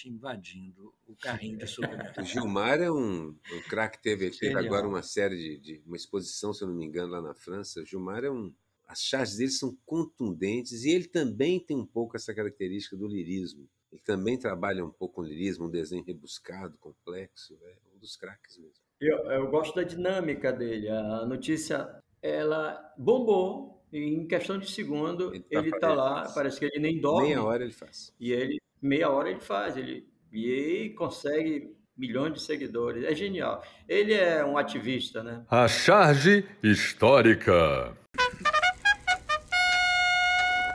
invadindo 0.07 0.93
o 1.07 1.15
carrinho 1.15 1.57
de 1.57 1.63
O 1.63 1.67
supermercado. 1.67 2.25
Gilmar 2.25 2.79
é 2.81 2.91
um, 2.91 3.29
um 3.29 3.61
craque. 3.67 4.01
Teve, 4.01 4.29
teve 4.31 4.55
agora 4.57 4.87
uma 4.87 5.01
série 5.01 5.35
de, 5.37 5.57
de- 5.57 5.81
uma 5.85 5.95
exposição, 5.95 6.53
se 6.53 6.63
eu 6.63 6.67
não 6.67 6.75
me 6.75 6.85
engano, 6.85 7.11
lá 7.13 7.21
na 7.21 7.33
França. 7.33 7.81
O 7.81 7.85
Gilmar 7.85 8.23
é 8.23 8.29
um. 8.29 8.53
As 8.87 9.01
charges 9.01 9.37
dele 9.37 9.51
são 9.51 9.75
contundentes 9.85 10.83
e 10.85 10.91
ele 10.91 11.07
também 11.07 11.59
tem 11.59 11.75
um 11.75 11.85
pouco 11.85 12.15
essa 12.15 12.33
característica 12.33 12.95
do 12.95 13.07
lirismo. 13.07 13.67
Ele 13.91 14.01
também 14.01 14.37
trabalha 14.37 14.85
um 14.85 14.89
pouco 14.91 15.15
com 15.15 15.23
lirismo, 15.23 15.65
um 15.65 15.69
desenho 15.69 16.03
rebuscado, 16.03 16.77
complexo. 16.77 17.57
É 17.63 17.75
um 17.95 17.99
dos 17.99 18.15
craques 18.15 18.57
mesmo. 18.57 18.75
Eu, 18.99 19.17
eu 19.31 19.49
gosto 19.49 19.75
da 19.75 19.83
dinâmica 19.83 20.51
dele. 20.53 20.89
A 20.89 21.25
notícia, 21.25 22.01
ela 22.21 22.93
bombou 22.97 23.83
e 23.91 23.99
em 23.99 24.27
questão 24.27 24.57
de 24.57 24.69
segundo 24.69 25.33
Ele 25.33 25.43
tá 25.43 25.61
está 25.61 25.87
ele 25.89 25.95
lá, 25.97 26.15
faz. 26.23 26.33
parece 26.33 26.59
que 26.59 26.65
ele 26.65 26.79
nem 26.79 26.99
dorme. 26.99 27.27
Meia 27.27 27.43
hora 27.43 27.63
ele 27.63 27.73
faz. 27.73 28.13
E 28.19 28.31
ele, 28.31 28.59
meia 28.81 29.09
hora 29.09 29.29
ele 29.29 29.39
faz, 29.39 29.77
ele, 29.77 30.07
e 30.31 30.93
consegue 30.97 31.75
milhões 31.97 32.33
de 32.33 32.41
seguidores. 32.41 33.03
É 33.03 33.13
genial. 33.15 33.63
Ele 33.87 34.13
é 34.13 34.45
um 34.45 34.57
ativista, 34.57 35.23
né? 35.23 35.43
A 35.49 35.67
charge 35.67 36.45
histórica. 36.61 37.97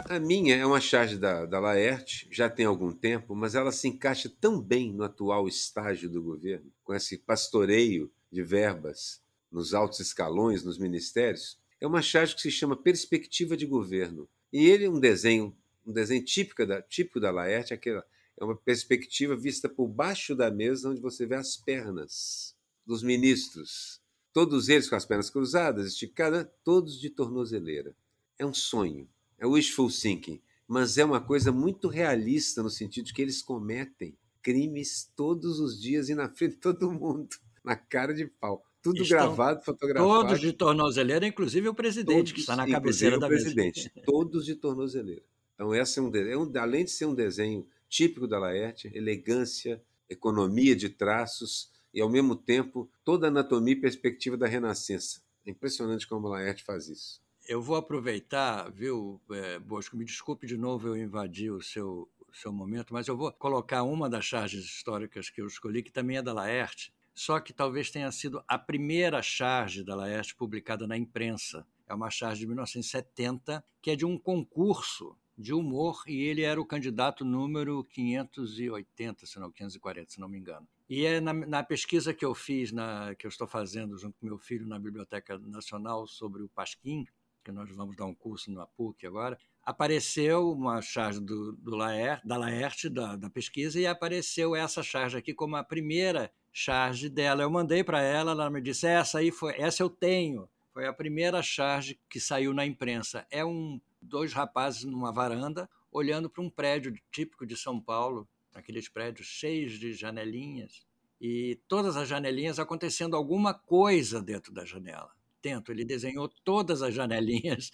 A 0.08 0.18
minha 0.20 0.56
é 0.56 0.66
uma 0.66 0.80
charge 0.80 1.16
da, 1.16 1.46
da 1.46 1.58
Laerte, 1.58 2.28
já 2.30 2.50
tem 2.50 2.66
algum 2.66 2.92
tempo, 2.92 3.34
mas 3.34 3.54
ela 3.54 3.72
se 3.72 3.88
encaixa 3.88 4.30
tão 4.40 4.60
bem 4.60 4.92
no 4.92 5.04
atual 5.04 5.48
estágio 5.48 6.10
do 6.10 6.22
governo, 6.22 6.70
com 6.84 6.92
esse 6.92 7.16
pastoreio 7.16 8.12
de 8.30 8.42
verbas 8.42 9.22
nos 9.50 9.72
altos 9.72 10.00
escalões, 10.00 10.62
nos 10.62 10.78
ministérios. 10.78 11.58
É 11.80 11.86
uma 11.86 12.02
charge 12.02 12.34
que 12.34 12.42
se 12.42 12.50
chama 12.50 12.76
Perspectiva 12.76 13.56
de 13.56 13.64
Governo. 13.64 14.28
E 14.52 14.66
ele 14.66 14.84
é 14.84 14.90
um 14.90 15.00
desenho, 15.00 15.56
um 15.86 15.92
desenho 15.92 16.24
típico 16.24 16.66
da, 16.66 16.80
típico 16.82 17.20
da 17.20 17.30
Laerte, 17.30 17.74
aquela, 17.74 18.04
é 18.36 18.44
uma 18.44 18.56
perspectiva 18.56 19.36
vista 19.36 19.68
por 19.68 19.88
baixo 19.88 20.34
da 20.34 20.50
mesa, 20.50 20.90
onde 20.90 21.00
você 21.00 21.26
vê 21.26 21.34
as 21.34 21.56
pernas 21.56 22.56
dos 22.86 23.02
ministros. 23.02 24.00
Todos 24.32 24.68
eles 24.68 24.88
com 24.88 24.96
as 24.96 25.04
pernas 25.04 25.28
cruzadas, 25.28 25.86
esticadas, 25.86 26.48
todos 26.64 26.98
de 26.98 27.10
tornozeleira. 27.10 27.94
É 28.38 28.46
um 28.46 28.54
sonho 28.54 29.08
é 29.42 29.46
wishful 29.46 29.90
thinking, 29.90 30.40
mas 30.68 30.96
é 30.98 31.04
uma 31.04 31.20
coisa 31.20 31.50
muito 31.50 31.88
realista 31.88 32.62
no 32.62 32.70
sentido 32.70 33.06
de 33.06 33.12
que 33.12 33.20
eles 33.20 33.42
cometem 33.42 34.16
crimes 34.40 35.10
todos 35.16 35.58
os 35.58 35.80
dias 35.80 36.08
e 36.08 36.14
na 36.14 36.28
frente 36.28 36.52
de 36.52 36.58
todo 36.58 36.92
mundo, 36.92 37.28
na 37.64 37.74
cara 37.74 38.14
de 38.14 38.24
pau. 38.24 38.64
Tudo 38.80 39.02
Estão 39.02 39.18
gravado, 39.18 39.64
fotografado. 39.64 40.08
Todos 40.08 40.40
de 40.40 40.52
tornozeleira, 40.52 41.26
inclusive 41.26 41.68
o 41.68 41.74
presidente, 41.74 42.16
todos, 42.16 42.32
que 42.32 42.40
está 42.40 42.54
na 42.54 42.68
cabeceira 42.68 43.18
da 43.18 43.26
presidente, 43.26 43.90
mesa. 43.94 44.06
todos 44.06 44.46
de 44.46 44.54
tornozeleira. 44.54 45.22
Então, 45.62 45.72
essa 45.72 46.00
é 46.00 46.02
um, 46.02 46.12
é 46.16 46.36
um- 46.36 46.52
além 46.58 46.84
de 46.84 46.90
ser 46.90 47.06
um 47.06 47.14
desenho 47.14 47.64
típico 47.88 48.26
da 48.26 48.36
Laerte, 48.36 48.90
elegância, 48.92 49.80
economia 50.10 50.74
de 50.74 50.88
traços 50.88 51.70
e, 51.94 52.00
ao 52.00 52.10
mesmo 52.10 52.34
tempo, 52.34 52.90
toda 53.04 53.28
a 53.28 53.30
anatomia 53.30 53.74
e 53.74 53.80
perspectiva 53.80 54.36
da 54.36 54.48
Renascença. 54.48 55.22
É 55.46 55.52
impressionante 55.52 56.04
como 56.08 56.26
a 56.26 56.30
Laerte 56.30 56.64
faz 56.64 56.88
isso. 56.88 57.22
Eu 57.48 57.62
vou 57.62 57.76
aproveitar, 57.76 58.72
viu, 58.72 59.20
é, 59.30 59.60
Bosco, 59.60 59.96
me 59.96 60.04
desculpe 60.04 60.48
de 60.48 60.56
novo 60.56 60.88
eu 60.88 60.96
invadir 60.96 61.52
o 61.52 61.62
seu, 61.62 62.08
o 62.26 62.34
seu 62.34 62.52
momento, 62.52 62.92
mas 62.92 63.06
eu 63.06 63.16
vou 63.16 63.30
colocar 63.30 63.84
uma 63.84 64.10
das 64.10 64.24
charges 64.24 64.64
históricas 64.64 65.30
que 65.30 65.40
eu 65.40 65.46
escolhi, 65.46 65.80
que 65.80 65.92
também 65.92 66.16
é 66.16 66.22
da 66.22 66.32
Laerte, 66.32 66.92
só 67.14 67.38
que 67.38 67.52
talvez 67.52 67.88
tenha 67.88 68.10
sido 68.10 68.42
a 68.48 68.58
primeira 68.58 69.22
charge 69.22 69.84
da 69.84 69.94
Laerte 69.94 70.34
publicada 70.34 70.88
na 70.88 70.96
imprensa. 70.96 71.64
É 71.86 71.94
uma 71.94 72.10
charge 72.10 72.40
de 72.40 72.46
1970, 72.48 73.64
que 73.80 73.92
é 73.92 73.96
de 73.96 74.04
um 74.04 74.18
concurso 74.18 75.16
de 75.42 75.52
humor, 75.52 76.02
e 76.06 76.22
ele 76.22 76.42
era 76.42 76.60
o 76.60 76.64
candidato 76.64 77.24
número 77.24 77.84
580, 77.84 79.26
se 79.26 79.38
não, 79.38 79.50
540, 79.50 80.10
se 80.12 80.20
não 80.20 80.28
me 80.28 80.38
engano. 80.38 80.66
E 80.88 81.04
é 81.04 81.20
na, 81.20 81.32
na 81.32 81.62
pesquisa 81.62 82.14
que 82.14 82.24
eu 82.24 82.34
fiz, 82.34 82.70
na, 82.70 83.14
que 83.16 83.26
eu 83.26 83.28
estou 83.28 83.46
fazendo 83.46 83.98
junto 83.98 84.18
com 84.18 84.26
meu 84.26 84.38
filho 84.38 84.66
na 84.66 84.78
Biblioteca 84.78 85.38
Nacional 85.38 86.06
sobre 86.06 86.42
o 86.42 86.48
Pasquim, 86.48 87.04
que 87.44 87.50
nós 87.50 87.68
vamos 87.74 87.96
dar 87.96 88.06
um 88.06 88.14
curso 88.14 88.50
na 88.52 88.66
PUC 88.66 89.06
agora, 89.06 89.36
apareceu 89.64 90.52
uma 90.52 90.80
charge 90.80 91.20
do, 91.20 91.52
do 91.52 91.76
da 91.76 92.36
Laerte, 92.36 92.88
da, 92.88 93.16
da 93.16 93.28
pesquisa, 93.28 93.80
e 93.80 93.86
apareceu 93.86 94.54
essa 94.54 94.82
charge 94.82 95.16
aqui 95.16 95.34
como 95.34 95.56
a 95.56 95.64
primeira 95.64 96.32
charge 96.52 97.08
dela. 97.08 97.42
Eu 97.42 97.50
mandei 97.50 97.82
para 97.82 98.00
ela, 98.00 98.32
ela 98.32 98.50
me 98.50 98.60
disse, 98.60 98.86
essa 98.86 99.18
aí 99.18 99.30
foi, 99.30 99.54
essa 99.58 99.82
eu 99.82 99.90
tenho. 99.90 100.48
Foi 100.72 100.86
a 100.86 100.92
primeira 100.92 101.42
charge 101.42 101.98
que 102.08 102.20
saiu 102.20 102.54
na 102.54 102.64
imprensa. 102.64 103.26
É 103.30 103.44
um 103.44 103.80
dois 104.02 104.32
rapazes 104.32 104.84
numa 104.84 105.12
varanda 105.12 105.68
olhando 105.90 106.28
para 106.28 106.42
um 106.42 106.50
prédio 106.50 106.94
típico 107.10 107.46
de 107.46 107.56
São 107.56 107.80
Paulo, 107.80 108.28
aqueles 108.54 108.88
prédios 108.88 109.26
cheios 109.26 109.78
de 109.78 109.92
janelinhas, 109.92 110.84
e 111.20 111.60
todas 111.68 111.96
as 111.96 112.08
janelinhas 112.08 112.58
acontecendo 112.58 113.14
alguma 113.14 113.54
coisa 113.54 114.20
dentro 114.20 114.52
da 114.52 114.64
janela 114.64 115.10
tento. 115.42 115.72
Ele 115.72 115.84
desenhou 115.84 116.28
todas 116.44 116.80
as 116.80 116.94
janelinhas 116.94 117.70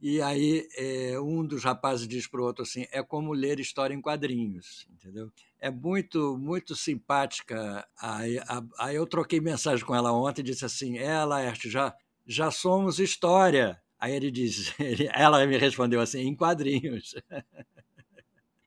e 0.00 0.20
aí 0.20 0.68
é, 0.76 1.18
um 1.20 1.46
dos 1.46 1.62
rapazes 1.64 2.06
diz 2.06 2.26
para 2.26 2.40
o 2.40 2.44
outro 2.44 2.64
assim: 2.64 2.84
é 2.90 3.02
como 3.02 3.32
ler 3.32 3.60
história 3.60 3.94
em 3.94 4.02
quadrinhos, 4.02 4.86
entendeu? 4.90 5.32
É 5.58 5.70
muito 5.70 6.36
muito 6.36 6.74
simpática. 6.74 7.86
Aí, 7.98 8.38
aí 8.78 8.96
eu 8.96 9.06
troquei 9.06 9.40
mensagem 9.40 9.84
com 9.84 9.94
ela 9.94 10.12
ontem 10.12 10.42
e 10.42 10.44
disse 10.44 10.64
assim: 10.64 10.98
é, 10.98 11.24
Laerte, 11.24 11.70
já 11.70 11.94
já 12.26 12.50
somos 12.50 12.98
história. 12.98 13.80
Aí 13.98 14.14
ele 14.14 14.30
diz, 14.30 14.74
ele, 14.80 15.08
ela 15.12 15.44
me 15.46 15.56
respondeu 15.56 16.00
assim: 16.00 16.20
em 16.20 16.34
quadrinhos. 16.34 17.14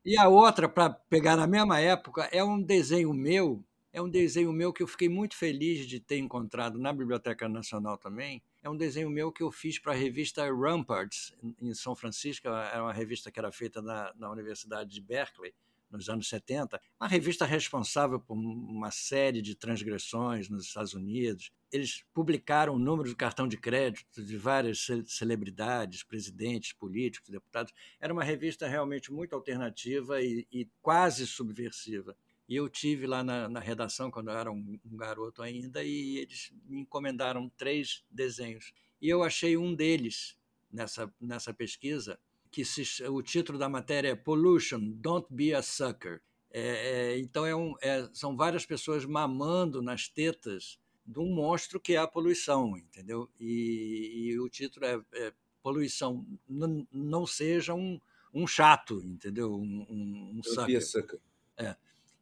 E 0.04 0.16
a 0.16 0.28
outra, 0.28 0.68
para 0.68 0.90
pegar 0.90 1.36
na 1.36 1.46
mesma 1.46 1.80
época, 1.80 2.28
é 2.32 2.42
um 2.42 2.62
desenho 2.62 3.12
meu, 3.12 3.62
é 3.92 4.00
um 4.00 4.08
desenho 4.08 4.52
meu 4.52 4.72
que 4.72 4.82
eu 4.82 4.86
fiquei 4.86 5.08
muito 5.08 5.36
feliz 5.36 5.86
de 5.86 6.00
ter 6.00 6.18
encontrado 6.18 6.78
na 6.78 6.92
Biblioteca 6.92 7.48
Nacional 7.48 7.98
também. 7.98 8.42
É 8.62 8.70
um 8.70 8.76
desenho 8.76 9.10
meu 9.10 9.30
que 9.30 9.42
eu 9.42 9.50
fiz 9.50 9.78
para 9.78 9.92
a 9.92 9.96
revista 9.96 10.44
Ramparts, 10.50 11.34
em 11.60 11.74
São 11.74 11.94
Francisco, 11.94 12.48
era 12.48 12.82
uma 12.82 12.92
revista 12.92 13.30
que 13.30 13.38
era 13.38 13.52
feita 13.52 13.82
na, 13.82 14.12
na 14.16 14.30
Universidade 14.30 14.90
de 14.90 15.00
Berkeley 15.00 15.52
nos 15.90 16.08
anos 16.08 16.28
70, 16.28 16.80
uma 17.00 17.08
revista 17.08 17.44
responsável 17.44 18.20
por 18.20 18.34
uma 18.34 18.90
série 18.90 19.40
de 19.40 19.54
transgressões 19.54 20.48
nos 20.48 20.64
Estados 20.64 20.94
Unidos. 20.94 21.50
Eles 21.72 22.04
publicaram 22.12 22.74
o 22.74 22.78
número 22.78 23.08
de 23.08 23.16
cartão 23.16 23.46
de 23.46 23.56
crédito 23.56 24.22
de 24.22 24.36
várias 24.36 24.86
celebridades, 25.06 26.02
presidentes, 26.02 26.72
políticos, 26.72 27.30
deputados. 27.30 27.72
Era 28.00 28.12
uma 28.12 28.24
revista 28.24 28.66
realmente 28.66 29.12
muito 29.12 29.34
alternativa 29.34 30.20
e, 30.22 30.46
e 30.50 30.68
quase 30.80 31.26
subversiva. 31.26 32.16
E 32.48 32.56
eu 32.56 32.68
tive 32.68 33.06
lá 33.06 33.22
na, 33.22 33.48
na 33.48 33.60
redação, 33.60 34.10
quando 34.10 34.30
eu 34.30 34.38
era 34.38 34.50
um, 34.50 34.78
um 34.84 34.96
garoto 34.96 35.42
ainda, 35.42 35.84
e 35.84 36.16
eles 36.16 36.50
me 36.64 36.80
encomendaram 36.80 37.50
três 37.50 38.02
desenhos. 38.10 38.72
E 39.00 39.08
eu 39.08 39.22
achei 39.22 39.56
um 39.56 39.74
deles 39.74 40.38
nessa, 40.72 41.12
nessa 41.20 41.52
pesquisa, 41.52 42.18
que 42.50 42.64
se, 42.64 43.04
o 43.04 43.22
título 43.22 43.58
da 43.58 43.68
matéria 43.68 44.10
é 44.10 44.14
Pollution, 44.14 44.80
Don't 44.80 45.26
Be 45.30 45.54
a 45.54 45.62
Sucker. 45.62 46.20
É, 46.50 46.60
é, 46.60 47.18
então 47.18 47.44
é 47.44 47.54
um, 47.54 47.74
é, 47.80 48.08
são 48.12 48.36
várias 48.36 48.64
pessoas 48.64 49.04
mamando 49.04 49.82
nas 49.82 50.08
tetas 50.08 50.78
de 51.04 51.18
um 51.18 51.34
monstro 51.34 51.80
que 51.80 51.94
é 51.94 51.98
a 51.98 52.06
poluição, 52.06 52.76
entendeu? 52.76 53.30
E, 53.38 54.30
e 54.30 54.40
o 54.40 54.48
título 54.48 54.86
é, 54.86 55.00
é 55.14 55.32
Poluição, 55.62 56.24
não, 56.48 57.26
seja 57.26 57.74
um, 57.74 58.00
um 58.32 58.46
chato, 58.46 59.02
entendeu? 59.04 59.52
Um, 59.52 59.86
um, 59.88 60.38
um 60.38 60.42
sucker. 60.42 60.86
sucker. 60.86 61.20
É. 61.56 61.76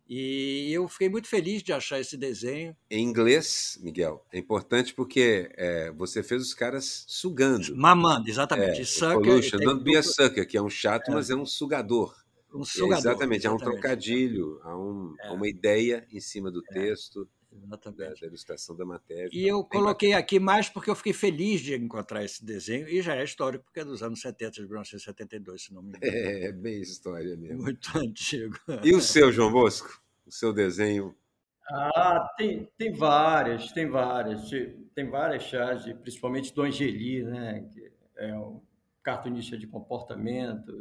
E 0.09 0.73
eu 0.73 0.87
fiquei 0.87 1.09
muito 1.09 1.29
feliz 1.29 1.63
de 1.63 1.73
achar 1.73 1.99
esse 1.99 2.17
desenho. 2.17 2.77
Em 2.89 3.03
inglês, 3.03 3.79
Miguel, 3.83 4.25
é 4.33 4.39
importante 4.39 4.95
porque 4.95 5.51
é, 5.57 5.91
você 5.91 6.23
fez 6.23 6.43
os 6.43 6.55
caras 6.55 7.05
sugando. 7.09 7.77
Mamando, 7.77 8.29
exatamente. 8.29 8.81
É, 8.81 8.85
sucker, 8.85 9.21
pollution, 9.21 9.59
don't 9.59 9.83
be 9.83 9.97
a 9.97 10.03
sucker, 10.03 10.47
que 10.47 10.57
é 10.57 10.63
um 10.63 10.71
chato, 10.71 11.11
é. 11.11 11.15
mas 11.15 11.29
é 11.29 11.35
um 11.35 11.45
sugador. 11.45 12.15
Um 12.55 12.65
sugador. 12.65 12.99
exatamente, 12.99 13.47
há 13.47 13.53
um 13.53 13.59
trocadilho, 13.59 14.61
há, 14.63 14.77
um, 14.77 15.15
há, 15.25 15.33
uma 15.33 15.49
ideia 15.49 16.07
em 16.13 16.21
cima 16.21 16.51
do 16.51 16.63
é, 16.71 16.95
texto. 17.61 17.93
Da, 17.93 18.15
da, 18.21 18.27
ilustração 18.27 18.77
da 18.77 18.85
matéria. 18.85 19.31
E 19.33 19.47
eu 19.47 19.65
coloquei 19.65 20.11
bacana. 20.11 20.21
aqui 20.21 20.39
mais 20.39 20.69
porque 20.69 20.91
eu 20.91 20.95
fiquei 20.95 21.13
feliz 21.13 21.61
de 21.61 21.75
encontrar 21.75 22.25
esse 22.25 22.45
desenho, 22.45 22.89
e 22.89 23.01
já 23.03 23.17
é 23.17 23.25
histórico, 23.25 23.65
porque 23.65 23.81
é 23.81 23.85
dos 23.85 24.03
anos 24.03 24.21
70, 24.21 24.53
de 24.53 24.67
1972, 24.67 25.63
se 25.63 25.75
não 25.75 25.83
me 25.83 25.89
engano. 25.89 26.05
É, 26.05 26.53
bem 26.53 26.81
história 26.81 27.37
mesmo. 27.37 27.63
Muito 27.63 27.91
antigo. 27.99 28.57
E 28.83 28.95
o 28.95 29.01
seu, 29.01 29.33
João 29.33 29.51
Bosco? 29.51 30.01
O 30.27 30.33
seu 30.33 30.53
desenho? 30.53 31.15
Ah, 31.69 32.33
tem, 32.37 32.69
tem 32.79 32.93
várias, 32.93 33.73
tem 33.73 33.89
várias. 33.89 34.49
Tem 34.95 35.09
várias 35.11 35.43
charges, 35.43 35.93
principalmente 35.95 36.55
do 36.55 36.63
Angeli, 36.63 37.25
né? 37.25 37.69
Que 37.73 37.93
é 38.17 38.37
um 38.37 38.61
cartunista 39.03 39.57
de 39.57 39.67
comportamento, 39.67 40.73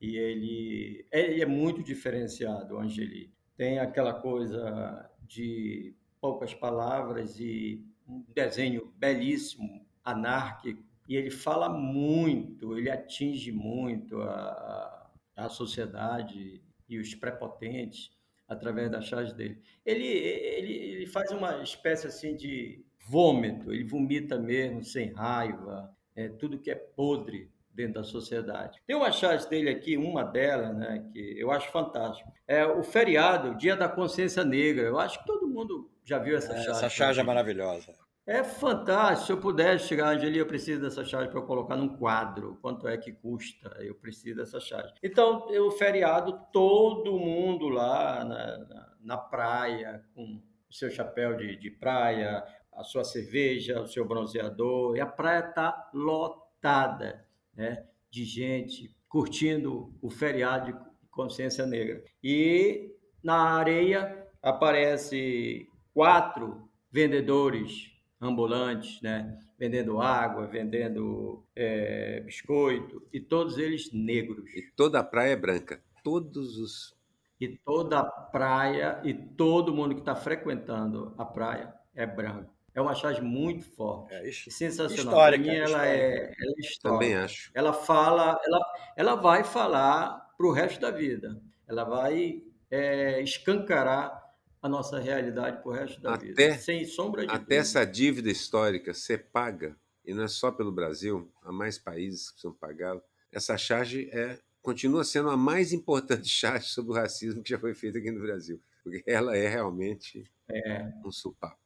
e 0.00 0.16
ele, 0.16 1.06
ele 1.10 1.42
é 1.42 1.46
muito 1.46 1.82
diferenciado, 1.82 2.74
o 2.74 2.78
Angeli. 2.78 3.32
Tem 3.56 3.78
aquela 3.78 4.14
coisa 4.14 5.10
de 5.22 5.94
poucas 6.20 6.54
palavras 6.54 7.38
e 7.38 7.84
um 8.08 8.24
desenho 8.34 8.92
belíssimo, 8.96 9.84
anárquico, 10.04 10.82
e 11.08 11.16
ele 11.16 11.30
fala 11.30 11.68
muito, 11.68 12.76
ele 12.76 12.90
atinge 12.90 13.52
muito 13.52 14.20
a, 14.22 15.10
a 15.36 15.48
sociedade 15.48 16.62
e 16.88 16.98
os 16.98 17.14
prepotentes 17.14 18.10
através 18.48 18.90
das 18.90 19.04
chaves 19.04 19.32
dele. 19.32 19.60
Ele, 19.84 20.06
ele, 20.06 20.72
ele 20.72 21.06
faz 21.06 21.30
uma 21.30 21.62
espécie 21.62 22.06
assim 22.06 22.36
de 22.36 22.84
vômito, 23.08 23.72
ele 23.72 23.84
vomita 23.84 24.38
mesmo, 24.38 24.82
sem 24.82 25.12
raiva, 25.12 25.94
é, 26.14 26.28
tudo 26.28 26.58
que 26.58 26.70
é 26.70 26.74
podre 26.74 27.50
dentro 27.76 27.94
da 27.94 28.04
sociedade. 28.04 28.80
Tem 28.86 28.96
uma 28.96 29.12
charge 29.12 29.48
dele 29.48 29.68
aqui, 29.68 29.98
uma 29.98 30.24
delas, 30.24 30.74
né, 30.74 31.06
que 31.12 31.38
eu 31.38 31.50
acho 31.50 31.70
fantástico. 31.70 32.32
É 32.48 32.64
o 32.64 32.82
feriado, 32.82 33.50
o 33.50 33.54
Dia 33.54 33.76
da 33.76 33.88
Consciência 33.88 34.42
Negra. 34.42 34.86
Eu 34.86 34.98
acho 34.98 35.22
que 35.22 35.26
mundo 35.56 35.90
já 36.04 36.18
viu 36.18 36.36
essa 36.36 36.52
é, 36.52 36.56
charge. 36.56 36.70
Essa 36.70 36.88
charge 36.88 37.20
é 37.20 37.22
maravilhosa. 37.22 37.94
É 38.26 38.42
fantástico. 38.42 39.26
Se 39.26 39.32
eu 39.32 39.40
pudesse 39.40 39.86
chegar, 39.86 40.08
Angeli, 40.08 40.38
eu 40.38 40.46
preciso 40.46 40.80
dessa 40.80 41.04
charge 41.04 41.30
para 41.30 41.38
eu 41.38 41.46
colocar 41.46 41.76
num 41.76 41.96
quadro. 41.96 42.58
Quanto 42.60 42.88
é 42.88 42.96
que 42.96 43.12
custa? 43.12 43.76
Eu 43.80 43.94
preciso 43.94 44.36
dessa 44.36 44.58
charge. 44.58 44.92
Então, 45.00 45.46
o 45.48 45.70
feriado, 45.70 46.40
todo 46.52 47.18
mundo 47.18 47.68
lá 47.68 48.24
na, 48.24 48.58
na, 48.58 48.92
na 49.00 49.16
praia, 49.16 50.04
com 50.12 50.42
o 50.68 50.74
seu 50.74 50.90
chapéu 50.90 51.36
de, 51.36 51.56
de 51.56 51.70
praia, 51.70 52.44
a 52.72 52.82
sua 52.82 53.04
cerveja, 53.04 53.80
o 53.80 53.86
seu 53.86 54.04
bronzeador, 54.04 54.96
e 54.96 55.00
a 55.00 55.06
praia 55.06 55.48
está 55.48 55.88
lotada 55.94 57.24
né, 57.54 57.86
de 58.10 58.24
gente 58.24 58.94
curtindo 59.08 59.96
o 60.02 60.10
feriado 60.10 60.72
de 60.72 60.78
consciência 61.10 61.64
negra. 61.64 62.02
E 62.22 62.92
na 63.22 63.36
areia 63.56 64.25
aparece 64.48 65.68
quatro 65.92 66.68
vendedores 66.90 67.90
ambulantes, 68.20 69.00
né, 69.02 69.38
vendendo 69.58 70.00
água, 70.00 70.46
vendendo 70.46 71.44
é, 71.54 72.20
biscoito, 72.20 73.02
e 73.12 73.20
todos 73.20 73.58
eles 73.58 73.92
negros. 73.92 74.48
E 74.54 74.62
toda 74.76 75.00
a 75.00 75.04
praia 75.04 75.32
é 75.32 75.36
branca, 75.36 75.82
todos 76.02 76.58
os. 76.58 76.96
E 77.38 77.48
toda 77.48 77.98
a 77.98 78.04
praia 78.04 79.00
e 79.04 79.12
todo 79.12 79.74
mundo 79.74 79.94
que 79.94 80.00
está 80.00 80.14
frequentando 80.14 81.14
a 81.18 81.24
praia 81.24 81.74
é 81.94 82.06
branco 82.06 82.56
é 82.76 82.80
uma 82.80 82.94
charge 82.94 83.22
muito 83.22 83.64
forte. 83.64 84.14
É, 84.14 84.30
sensacional. 84.30 85.14
Histórica, 85.14 85.50
mim, 85.50 85.56
ela, 85.56 85.86
é, 85.86 86.30
ela 86.38 86.54
é 86.56 86.60
histórica. 86.60 87.04
Também 87.04 87.14
acho. 87.16 87.50
Ela 87.54 87.72
fala, 87.72 88.38
ela, 88.44 88.60
ela 88.94 89.14
vai 89.14 89.42
falar 89.42 90.34
para 90.36 90.46
o 90.46 90.52
resto 90.52 90.78
da 90.78 90.90
vida. 90.90 91.40
Ela 91.66 91.84
vai 91.84 92.42
é, 92.70 93.22
escancarar 93.22 94.25
a 94.66 94.68
nossa 94.68 94.98
realidade 94.98 95.62
para 95.62 95.68
o 95.68 95.72
resto 95.72 96.00
da 96.00 96.14
até, 96.14 96.26
vida. 96.26 96.58
Sem 96.58 96.84
sombra 96.84 97.22
de 97.22 97.28
Até 97.28 97.38
dúvida. 97.38 97.54
essa 97.56 97.84
dívida 97.84 98.30
histórica 98.30 98.92
ser 98.92 99.30
paga, 99.32 99.76
e 100.04 100.12
não 100.12 100.24
é 100.24 100.28
só 100.28 100.52
pelo 100.52 100.70
Brasil, 100.70 101.30
há 101.42 101.50
mais 101.50 101.78
países 101.78 102.26
que 102.26 102.32
precisam 102.34 102.52
pagá-la. 102.52 103.02
Essa 103.32 103.56
charge 103.56 104.08
é, 104.12 104.38
continua 104.60 105.04
sendo 105.04 105.30
a 105.30 105.36
mais 105.36 105.72
importante 105.72 106.28
charge 106.28 106.68
sobre 106.68 106.92
o 106.92 106.94
racismo 106.94 107.42
que 107.42 107.50
já 107.50 107.58
foi 107.58 107.74
feita 107.74 107.98
aqui 107.98 108.10
no 108.10 108.20
Brasil. 108.20 108.60
Porque 108.82 109.02
ela 109.06 109.36
é 109.36 109.48
realmente 109.48 110.24
é. 110.48 110.92
um 111.04 111.10
supapo. 111.10 111.58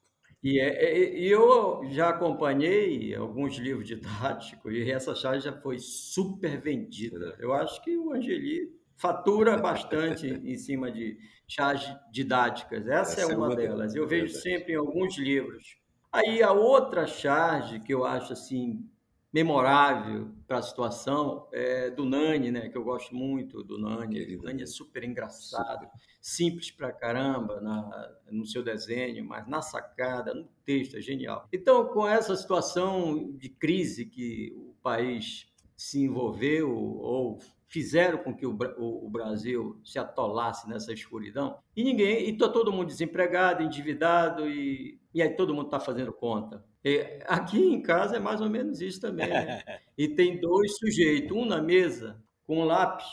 E, 0.42 0.58
é, 0.58 0.68
é, 0.68 1.18
e 1.18 1.26
eu 1.26 1.82
já 1.90 2.08
acompanhei 2.08 3.14
alguns 3.14 3.56
livros 3.56 3.86
didáticos 3.86 4.72
e 4.72 4.90
essa 4.90 5.14
charge 5.14 5.44
já 5.44 5.52
foi 5.52 5.78
super 5.78 6.58
vendida. 6.58 7.36
Eu 7.38 7.52
acho 7.52 7.82
que 7.84 7.94
o 7.98 8.12
Angeli 8.12 8.79
fatura 9.00 9.56
bastante 9.58 10.28
em 10.28 10.56
cima 10.56 10.90
de 10.90 11.18
charges 11.48 11.92
didáticas. 12.12 12.86
Essa, 12.86 13.20
é 13.20 13.24
Essa 13.24 13.32
é, 13.32 13.36
uma 13.36 13.46
uma 13.48 13.56
delas. 13.56 13.94
Eu 13.94 14.06
vejo 14.06 14.34
sempre 14.34 14.74
em 14.74 14.76
alguns 14.76 15.16
livros. 15.18 15.76
Aí 16.12 16.42
a 16.42 16.52
outra 16.52 17.06
charge 17.06 17.80
que 17.80 17.94
eu 17.94 18.04
acho 18.04 18.32
assim 18.32 18.84
memorável 19.32 20.32
para 20.46 20.58
a 20.58 20.62
situação 20.62 21.48
é 21.52 21.88
do 21.88 22.04
Nani, 22.04 22.50
né? 22.50 22.68
Que 22.68 22.76
eu 22.76 22.82
gosto 22.82 23.14
muito 23.14 23.62
do 23.62 23.78
Nani. 23.78 24.36
O 24.36 24.42
Nani 24.42 24.64
é 24.64 24.66
super 24.66 25.04
engraçado, 25.04 25.86
simples 26.20 26.70
pra 26.70 26.92
caramba 26.92 27.60
na, 27.60 28.12
no 28.30 28.44
seu 28.44 28.62
desenho, 28.62 29.24
mas 29.24 29.46
na 29.46 29.62
sacada, 29.62 30.34
no 30.34 30.48
texto, 30.64 30.96
é 30.96 31.00
genial. 31.00 31.48
Então, 31.52 31.86
com 31.86 32.06
essa 32.06 32.34
situação 32.36 33.32
de 33.36 33.48
crise 33.48 34.04
que 34.04 34.52
o 34.56 34.74
país 34.82 35.46
se 35.76 36.02
envolveu 36.02 36.74
ou 36.74 37.38
fizeram 37.70 38.18
com 38.18 38.34
que 38.34 38.44
o, 38.44 38.50
o, 38.78 39.06
o, 39.06 39.08
Brasil 39.08 39.80
se 39.84 39.96
atolasse 39.96 40.68
nessa 40.68 40.92
escuridão 40.92 41.56
e 41.74 41.84
ninguém 41.84 42.28
e 42.28 42.36
tá 42.36 42.48
todo 42.48 42.72
mundo 42.72 42.88
desempregado, 42.88 43.62
endividado 43.62 44.48
e, 44.48 45.00
e 45.14 45.22
aí 45.22 45.30
todo 45.30 45.54
mundo 45.54 45.66
está 45.66 45.78
fazendo 45.78 46.12
conta. 46.12 46.64
E 46.84 47.20
aqui 47.26 47.58
em 47.58 47.80
casa 47.80 48.16
é 48.16 48.18
mais 48.18 48.40
ou 48.40 48.50
menos 48.50 48.80
isso 48.80 49.00
também. 49.00 49.28
Né? 49.28 49.62
E 49.96 50.08
tem 50.08 50.40
dois 50.40 50.78
sujeitos, 50.78 51.36
um 51.36 51.44
na 51.44 51.60
mesa 51.60 52.20
com 52.46 52.60
um 52.60 52.64
lápis. 52.64 53.06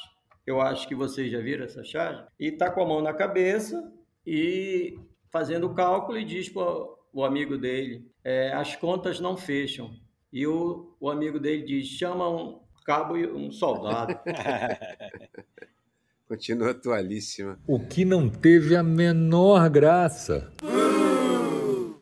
Eu 0.45 0.61
acho 0.61 0.87
que 0.87 0.95
vocês 0.95 1.29
já 1.29 1.39
viram 1.41 1.65
essa 1.65 1.83
charge. 1.83 2.23
E 2.39 2.47
está 2.47 2.71
com 2.71 2.81
a 2.81 2.85
mão 2.85 3.01
na 3.01 3.13
cabeça 3.13 3.93
e 4.25 4.97
fazendo 5.29 5.67
o 5.67 5.73
cálculo 5.75 6.17
e 6.17 6.23
diz 6.23 6.47
para 6.47 6.63
o 7.13 7.25
amigo 7.25 7.57
dele: 7.57 8.09
é, 8.23 8.53
as 8.53 8.73
contas 8.77 9.19
não 9.19 9.35
fecham. 9.35 9.91
E 10.31 10.47
o, 10.47 10.95
o 10.97 11.09
amigo 11.09 11.41
dele 11.41 11.63
diz: 11.63 11.87
chama 11.87 12.29
um, 12.29 12.61
cabo 12.87 13.17
e 13.17 13.27
um 13.27 13.51
soldado. 13.51 14.17
Continua 16.25 16.71
atualíssima. 16.71 17.59
O 17.67 17.85
que 17.85 18.05
não 18.05 18.29
teve 18.29 18.77
a 18.77 18.83
menor 18.83 19.69
graça. 19.69 20.53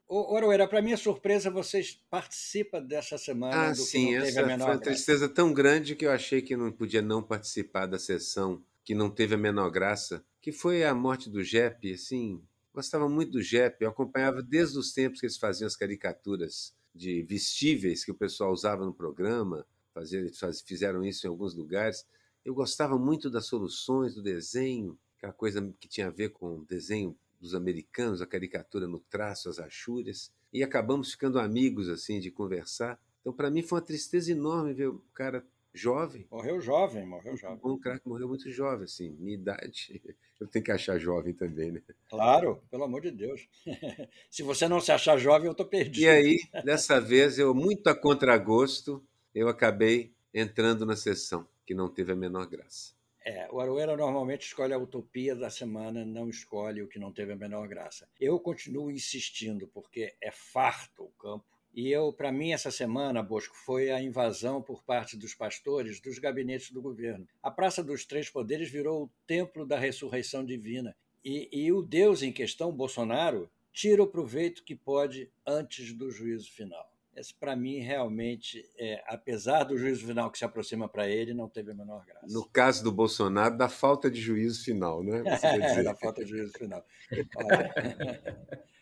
Oroeira, 0.07 0.67
para 0.67 0.81
minha 0.81 0.97
surpresa, 0.97 1.49
vocês 1.49 1.99
participam 2.09 2.81
dessa 2.81 3.17
semana 3.17 3.69
ah, 3.69 3.71
do 3.71 3.77
sim, 3.77 4.15
essa 4.15 4.43
foi 4.43 4.55
uma 4.55 4.77
tristeza 4.77 5.27
tão 5.27 5.51
grande 5.51 5.95
que 5.95 6.05
eu 6.05 6.11
achei 6.11 6.41
que 6.41 6.55
não 6.55 6.71
podia 6.71 7.01
não 7.01 7.21
participar 7.21 7.87
da 7.87 7.97
sessão 7.97 8.63
que 8.83 8.93
não 8.93 9.09
teve 9.09 9.33
a 9.33 9.37
menor 9.37 9.71
graça, 9.71 10.23
que 10.39 10.51
foi 10.51 10.83
a 10.83 10.93
morte 10.93 11.29
do 11.29 11.43
Jepe, 11.43 11.93
assim, 11.93 12.41
gostava 12.71 13.09
muito 13.09 13.31
do 13.31 13.41
Jepe, 13.41 13.83
eu 13.83 13.89
acompanhava 13.89 14.43
desde 14.43 14.77
os 14.77 14.93
tempos 14.93 15.19
que 15.19 15.25
eles 15.25 15.37
faziam 15.37 15.65
as 15.65 15.75
caricaturas 15.75 16.75
de 16.93 17.23
vestíveis 17.23 18.05
que 18.05 18.11
o 18.11 18.15
pessoal 18.15 18.51
usava 18.51 18.85
no 18.85 18.93
programa, 18.93 19.65
fazer, 19.95 20.29
faz, 20.33 20.61
fizeram 20.61 21.03
isso 21.03 21.25
em 21.25 21.29
alguns 21.29 21.55
lugares. 21.55 22.05
Eu 22.43 22.53
gostava 22.53 22.99
muito 22.99 23.29
das 23.29 23.47
soluções, 23.47 24.13
do 24.13 24.21
desenho, 24.21 24.99
aquela 25.17 25.33
coisa 25.33 25.73
que 25.79 25.87
tinha 25.87 26.07
a 26.07 26.11
ver 26.11 26.29
com 26.29 26.57
o 26.59 26.65
desenho 26.65 27.17
dos 27.39 27.55
americanos, 27.55 28.21
a 28.21 28.27
caricatura 28.27 28.87
no 28.87 28.99
traço, 28.99 29.49
as 29.49 29.57
achúrias, 29.57 30.31
e 30.51 30.61
acabamos 30.61 31.11
ficando 31.11 31.39
amigos 31.39 31.89
assim 31.89 32.19
de 32.19 32.29
conversar. 32.29 32.99
Então, 33.21 33.33
para 33.33 33.49
mim 33.49 33.63
foi 33.63 33.79
uma 33.79 33.85
tristeza 33.85 34.31
enorme 34.31 34.73
ver 34.73 34.89
o 34.89 35.01
cara 35.13 35.43
jovem. 35.73 36.25
Morreu 36.31 36.61
jovem, 36.61 37.05
morreu 37.05 37.35
jovem. 37.35 37.59
Um 37.63 37.79
cara 37.79 37.99
que 37.99 38.07
morreu 38.07 38.27
muito 38.27 38.49
jovem, 38.49 38.85
assim, 38.85 39.09
minha 39.19 39.35
idade. 39.35 40.01
Eu 40.39 40.47
tenho 40.47 40.65
que 40.65 40.71
achar 40.71 40.99
jovem 40.99 41.33
também, 41.33 41.71
né? 41.71 41.81
Claro, 42.09 42.61
pelo 42.69 42.83
amor 42.83 43.01
de 43.01 43.09
Deus. 43.09 43.47
se 44.29 44.43
você 44.43 44.67
não 44.67 44.81
se 44.81 44.91
achar 44.91 45.17
jovem, 45.17 45.45
eu 45.45 45.53
estou 45.53 45.65
perdido. 45.65 46.01
E 46.01 46.09
aí, 46.09 46.39
dessa 46.65 46.99
vez, 46.99 47.39
eu, 47.39 47.55
muito 47.55 47.87
a 47.87 47.95
contragosto, 47.95 49.01
eu 49.35 49.47
acabei 49.47 50.13
entrando 50.33 50.85
na 50.85 50.95
sessão, 50.95 51.47
que 51.65 51.75
não 51.75 51.87
teve 51.87 52.13
a 52.13 52.15
menor 52.15 52.47
graça. 52.47 52.95
É, 53.23 53.47
o 53.51 53.59
Aroeira 53.59 53.97
normalmente 53.97 54.47
escolhe 54.47 54.73
a 54.73 54.77
utopia 54.77 55.35
da 55.35 55.49
semana, 55.49 56.05
não 56.05 56.29
escolhe 56.29 56.81
o 56.81 56.87
que 56.87 56.99
não 56.99 57.11
teve 57.11 57.33
a 57.33 57.35
menor 57.35 57.67
graça. 57.67 58.07
Eu 58.19 58.39
continuo 58.39 58.89
insistindo, 58.89 59.67
porque 59.67 60.15
é 60.21 60.31
farto 60.31 61.03
o 61.03 61.11
campo 61.19 61.55
e 61.75 61.91
eu, 61.91 62.13
para 62.13 62.31
mim, 62.31 62.53
essa 62.53 62.71
semana, 62.71 63.21
Bosco, 63.21 63.53
foi 63.53 63.91
a 63.91 64.01
invasão 64.01 64.61
por 64.61 64.81
parte 64.81 65.17
dos 65.17 65.33
pastores 65.33 65.99
dos 65.99 66.17
gabinetes 66.17 66.71
do 66.71 66.81
governo. 66.81 67.27
A 67.43 67.51
Praça 67.51 67.83
dos 67.83 68.05
Três 68.05 68.29
Poderes 68.29 68.71
virou 68.71 69.03
o 69.03 69.09
templo 69.27 69.65
da 69.65 69.77
ressurreição 69.77 70.45
divina. 70.45 70.95
E, 71.23 71.49
e 71.51 71.73
o 71.73 71.81
Deus 71.81 72.23
em 72.23 72.31
questão, 72.31 72.71
Bolsonaro, 72.71 73.51
tira 73.73 74.01
o 74.01 74.07
proveito 74.07 74.63
que 74.63 74.73
pode 74.73 75.29
antes 75.45 75.91
do 75.91 76.09
juízo 76.09 76.49
final. 76.49 76.94
Esse, 77.15 77.33
para 77.33 77.55
mim, 77.55 77.79
realmente, 77.79 78.69
é, 78.77 79.01
apesar 79.07 79.63
do 79.63 79.77
juízo 79.77 80.05
final 80.05 80.29
que 80.29 80.37
se 80.37 80.43
aproxima 80.43 80.89
para 80.89 81.07
ele, 81.07 81.33
não 81.33 81.47
teve 81.47 81.71
a 81.71 81.73
menor 81.73 82.05
graça. 82.05 82.27
No 82.27 82.45
caso 82.45 82.83
do 82.83 82.91
Bolsonaro, 82.91 83.57
da 83.57 83.69
falta 83.69 84.11
de 84.11 84.19
juízo 84.19 84.63
final, 84.63 85.01
né? 85.01 85.23
É, 85.65 85.83
da 85.83 85.95
falta 85.95 86.25
de 86.25 86.31
juízo 86.31 86.51
final. 86.57 86.85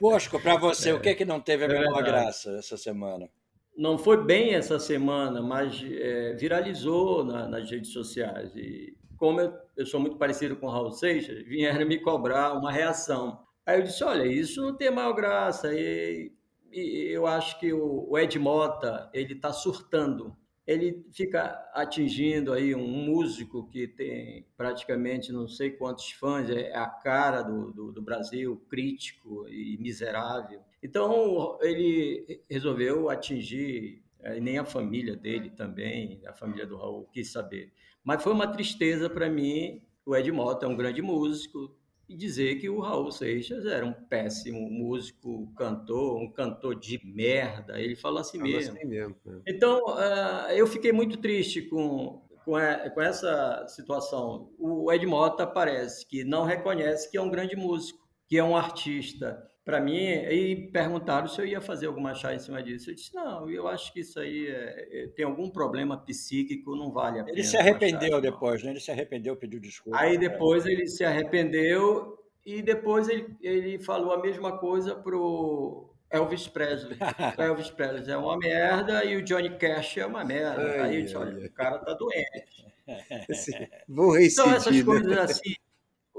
Bosco, 0.00 0.40
para 0.40 0.56
você, 0.56 0.92
o 0.92 1.00
que 1.00 1.08
é 1.08 1.14
que 1.14 1.24
não 1.24 1.40
teve 1.40 1.64
a 1.64 1.68
é 1.68 1.80
menor 1.80 2.02
graça 2.02 2.56
essa 2.56 2.76
semana? 2.76 3.28
Não 3.76 3.98
foi 3.98 4.24
bem 4.24 4.54
essa 4.54 4.78
semana, 4.78 5.42
mas 5.42 5.82
é, 5.84 6.34
viralizou 6.34 7.24
na, 7.24 7.48
nas 7.48 7.68
redes 7.68 7.92
sociais. 7.92 8.54
E 8.54 8.96
como 9.16 9.40
eu, 9.40 9.52
eu, 9.76 9.86
sou 9.86 9.98
muito 9.98 10.16
parecido 10.16 10.56
com 10.56 10.66
o 10.66 10.70
Raul 10.70 10.92
Seixas, 10.92 11.44
vieram 11.44 11.86
me 11.86 11.98
cobrar 11.98 12.52
uma 12.52 12.70
reação. 12.70 13.40
Aí 13.66 13.80
eu 13.80 13.82
disse: 13.82 14.04
olha, 14.04 14.24
isso 14.24 14.62
não 14.62 14.76
tem 14.76 14.90
maior 14.90 15.12
graça. 15.12 15.74
E 15.74 16.32
eu 16.80 17.26
acho 17.26 17.58
que 17.58 17.72
o, 17.72 18.16
Ed 18.18 18.38
Mota 18.38 19.10
ele 19.12 19.34
está 19.34 19.52
surtando 19.52 20.36
ele 20.66 21.04
fica 21.12 21.62
atingindo 21.74 22.52
aí 22.52 22.74
um 22.74 22.86
músico 22.86 23.68
que 23.68 23.86
tem 23.86 24.46
praticamente 24.56 25.30
não 25.30 25.46
sei 25.46 25.70
quantos 25.70 26.10
fãs, 26.12 26.48
é 26.48 26.74
a 26.74 26.86
cara 26.86 27.42
do, 27.42 27.70
do, 27.70 27.92
do, 27.92 28.02
Brasil, 28.02 28.56
crítico 28.68 29.46
e 29.48 29.76
miserável. 29.78 30.60
Então 30.82 31.58
ele 31.60 32.42
resolveu 32.48 33.10
atingir, 33.10 34.02
é, 34.20 34.40
nem 34.40 34.56
a 34.58 34.64
família 34.64 35.14
dele 35.14 35.50
também, 35.50 36.22
a 36.26 36.32
família 36.32 36.66
do 36.66 36.78
Raul 36.78 37.08
quis 37.12 37.30
saber. 37.30 37.70
Mas 38.02 38.22
foi 38.22 38.32
uma 38.32 38.46
tristeza 38.46 39.10
para 39.10 39.28
mim. 39.28 39.82
O 40.06 40.16
Ed 40.16 40.30
Mota 40.32 40.64
é 40.64 40.68
um 40.68 40.76
grande 40.76 41.02
músico, 41.02 41.76
e 42.08 42.16
dizer 42.16 42.56
que 42.56 42.68
o 42.68 42.80
Raul 42.80 43.10
Seixas 43.10 43.64
era 43.64 43.84
um 43.84 43.92
péssimo 43.92 44.68
músico, 44.70 45.52
cantor, 45.56 46.20
um 46.20 46.30
cantor 46.30 46.78
de 46.78 47.00
merda. 47.04 47.80
Ele 47.80 47.96
falou 47.96 48.20
assim 48.20 48.38
mesmo. 48.38 48.76
Assim 48.76 48.86
mesmo 48.86 49.16
né? 49.24 49.40
Então, 49.46 49.80
uh, 49.86 50.50
eu 50.50 50.66
fiquei 50.66 50.92
muito 50.92 51.16
triste 51.16 51.62
com, 51.62 52.22
com, 52.44 52.56
a, 52.56 52.90
com, 52.90 53.00
essa 53.00 53.66
situação. 53.68 54.52
O 54.58 54.92
Ed 54.92 55.06
Mota 55.06 55.46
parece 55.46 56.06
que 56.06 56.24
não 56.24 56.44
reconhece 56.44 57.10
que 57.10 57.16
é 57.16 57.22
um 57.22 57.30
grande 57.30 57.56
músico, 57.56 58.06
que 58.28 58.36
é 58.36 58.44
um 58.44 58.56
artista. 58.56 59.42
Para 59.64 59.80
mim, 59.80 59.96
e 59.96 60.68
perguntaram 60.70 61.26
se 61.26 61.40
eu 61.40 61.46
ia 61.46 61.58
fazer 61.58 61.86
alguma 61.86 62.14
chá 62.14 62.34
em 62.34 62.38
cima 62.38 62.62
disso. 62.62 62.90
Eu 62.90 62.94
disse, 62.94 63.14
não, 63.14 63.48
eu 63.48 63.66
acho 63.66 63.90
que 63.94 64.00
isso 64.00 64.20
aí 64.20 64.46
é, 64.46 65.04
é, 65.04 65.06
tem 65.08 65.24
algum 65.24 65.48
problema 65.48 65.96
psíquico, 65.96 66.76
não 66.76 66.92
vale 66.92 67.18
a 67.18 67.24
pena. 67.24 67.34
Ele 67.34 67.44
se 67.44 67.56
arrependeu 67.56 68.20
depois, 68.20 68.62
né? 68.62 68.72
Ele 68.72 68.80
se 68.80 68.90
arrependeu, 68.90 69.34
pediu 69.36 69.58
desculpa. 69.58 69.98
Aí 69.98 70.18
depois 70.18 70.66
ele 70.66 70.86
se 70.86 71.02
arrependeu 71.02 72.18
e 72.44 72.60
depois 72.60 73.08
ele, 73.08 73.34
ele 73.40 73.78
falou 73.78 74.12
a 74.12 74.20
mesma 74.20 74.58
coisa 74.58 74.94
pro 74.94 75.88
Elvis 76.10 76.46
Presley. 76.46 76.98
Elvis 77.38 77.70
Presley 77.70 78.12
é 78.12 78.18
uma 78.18 78.36
merda 78.36 79.02
e 79.02 79.16
o 79.16 79.22
Johnny 79.22 79.56
Cash 79.56 79.96
é 79.96 80.04
uma 80.04 80.26
merda. 80.26 80.60
Ai, 80.60 80.80
aí 80.80 80.96
eu 80.96 81.02
disse, 81.04 81.16
olha, 81.16 81.38
ai. 81.38 81.46
o 81.46 81.52
cara 81.52 81.78
tá 81.78 81.94
doente. 81.94 82.66
Vou 83.88 84.12
reincidir, 84.12 84.44
Então 84.44 84.54
essas 84.54 84.82
coisas 84.82 85.06
né? 85.06 85.20
assim 85.20 85.54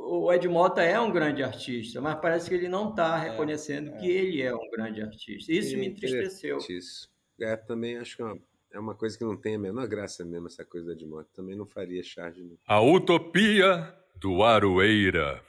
o 0.06 0.32
Ed 0.32 0.48
Mota 0.48 0.84
é 0.84 1.00
um 1.00 1.12
grande 1.12 1.42
artista, 1.42 2.00
mas 2.00 2.20
parece 2.20 2.48
que 2.48 2.56
ele 2.56 2.70
não 2.70 2.92
está 2.92 3.18
é, 3.18 3.30
reconhecendo 3.30 3.90
é, 3.90 3.98
que 3.98 4.08
ele 4.08 4.42
é 4.42 4.56
um 4.56 4.70
grande 4.70 5.02
artista. 5.02 5.52
Isso 5.52 5.76
me 5.78 5.88
entristeceu. 5.88 6.60
Isso. 6.70 7.10
É, 7.42 7.56
também 7.56 7.98
acho 7.98 8.16
que 8.16 8.22
é 8.22 8.26
uma, 8.26 8.40
é 8.74 8.80
uma, 8.80 8.96
coisa 8.96 9.18
que 9.18 9.24
não 9.24 9.36
tem 9.36 9.56
a 9.56 9.60
menor 9.60 9.88
graça 9.88 10.24
mesmo, 10.24 10.48
essa 10.48 10.64
coisa 10.64 10.88
da 10.88 10.94
Ed 10.94 11.06
Mota. 11.06 11.28
Também 11.34 11.56
não 11.56 11.66
faria 11.66 12.04
charge. 12.04 12.44
Não. 12.44 12.56
A 12.68 12.80
utopia 12.82 13.94
do 14.16 14.44
Aroeira. 14.44 15.44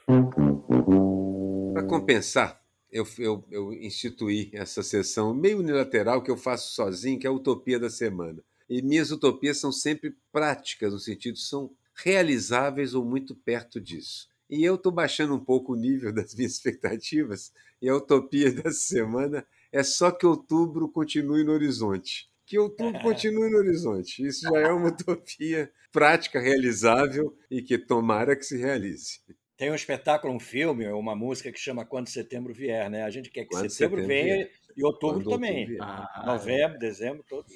Para 1.74 1.82
compensar, 1.84 2.60
eu, 2.90 3.06
eu, 3.18 3.44
eu 3.50 3.72
instituí 3.74 4.50
essa 4.54 4.82
sessão 4.82 5.34
meio 5.34 5.58
unilateral 5.58 6.22
que 6.22 6.30
eu 6.30 6.36
faço 6.36 6.74
sozinho, 6.74 7.18
que 7.18 7.26
é 7.26 7.30
a 7.30 7.32
utopia 7.32 7.78
da 7.78 7.90
semana. 7.90 8.42
E 8.68 8.82
minhas 8.82 9.12
utopias 9.12 9.58
são 9.58 9.70
sempre 9.70 10.16
práticas, 10.32 10.92
no 10.92 10.98
sentido, 10.98 11.38
são 11.38 11.70
realizáveis 11.94 12.94
ou 12.94 13.04
muito 13.04 13.34
perto 13.34 13.80
disso. 13.80 14.28
E 14.48 14.64
eu 14.64 14.76
estou 14.76 14.92
baixando 14.92 15.34
um 15.34 15.44
pouco 15.44 15.72
o 15.72 15.76
nível 15.76 16.12
das 16.14 16.34
minhas 16.34 16.52
expectativas, 16.52 17.52
e 17.80 17.88
a 17.88 17.96
utopia 17.96 18.50
dessa 18.50 18.80
semana 18.80 19.46
é 19.72 19.82
só 19.82 20.10
que 20.10 20.26
outubro 20.26 20.88
continue 20.88 21.44
no 21.44 21.52
horizonte. 21.52 22.28
Que 22.46 22.58
outubro 22.58 23.00
continue 23.00 23.50
no 23.50 23.58
horizonte. 23.58 24.24
Isso 24.24 24.48
já 24.48 24.60
é 24.60 24.72
uma 24.72 24.88
utopia 24.90 25.70
prática, 25.90 26.40
realizável 26.40 27.36
e 27.50 27.60
que 27.60 27.76
tomara 27.76 28.36
que 28.36 28.44
se 28.44 28.56
realize. 28.56 29.20
Tem 29.56 29.70
um 29.70 29.74
espetáculo, 29.74 30.34
um 30.34 30.38
filme, 30.38 30.86
uma 30.88 31.16
música 31.16 31.50
que 31.50 31.58
chama 31.58 31.84
Quando 31.84 32.08
Setembro 32.08 32.52
Vier, 32.52 32.90
né? 32.90 33.04
A 33.04 33.10
gente 33.10 33.30
quer 33.30 33.44
que 33.44 33.48
Quando 33.48 33.70
setembro, 33.70 34.00
setembro 34.00 34.06
venha 34.06 34.36
vier. 34.36 34.50
e 34.76 34.84
outubro 34.84 35.24
Quando 35.24 35.30
também. 35.30 35.60
Outubro 35.60 35.82
ah, 35.82 36.22
Novembro, 36.26 36.78
dezembro, 36.78 37.24
todos. 37.26 37.52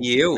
E 0.00 0.16
eu, 0.16 0.36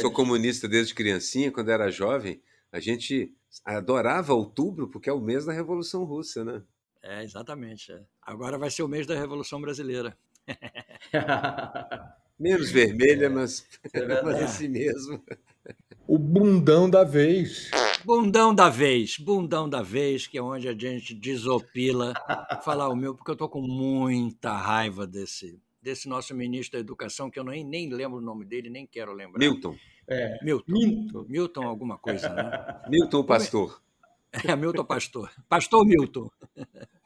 sou 0.00 0.12
comunista 0.12 0.68
desde 0.68 0.94
criancinha, 0.94 1.50
quando 1.50 1.70
era 1.70 1.90
jovem, 1.90 2.40
a 2.70 2.78
gente 2.78 3.34
adorava 3.64 4.34
outubro 4.34 4.88
porque 4.88 5.10
é 5.10 5.12
o 5.12 5.20
mês 5.20 5.44
da 5.44 5.52
Revolução 5.52 6.04
Russa, 6.04 6.44
né? 6.44 6.62
É, 7.02 7.22
exatamente. 7.22 7.92
É. 7.92 8.00
Agora 8.22 8.56
vai 8.56 8.70
ser 8.70 8.82
o 8.82 8.88
mês 8.88 9.06
da 9.06 9.14
Revolução 9.14 9.60
Brasileira. 9.60 10.16
Menos 12.38 12.70
vermelha, 12.70 13.26
é, 13.26 13.28
mas, 13.28 13.68
é 13.92 14.00
mas 14.22 14.42
assim 14.42 14.68
mesmo. 14.68 15.22
O 16.08 16.18
bundão 16.18 16.90
da 16.90 17.04
vez. 17.04 17.70
Bundão 18.04 18.52
da 18.52 18.68
vez, 18.68 19.16
bundão 19.16 19.68
da 19.68 19.80
vez, 19.80 20.26
que 20.26 20.36
é 20.38 20.42
onde 20.42 20.68
a 20.68 20.76
gente 20.76 21.14
desopila. 21.14 22.14
Falar 22.64 22.88
o 22.88 22.96
meu, 22.96 23.14
porque 23.14 23.30
eu 23.30 23.34
estou 23.34 23.48
com 23.48 23.60
muita 23.60 24.56
raiva 24.56 25.06
desse, 25.06 25.60
desse 25.80 26.08
nosso 26.08 26.34
ministro 26.34 26.78
da 26.78 26.80
Educação, 26.80 27.30
que 27.30 27.38
eu 27.38 27.44
nem, 27.44 27.64
nem 27.64 27.88
lembro 27.92 28.18
o 28.18 28.22
nome 28.22 28.44
dele, 28.44 28.68
nem 28.68 28.86
quero 28.86 29.12
lembrar. 29.12 29.38
Milton. 29.38 29.76
É, 30.08 30.38
Milton. 30.42 30.72
Milton. 30.72 31.26
Milton 31.28 31.62
alguma 31.62 31.98
coisa, 31.98 32.28
né? 32.28 32.80
Milton 32.88 33.24
Pastor. 33.24 33.82
É, 34.32 34.56
Milton 34.56 34.84
Pastor. 34.84 35.30
Pastor 35.48 35.86
Milton. 35.86 36.30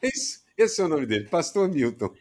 Esse, 0.01 0.45
esse 0.57 0.81
é 0.81 0.85
o 0.85 0.89
nome 0.89 1.07
dele, 1.07 1.29
Pastor 1.29 1.69
Milton. 1.69 2.15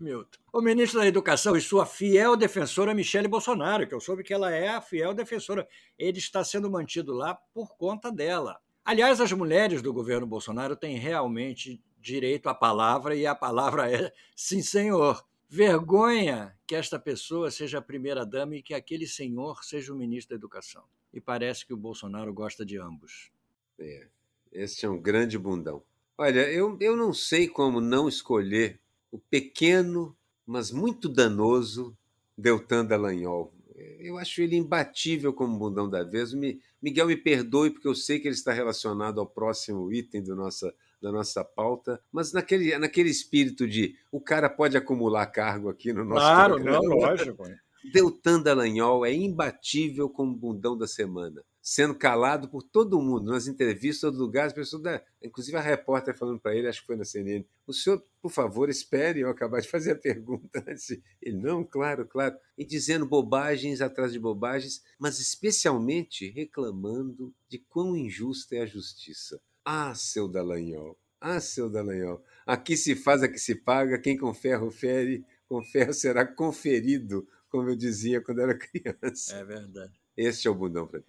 Milton. 0.00 0.38
O 0.52 0.60
ministro 0.60 1.00
da 1.00 1.06
Educação 1.06 1.56
e 1.56 1.60
sua 1.60 1.86
fiel 1.86 2.36
defensora 2.36 2.94
Michele 2.94 3.28
Bolsonaro, 3.28 3.86
que 3.86 3.94
eu 3.94 4.00
soube 4.00 4.22
que 4.22 4.34
ela 4.34 4.50
é 4.50 4.68
a 4.68 4.80
fiel 4.80 5.14
defensora. 5.14 5.66
Ele 5.98 6.18
está 6.18 6.42
sendo 6.44 6.70
mantido 6.70 7.12
lá 7.12 7.34
por 7.54 7.76
conta 7.76 8.10
dela. 8.10 8.58
Aliás, 8.84 9.20
as 9.20 9.32
mulheres 9.32 9.80
do 9.80 9.92
governo 9.92 10.26
Bolsonaro 10.26 10.74
têm 10.74 10.98
realmente 10.98 11.80
direito 12.00 12.48
à 12.48 12.54
palavra 12.54 13.14
e 13.14 13.24
a 13.26 13.34
palavra 13.34 13.90
é 13.90 14.12
sim, 14.34 14.60
senhor. 14.60 15.24
Vergonha 15.54 16.56
que 16.66 16.74
esta 16.74 16.98
pessoa 16.98 17.50
seja 17.50 17.76
a 17.76 17.82
primeira-dama 17.82 18.56
e 18.56 18.62
que 18.62 18.72
aquele 18.72 19.06
senhor 19.06 19.62
seja 19.62 19.92
o 19.92 19.96
ministro 19.96 20.30
da 20.30 20.36
Educação. 20.36 20.82
E 21.12 21.20
parece 21.20 21.66
que 21.66 21.74
o 21.74 21.76
Bolsonaro 21.76 22.32
gosta 22.32 22.64
de 22.64 22.78
ambos. 22.78 23.30
É, 23.78 24.06
esse 24.50 24.86
é 24.86 24.88
um 24.88 24.98
grande 24.98 25.38
bundão. 25.38 25.82
Olha, 26.16 26.50
eu, 26.50 26.78
eu 26.80 26.96
não 26.96 27.12
sei 27.12 27.46
como 27.46 27.82
não 27.82 28.08
escolher 28.08 28.80
o 29.10 29.18
pequeno, 29.18 30.16
mas 30.46 30.70
muito 30.70 31.06
danoso 31.06 31.94
Deltan 32.34 32.86
Dallagnol. 32.86 33.52
eu 33.76 34.16
acho 34.16 34.40
ele 34.40 34.56
imbatível 34.56 35.34
como 35.34 35.58
bundão 35.58 35.86
da 35.86 36.02
vez. 36.02 36.32
Miguel 36.80 37.08
me 37.08 37.16
perdoe, 37.18 37.68
porque 37.68 37.88
eu 37.88 37.94
sei 37.94 38.18
que 38.18 38.26
ele 38.26 38.34
está 38.34 38.54
relacionado 38.54 39.20
ao 39.20 39.26
próximo 39.26 39.92
item 39.92 40.22
do 40.22 40.34
nossa, 40.34 40.74
da 41.02 41.12
nossa 41.12 41.44
pauta, 41.44 42.00
mas 42.12 42.32
naquele, 42.32 42.78
naquele 42.78 43.10
espírito 43.10 43.66
de 43.68 43.96
o 44.10 44.20
cara 44.20 44.48
pode 44.48 44.76
acumular 44.76 45.26
cargo 45.26 45.68
aqui 45.68 45.92
no 45.92 46.04
nosso 46.04 46.24
Claro, 46.24 46.54
programa. 46.54 46.78
não, 46.78 46.96
lógico. 46.96 47.42
Deltan 47.92 48.40
Dallagnol 48.40 49.04
é 49.04 49.12
imbatível 49.12 50.08
como 50.08 50.34
bundão 50.34 50.78
da 50.78 50.86
semana 50.86 51.42
sendo 51.62 51.94
calado 51.94 52.48
por 52.48 52.64
todo 52.64 53.00
mundo, 53.00 53.30
nas 53.30 53.46
entrevistas, 53.46 54.00
todo 54.00 54.18
lugar, 54.18 54.46
as 54.46 54.52
pessoas, 54.52 54.82
da... 54.82 55.00
inclusive 55.22 55.56
a 55.56 55.60
repórter 55.60 56.12
falando 56.12 56.40
para 56.40 56.56
ele, 56.56 56.66
acho 56.66 56.80
que 56.80 56.86
foi 56.86 56.96
na 56.96 57.04
CNN, 57.04 57.46
o 57.64 57.72
senhor, 57.72 58.04
por 58.20 58.32
favor, 58.32 58.68
espere 58.68 59.20
eu 59.20 59.30
acabar 59.30 59.60
de 59.60 59.68
fazer 59.68 59.92
a 59.92 59.96
pergunta. 59.96 60.64
Ele, 61.22 61.36
não, 61.36 61.64
claro, 61.64 62.06
claro. 62.06 62.36
E 62.58 62.64
dizendo 62.64 63.06
bobagens 63.06 63.80
atrás 63.80 64.12
de 64.12 64.18
bobagens, 64.18 64.82
mas 64.98 65.20
especialmente 65.20 66.30
reclamando 66.30 67.32
de 67.48 67.58
quão 67.58 67.96
injusta 67.96 68.56
é 68.56 68.62
a 68.62 68.66
justiça. 68.66 69.40
Ah, 69.64 69.94
seu 69.94 70.26
Dallagnol, 70.28 70.98
ah, 71.20 71.40
seu 71.40 71.70
Dallagnol, 71.70 72.22
aqui 72.44 72.76
se 72.76 72.96
faz, 72.96 73.22
aqui 73.22 73.38
se 73.38 73.54
paga, 73.54 73.98
quem 73.98 74.16
com 74.16 74.34
ferro 74.34 74.70
fere, 74.70 75.24
com 75.46 75.62
ferro 75.62 75.92
será 75.92 76.26
conferido, 76.26 77.26
como 77.48 77.68
eu 77.68 77.76
dizia 77.76 78.20
quando 78.20 78.40
era 78.40 78.54
criança. 78.58 79.36
É 79.36 79.44
verdade. 79.44 79.92
Este 80.16 80.48
é 80.48 80.50
o 80.50 80.54
bundão 80.54 80.86
para 80.86 80.98
mim. 80.98 81.04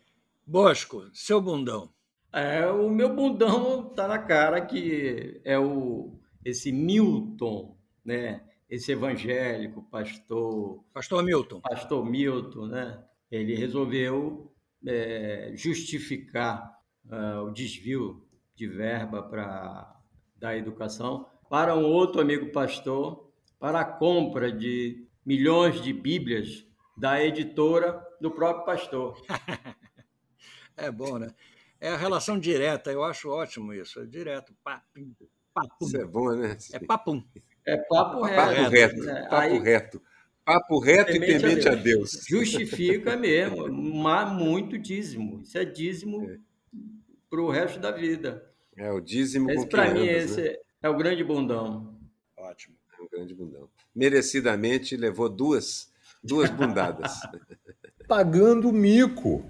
Bosco, 0.45 1.09
seu 1.13 1.41
bundão. 1.41 1.91
É, 2.31 2.65
o 2.67 2.89
meu 2.89 3.15
bundão 3.15 3.89
tá 3.89 4.07
na 4.07 4.19
cara 4.19 4.59
que 4.61 5.39
é 5.43 5.57
o 5.57 6.19
esse 6.43 6.71
Milton, 6.71 7.77
né? 8.03 8.43
Esse 8.69 8.91
evangélico, 8.91 9.83
pastor. 9.83 10.83
Pastor 10.93 11.23
Milton. 11.23 11.61
Pastor 11.61 12.05
Milton, 12.05 12.67
né? 12.67 13.03
Ele 13.31 13.55
resolveu 13.55 14.51
é, 14.85 15.51
justificar 15.55 16.79
uh, 17.05 17.43
o 17.43 17.51
desvio 17.51 18.22
de 18.55 18.67
verba 18.67 19.23
para 19.23 19.99
da 20.35 20.57
educação 20.57 21.25
para 21.49 21.75
um 21.75 21.85
outro 21.85 22.19
amigo 22.19 22.51
pastor 22.51 23.31
para 23.59 23.79
a 23.79 23.85
compra 23.85 24.51
de 24.51 25.07
milhões 25.25 25.81
de 25.81 25.93
Bíblias 25.93 26.67
da 26.97 27.23
editora 27.23 28.05
do 28.19 28.31
próprio 28.31 28.65
pastor. 28.65 29.21
É 30.75 30.89
bom, 30.89 31.19
né? 31.19 31.27
É 31.79 31.89
a 31.89 31.97
relação 31.97 32.39
direta, 32.39 32.91
eu 32.91 33.03
acho 33.03 33.29
ótimo 33.29 33.73
isso. 33.73 33.99
É 33.99 34.05
direto, 34.07 34.55
papum, 34.63 35.13
papum. 35.53 35.85
Isso 35.85 35.97
é 35.97 36.03
bom, 36.03 36.35
né? 36.35 36.57
É 36.71 36.79
papum. 36.79 37.23
É 37.65 37.77
papo 37.77 38.23
reto. 38.23 38.35
Papo 38.35 38.69
reto, 38.69 39.03
né? 39.03 39.21
papo 39.29 39.35
Aí, 39.35 39.59
reto. 39.59 40.01
Papo 40.43 40.79
reto 40.79 41.11
e 41.11 41.19
temente 41.19 41.69
a 41.69 41.75
Deus. 41.75 41.75
a 41.75 41.75
Deus. 41.75 42.25
Justifica 42.27 43.15
mesmo, 43.15 43.71
mas 43.71 44.31
muito 44.31 44.77
dízimo. 44.77 45.41
Isso 45.41 45.57
é 45.57 45.63
dízimo 45.63 46.29
é. 46.29 46.37
Para 47.33 47.41
o 47.41 47.49
resto 47.49 47.79
da 47.79 47.89
vida. 47.89 48.47
É 48.77 48.91
o 48.91 49.01
dízimo 49.01 49.49
esse, 49.49 49.65
Para 49.65 49.91
mim, 49.91 50.05
esse 50.05 50.39
né? 50.39 50.55
é 50.83 50.87
o 50.87 50.95
grande 50.95 51.23
bundão. 51.23 51.99
Ótimo. 52.37 52.77
É 52.95 53.01
um 53.01 53.07
grande 53.07 53.33
bundão. 53.33 53.67
Merecidamente 53.95 54.95
levou 54.95 55.27
duas, 55.27 55.91
duas 56.23 56.51
bundadas. 56.51 57.11
Pagando 58.07 58.71
mico. 58.71 59.49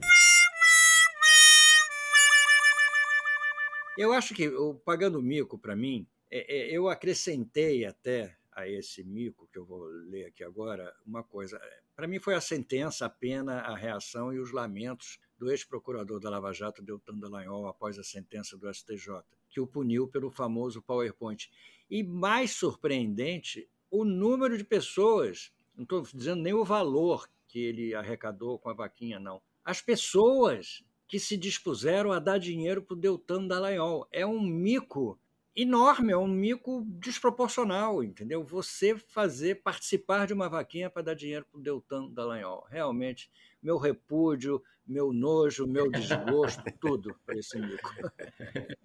Eu 3.97 4.13
acho 4.13 4.33
que 4.33 4.47
o 4.47 4.75
pagando 4.75 5.21
mico 5.21 5.57
para 5.57 5.75
mim, 5.75 6.07
é, 6.31 6.71
é, 6.71 6.71
eu 6.71 6.87
acrescentei 6.87 7.85
até 7.85 8.33
a 8.53 8.65
esse 8.65 9.03
mico 9.03 9.45
que 9.51 9.59
eu 9.59 9.65
vou 9.65 9.83
ler 9.83 10.27
aqui 10.27 10.41
agora 10.41 10.95
uma 11.05 11.21
coisa. 11.21 11.59
Para 11.93 12.07
mim 12.07 12.17
foi 12.17 12.33
a 12.33 12.41
sentença, 12.41 13.05
a 13.05 13.09
pena, 13.09 13.59
a 13.59 13.75
reação 13.75 14.31
e 14.31 14.39
os 14.39 14.53
lamentos 14.53 15.19
do 15.43 15.51
ex-procurador 15.51 16.19
da 16.19 16.29
Lava 16.29 16.53
Jato, 16.53 16.81
Deltan 16.81 17.19
Dallagnol, 17.19 17.67
após 17.67 17.99
a 17.99 18.03
sentença 18.03 18.57
do 18.57 18.73
STJ, 18.73 19.21
que 19.49 19.59
o 19.59 19.67
puniu 19.67 20.07
pelo 20.07 20.31
famoso 20.31 20.81
PowerPoint. 20.81 21.51
E 21.89 22.01
mais 22.01 22.51
surpreendente, 22.51 23.69
o 23.91 24.05
número 24.05 24.57
de 24.57 24.63
pessoas, 24.63 25.51
não 25.75 25.83
estou 25.83 26.01
dizendo 26.01 26.41
nem 26.41 26.53
o 26.53 26.63
valor 26.63 27.29
que 27.47 27.59
ele 27.59 27.93
arrecadou 27.93 28.57
com 28.57 28.69
a 28.69 28.73
vaquinha, 28.73 29.19
não. 29.19 29.41
As 29.63 29.81
pessoas 29.81 30.83
que 31.13 31.19
se 31.19 31.37
dispuseram 31.37 32.11
a 32.11 32.17
dar 32.17 32.39
dinheiro 32.39 32.81
para 32.81 32.95
o 32.95 32.99
Deltan 32.99 33.45
Dallagnol. 33.45 34.07
É 34.11 34.25
um 34.25 34.41
mico 34.41 35.19
enorme, 35.55 36.11
é 36.13 36.17
um 36.17 36.27
mico 36.27 36.83
desproporcional, 36.85 38.03
entendeu? 38.03 38.43
Você 38.43 38.97
fazer, 38.97 39.61
participar 39.61 40.27
de 40.27 40.33
uma 40.33 40.49
vaquinha 40.49 40.89
para 40.89 41.01
dar 41.01 41.13
dinheiro 41.13 41.45
para 41.51 41.59
o 41.59 41.61
Deltan 41.61 42.09
Dallagnol. 42.09 42.65
Realmente, 42.69 43.29
meu 43.61 43.77
repúdio, 43.77 44.61
meu 44.85 45.13
nojo, 45.13 45.67
meu 45.67 45.89
desgosto, 45.89 46.63
tudo 46.79 47.15
para 47.25 47.37
esse 47.37 47.57
mico. 47.59 47.93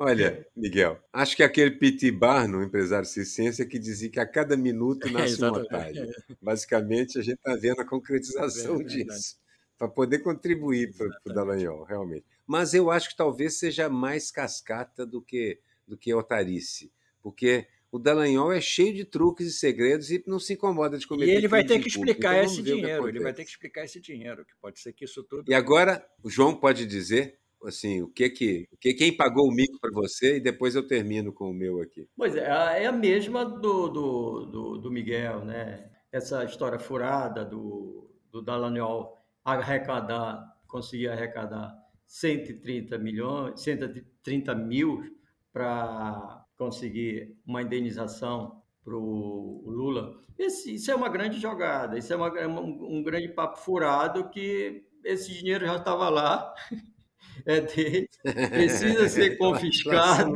Olha, 0.00 0.46
Miguel, 0.54 1.00
acho 1.12 1.34
que 1.34 1.42
aquele 1.42 1.72
Piti 1.72 2.08
Barno, 2.10 2.62
empresário 2.62 3.04
ciência, 3.04 3.66
que 3.66 3.80
dizia 3.80 4.08
que 4.08 4.20
a 4.20 4.26
cada 4.26 4.56
minuto 4.56 5.10
nasce 5.10 5.42
é, 5.42 5.46
um 5.46 5.52
otário. 5.52 6.08
Basicamente, 6.40 7.18
a 7.18 7.22
gente 7.22 7.38
está 7.38 7.56
vendo 7.56 7.80
a 7.80 7.84
concretização 7.84 8.80
é 8.80 8.84
disso 8.84 9.36
para 9.76 9.88
poder 9.88 10.18
contribuir 10.18 10.92
para 10.96 11.06
o 11.24 11.32
Dallagnol, 11.32 11.84
realmente. 11.84 12.26
Mas 12.46 12.74
eu 12.74 12.90
acho 12.90 13.10
que 13.10 13.16
talvez 13.16 13.58
seja 13.58 13.88
mais 13.88 14.30
cascata 14.30 15.06
do 15.06 15.22
que, 15.22 15.60
do 15.88 15.96
que 15.96 16.12
otarice, 16.14 16.92
porque 17.22 17.66
o 17.90 17.98
Dallagnol 17.98 18.52
é 18.52 18.60
cheio 18.60 18.94
de 18.94 19.04
truques 19.04 19.46
e 19.46 19.52
segredos 19.52 20.10
e 20.10 20.22
não 20.26 20.38
se 20.38 20.52
incomoda 20.52 20.98
de 20.98 21.06
cometer 21.06 21.32
E 21.32 21.34
ele 21.34 21.48
vai 21.48 21.64
ter 21.64 21.80
que 21.80 21.88
explicar 21.88 22.34
então, 22.34 22.44
esse 22.44 22.62
dinheiro, 22.62 23.08
ele 23.08 23.20
vai 23.20 23.32
ter 23.32 23.44
que 23.44 23.50
explicar 23.50 23.84
esse 23.84 24.00
dinheiro, 24.00 24.44
que 24.44 24.54
pode 24.60 24.78
ser 24.78 24.92
que 24.92 25.04
isso 25.04 25.24
tudo... 25.24 25.50
E 25.50 25.54
agora, 25.54 26.06
o 26.22 26.28
João 26.28 26.54
pode 26.54 26.84
dizer 26.84 27.38
assim, 27.64 28.02
o 28.02 28.08
que 28.08 28.28
que, 28.30 28.68
o 28.70 28.76
que 28.76 28.94
quem 28.94 29.16
pagou 29.16 29.48
o 29.48 29.52
mico 29.52 29.80
para 29.80 29.90
você 29.90 30.36
e 30.36 30.40
depois 30.40 30.74
eu 30.74 30.86
termino 30.86 31.32
com 31.32 31.50
o 31.50 31.54
meu 31.54 31.80
aqui. 31.80 32.06
Pois 32.16 32.36
é, 32.36 32.44
é 32.44 32.86
a 32.86 32.92
mesma 32.92 33.44
do, 33.44 33.88
do, 33.88 34.46
do, 34.46 34.78
do 34.78 34.90
Miguel, 34.90 35.44
né? 35.44 35.90
Essa 36.12 36.44
história 36.44 36.78
furada 36.78 37.44
do, 37.44 38.10
do 38.30 38.40
Dallagnol 38.40 39.18
arrecadar, 39.44 40.56
conseguir 40.66 41.08
arrecadar 41.08 41.74
130 42.06 42.96
milhões, 42.98 43.60
130 43.60 44.54
mil 44.54 45.17
para 45.58 46.46
conseguir 46.56 47.36
uma 47.44 47.62
indenização 47.62 48.62
para 48.84 48.94
o 48.94 49.64
Lula. 49.66 50.22
Esse, 50.38 50.76
isso 50.76 50.88
é 50.88 50.94
uma 50.94 51.08
grande 51.08 51.40
jogada, 51.40 51.98
isso 51.98 52.12
é 52.12 52.16
uma, 52.16 52.30
um, 52.46 52.98
um 52.98 53.02
grande 53.02 53.26
papo 53.26 53.58
furado 53.58 54.30
que 54.30 54.84
esse 55.02 55.36
dinheiro 55.36 55.66
já 55.66 55.74
estava 55.74 56.08
lá, 56.08 56.54
é 57.44 57.60
dele, 57.60 58.08
precisa 58.22 59.08
ser 59.08 59.34
confiscado. 59.36 60.32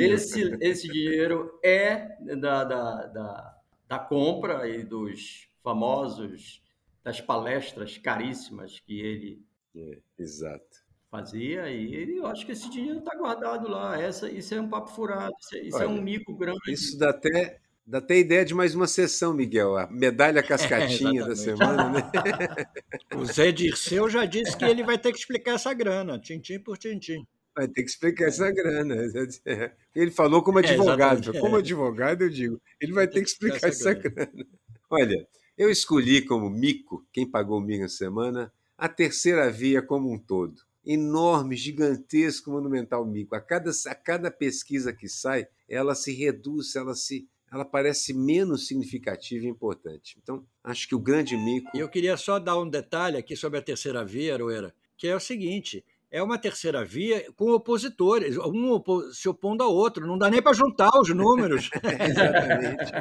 Esse, 0.00 0.56
esse 0.60 0.86
dinheiro 0.86 1.58
é 1.60 2.16
da, 2.36 2.62
da, 2.62 3.06
da, 3.06 3.58
da 3.88 3.98
compra 3.98 4.68
e 4.68 4.84
dos 4.84 5.48
famosos 5.60 6.62
das 7.02 7.20
palestras 7.20 7.98
caríssimas 7.98 8.78
que 8.78 9.00
ele 9.00 9.44
é, 9.74 9.98
exato. 10.16 10.81
Fazia, 11.12 11.68
e 11.68 12.16
eu 12.16 12.26
acho 12.26 12.46
que 12.46 12.52
esse 12.52 12.70
dinheiro 12.70 13.00
está 13.00 13.14
guardado 13.14 13.68
lá. 13.68 14.00
Essa, 14.00 14.30
isso 14.30 14.54
é 14.54 14.60
um 14.60 14.68
papo 14.68 14.90
furado, 14.90 15.34
isso, 15.38 15.54
é, 15.54 15.60
isso 15.60 15.76
Olha, 15.76 15.84
é 15.84 15.88
um 15.88 16.00
mico 16.00 16.34
grande. 16.34 16.58
Isso 16.66 16.98
dá 16.98 17.10
até, 17.10 17.58
dá 17.86 17.98
até 17.98 18.18
ideia 18.18 18.42
de 18.46 18.54
mais 18.54 18.74
uma 18.74 18.86
sessão, 18.86 19.34
Miguel, 19.34 19.76
a 19.76 19.86
medalha 19.90 20.42
cascatinha 20.42 21.20
é, 21.20 21.26
da 21.26 21.36
semana, 21.36 21.90
né? 21.90 22.02
o 23.14 23.26
Zé 23.26 23.52
Dirceu 23.52 24.08
já 24.08 24.24
disse 24.24 24.56
que 24.56 24.64
ele 24.64 24.82
vai 24.82 24.96
ter 24.96 25.12
que 25.12 25.18
explicar 25.18 25.56
essa 25.56 25.74
grana, 25.74 26.18
tintim 26.18 26.58
por 26.58 26.78
tintim. 26.78 27.26
Vai 27.54 27.68
ter 27.68 27.82
que 27.82 27.90
explicar 27.90 28.28
essa 28.28 28.50
grana. 28.50 28.96
Ele 29.94 30.10
falou 30.10 30.42
como 30.42 30.58
é, 30.58 30.62
advogado. 30.66 31.36
É, 31.36 31.38
como 31.38 31.56
advogado, 31.56 32.22
eu 32.22 32.30
digo, 32.30 32.58
ele 32.80 32.92
vai 32.92 33.06
ter 33.06 33.20
que 33.20 33.28
explicar 33.28 33.68
essa 33.68 33.92
grana. 33.92 34.46
Olha, 34.88 35.28
eu 35.58 35.68
escolhi 35.68 36.22
como 36.22 36.48
mico, 36.48 37.06
quem 37.12 37.30
pagou 37.30 37.58
o 37.58 37.60
mico 37.60 37.82
na 37.82 37.90
semana, 37.90 38.50
a 38.78 38.88
terceira 38.88 39.50
via 39.50 39.82
como 39.82 40.10
um 40.10 40.18
todo. 40.18 40.62
Enorme, 40.84 41.56
gigantesco, 41.56 42.50
monumental 42.50 43.06
mico. 43.06 43.34
A 43.34 43.40
cada, 43.40 43.70
a 43.86 43.94
cada 43.94 44.30
pesquisa 44.30 44.92
que 44.92 45.08
sai, 45.08 45.46
ela 45.68 45.94
se 45.94 46.12
reduz, 46.12 46.74
ela 46.74 46.94
se 46.94 47.28
ela 47.52 47.66
parece 47.66 48.14
menos 48.14 48.66
significativa 48.66 49.44
e 49.44 49.48
importante. 49.48 50.18
Então, 50.22 50.46
acho 50.64 50.88
que 50.88 50.94
o 50.94 50.98
grande 50.98 51.36
mico. 51.36 51.70
Eu 51.76 51.88
queria 51.88 52.16
só 52.16 52.38
dar 52.38 52.58
um 52.58 52.68
detalhe 52.68 53.18
aqui 53.18 53.36
sobre 53.36 53.58
a 53.58 53.62
terceira 53.62 54.02
via, 54.02 54.32
Aroeira, 54.32 54.74
que 54.96 55.06
é 55.06 55.14
o 55.14 55.20
seguinte: 55.20 55.84
é 56.12 56.22
uma 56.22 56.36
terceira 56.36 56.84
via 56.84 57.32
com 57.32 57.50
opositores, 57.52 58.36
um 58.36 58.82
se 59.12 59.30
opondo 59.30 59.64
ao 59.64 59.74
outro. 59.74 60.06
Não 60.06 60.18
dá 60.18 60.28
nem 60.28 60.42
para 60.42 60.52
juntar 60.52 60.90
os 61.00 61.08
números. 61.08 61.70
Exatamente. 61.82 62.92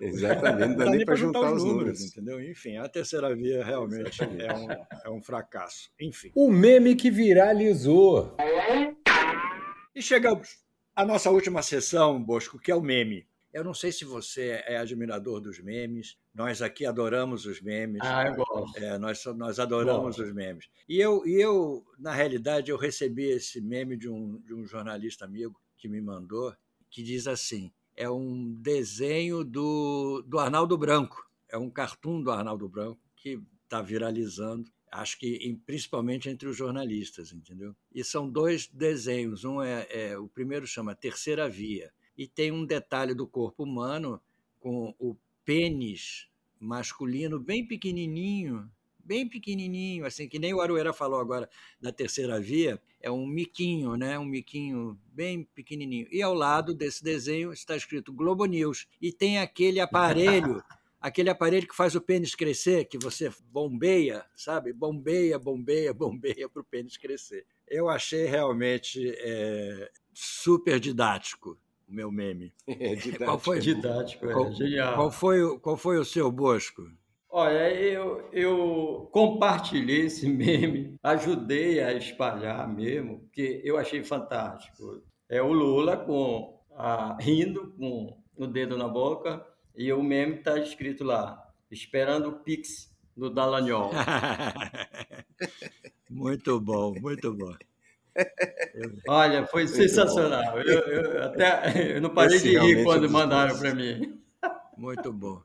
Exatamente, 0.00 0.68
não 0.68 0.76
dá, 0.76 0.84
dá 0.84 0.90
nem, 0.90 0.98
nem 0.98 1.06
para 1.06 1.16
juntar, 1.16 1.40
juntar, 1.40 1.54
os 1.54 1.64
números. 1.64 1.98
números. 1.98 2.04
Entendeu? 2.04 2.40
Enfim, 2.40 2.76
a 2.76 2.88
terceira 2.88 3.34
via 3.34 3.64
realmente 3.64 4.22
é 4.22 4.54
um, 4.54 4.70
é 5.06 5.10
um 5.10 5.20
fracasso. 5.20 5.90
Enfim. 6.00 6.30
O 6.36 6.52
meme 6.52 6.94
que 6.94 7.10
viralizou. 7.10 8.36
E 9.92 10.00
chegamos 10.00 10.58
à 10.94 11.04
nossa 11.04 11.30
última 11.30 11.62
sessão, 11.62 12.22
Bosco, 12.22 12.60
que 12.60 12.70
é 12.70 12.76
o 12.76 12.80
meme. 12.80 13.26
Eu 13.52 13.64
não 13.64 13.74
sei 13.74 13.90
se 13.90 14.04
você 14.04 14.62
é 14.66 14.76
admirador 14.76 15.40
dos 15.40 15.60
memes, 15.60 16.16
Nós 16.34 16.62
aqui 16.62 16.86
adoramos 16.86 17.44
os 17.44 17.60
memes. 17.60 18.00
Ah, 18.02 18.26
eu 18.26 18.36
gosto. 18.36 18.78
É, 18.78 18.98
nós, 18.98 19.24
nós 19.36 19.58
adoramos 19.58 20.16
gosto. 20.16 20.22
os 20.22 20.32
memes. 20.32 20.68
E 20.88 20.98
eu, 20.98 21.26
e 21.26 21.40
eu, 21.40 21.84
na 21.98 22.12
realidade, 22.12 22.70
eu 22.70 22.76
recebi 22.76 23.24
esse 23.24 23.60
meme 23.60 23.96
de 23.96 24.08
um, 24.08 24.38
de 24.40 24.54
um 24.54 24.66
jornalista 24.66 25.24
amigo 25.24 25.60
que 25.76 25.88
me 25.88 26.00
mandou, 26.00 26.54
que 26.90 27.02
diz 27.02 27.26
assim: 27.26 27.70
é 27.94 28.08
um 28.08 28.54
desenho 28.54 29.44
do, 29.44 30.22
do 30.26 30.38
Arnaldo 30.38 30.78
Branco, 30.78 31.30
é 31.48 31.58
um 31.58 31.68
cartoon 31.68 32.22
do 32.22 32.30
Arnaldo 32.30 32.68
Branco 32.68 33.00
que 33.14 33.40
está 33.64 33.82
viralizando 33.82 34.70
acho 34.92 35.18
que 35.18 35.58
principalmente 35.64 36.28
entre 36.28 36.46
os 36.46 36.56
jornalistas, 36.56 37.32
entendeu? 37.32 37.74
E 37.92 38.04
são 38.04 38.28
dois 38.28 38.66
desenhos. 38.66 39.42
Um 39.42 39.62
é, 39.62 39.86
é, 39.90 40.18
o 40.18 40.28
primeiro 40.28 40.66
chama 40.66 40.94
Terceira 40.94 41.48
Via 41.48 41.90
e 42.16 42.28
tem 42.28 42.52
um 42.52 42.66
detalhe 42.66 43.14
do 43.14 43.26
corpo 43.26 43.64
humano 43.64 44.20
com 44.60 44.94
o 44.98 45.16
pênis 45.44 46.28
masculino 46.58 47.40
bem 47.40 47.66
pequenininho, 47.66 48.70
bem 48.98 49.28
pequenininho, 49.28 50.06
assim 50.06 50.28
que 50.28 50.38
nem 50.38 50.54
o 50.54 50.60
Aruera 50.60 50.92
falou 50.92 51.20
agora 51.20 51.48
da 51.80 51.92
Terceira 51.92 52.40
Via, 52.40 52.80
é 53.00 53.10
um 53.10 53.26
miquinho, 53.26 53.96
né? 53.96 54.18
Um 54.18 54.24
miquinho 54.24 54.98
bem 55.06 55.44
pequenininho. 55.54 56.06
E 56.10 56.22
ao 56.22 56.32
lado 56.32 56.72
desse 56.72 57.02
desenho 57.02 57.52
está 57.52 57.76
escrito 57.76 58.12
Globo 58.12 58.44
News 58.44 58.86
e 59.00 59.12
tem 59.12 59.38
aquele 59.38 59.80
aparelho 59.80 60.62
aquele 61.02 61.28
aparelho 61.28 61.66
que 61.66 61.74
faz 61.74 61.96
o 61.96 62.00
pênis 62.00 62.32
crescer, 62.32 62.84
que 62.84 62.96
você 62.96 63.28
bombeia, 63.50 64.24
sabe? 64.36 64.72
Bombeia, 64.72 65.36
bombeia, 65.36 65.92
bombeia 65.92 66.48
para 66.48 66.62
o 66.62 66.64
pênis 66.64 66.96
crescer. 66.96 67.44
Eu 67.66 67.88
achei 67.88 68.26
realmente 68.26 69.12
é, 69.18 69.90
super 70.14 70.78
didático 70.78 71.58
o 71.92 71.94
meu 71.94 72.10
meme. 72.10 72.52
É, 72.66 72.94
didático. 72.94 73.24
Qual 73.24 73.38
foi, 73.38 73.58
didático, 73.60 74.26
é, 74.26 74.32
qual, 74.32 74.52
genial. 74.52 74.94
Qual 74.94 75.10
foi, 75.10 75.58
qual 75.58 75.76
foi 75.76 75.98
o 75.98 76.04
seu, 76.04 76.32
Bosco? 76.32 76.82
Olha, 77.28 77.70
eu, 77.70 78.28
eu 78.32 79.08
compartilhei 79.12 80.06
esse 80.06 80.26
meme, 80.28 80.96
ajudei 81.02 81.80
a 81.80 81.92
espalhar 81.92 82.66
mesmo, 82.68 83.20
porque 83.20 83.60
eu 83.64 83.76
achei 83.76 84.02
fantástico. 84.02 85.02
É 85.28 85.40
o 85.40 85.52
Lula 85.52 85.96
com 85.96 86.60
a, 86.72 87.16
rindo 87.20 87.72
com 87.78 88.18
o 88.36 88.46
dedo 88.46 88.76
na 88.76 88.88
boca 88.88 89.44
e 89.76 89.92
o 89.92 90.02
meme 90.02 90.36
está 90.36 90.58
escrito 90.58 91.04
lá, 91.04 91.42
esperando 91.70 92.28
o 92.28 92.38
Pix 92.40 92.90
do 93.16 93.30
Dallagnol. 93.30 93.90
muito 96.10 96.60
bom, 96.60 96.94
muito 97.00 97.34
bom. 97.34 97.54
Olha, 99.08 99.46
foi 99.46 99.64
muito 99.64 99.76
sensacional. 99.76 100.58
Eu, 100.60 100.80
eu, 100.80 101.22
até 101.22 101.96
eu 101.96 102.00
não 102.00 102.10
parei 102.10 102.36
Esse 102.36 102.50
de 102.50 102.58
rir 102.58 102.84
quando 102.84 103.08
mandaram 103.10 103.58
para 103.58 103.74
mim. 103.74 104.20
Muito 104.76 105.12
bom. 105.12 105.42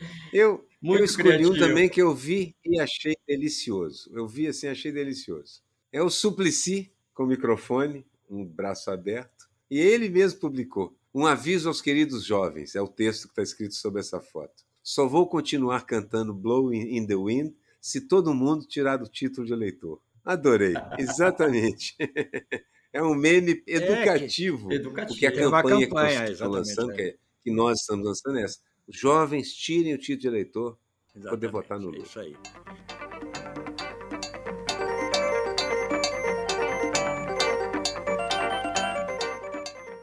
Eu, 0.32 0.66
muito 0.80 1.00
eu 1.00 1.04
escolhi 1.04 1.28
criativo. 1.28 1.52
um 1.52 1.58
também 1.58 1.86
que 1.86 2.00
eu 2.00 2.14
vi 2.14 2.56
e 2.64 2.80
achei 2.80 3.14
delicioso. 3.28 4.10
Eu 4.14 4.26
vi 4.26 4.46
assim, 4.46 4.66
achei 4.66 4.90
delicioso. 4.90 5.60
É 5.92 6.02
o 6.02 6.08
Suplicy 6.08 6.90
com 7.12 7.24
o 7.24 7.26
microfone, 7.26 8.06
um 8.30 8.42
braço 8.42 8.90
aberto, 8.90 9.46
e 9.70 9.78
ele 9.78 10.08
mesmo 10.08 10.40
publicou. 10.40 10.96
Um 11.14 11.26
aviso 11.26 11.68
aos 11.68 11.82
queridos 11.82 12.24
jovens, 12.24 12.74
é 12.74 12.80
o 12.80 12.88
texto 12.88 13.24
que 13.24 13.32
está 13.32 13.42
escrito 13.42 13.74
sobre 13.74 14.00
essa 14.00 14.20
foto. 14.20 14.64
Só 14.82 15.06
vou 15.06 15.26
continuar 15.28 15.84
cantando 15.84 16.32
Blowing 16.32 16.96
in 16.96 17.06
the 17.06 17.14
Wind 17.14 17.52
se 17.80 18.00
todo 18.00 18.32
mundo 18.32 18.66
tirar 18.66 19.02
o 19.02 19.08
título 19.08 19.46
de 19.46 19.52
eleitor. 19.52 20.00
Adorei, 20.30 20.74
exatamente. 20.98 21.96
É 22.92 23.00
um 23.00 23.14
meme 23.14 23.62
educativo, 23.68 24.66
é, 24.66 24.70
que, 24.70 24.74
educativo. 24.74 25.06
porque 25.06 25.24
a 25.24 25.30
campanha, 25.30 25.88
campanha 25.88 26.34
que, 26.34 26.42
lançando, 26.42 26.90
é. 26.90 26.96
que, 26.96 27.18
que, 27.40 27.50
nós 27.52 27.78
estamos 27.78 28.04
lançando 28.04 28.36
é 28.36 28.42
essa. 28.42 28.58
Jovens 28.88 29.52
tirem 29.54 29.94
o 29.94 29.96
título 29.96 30.18
de 30.18 30.26
eleitor 30.26 30.78
para 31.12 31.30
poder 31.30 31.52
votar 31.52 31.78
no 31.78 31.86
Lula. 31.86 31.98
É 31.98 32.02
isso 32.02 32.18
aí. 32.18 32.36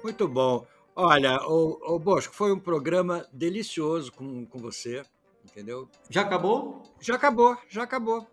Muito 0.01 0.25
bom. 0.29 0.65
Olha, 0.95 1.41
o, 1.45 1.95
o 1.95 1.99
Bosco, 1.99 2.33
foi 2.33 2.53
um 2.53 2.59
programa 2.59 3.27
delicioso 3.33 4.13
com, 4.13 4.45
com 4.45 4.59
você, 4.59 5.03
entendeu? 5.43 5.89
Já 6.09 6.21
acabou? 6.21 6.83
Já 7.01 7.15
acabou, 7.15 7.57
já 7.67 7.83
acabou. 7.83 8.25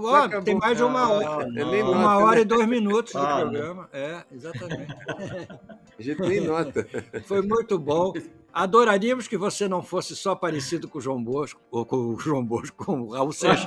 Ó, 0.00 0.14
acabou. 0.14 0.44
Tem 0.44 0.54
mais 0.54 0.76
de 0.76 0.82
uma 0.82 1.10
hora. 1.10 1.46
Ah, 1.46 1.90
uma 1.90 2.18
hora 2.18 2.40
e 2.40 2.44
dois 2.44 2.66
minutos 2.68 3.14
ah, 3.16 3.20
de 3.20 3.40
programa. 3.40 3.88
É, 3.92 4.22
exatamente. 4.32 4.94
A 5.98 6.02
gente 6.02 6.22
tem 6.22 6.40
nota. 6.40 6.86
Foi 7.26 7.42
muito 7.42 7.78
bom. 7.78 8.12
Adoraríamos 8.52 9.26
que 9.26 9.36
você 9.38 9.66
não 9.66 9.82
fosse 9.82 10.14
só 10.14 10.34
parecido 10.34 10.86
com 10.86 10.98
o 10.98 11.00
João 11.00 11.22
Bosco, 11.22 11.58
ou 11.70 11.86
com 11.86 11.96
o 11.96 12.18
João 12.18 12.44
Bosco, 12.44 12.84
com 12.84 13.00
o 13.00 13.10
Raul 13.12 13.32
Seixas, 13.32 13.66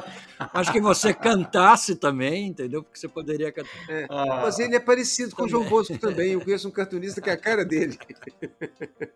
mas 0.53 0.69
que 0.69 0.79
você 0.79 1.11
cantasse 1.11 1.95
também, 1.95 2.47
entendeu? 2.47 2.83
Porque 2.83 2.99
você 2.99 3.07
poderia 3.07 3.51
cantar. 3.51 3.71
É, 3.89 4.05
ah, 4.07 4.41
mas 4.43 4.59
ele 4.59 4.75
é 4.75 4.79
parecido 4.79 5.35
com 5.35 5.43
o 5.43 5.49
João 5.49 5.63
Bosco 5.63 5.97
também. 5.97 6.33
Eu 6.33 6.41
conheço 6.41 6.67
um 6.67 6.71
cartunista 6.71 7.19
que 7.19 7.29
é 7.29 7.33
a 7.33 7.37
cara 7.37 7.65
dele. 7.65 7.97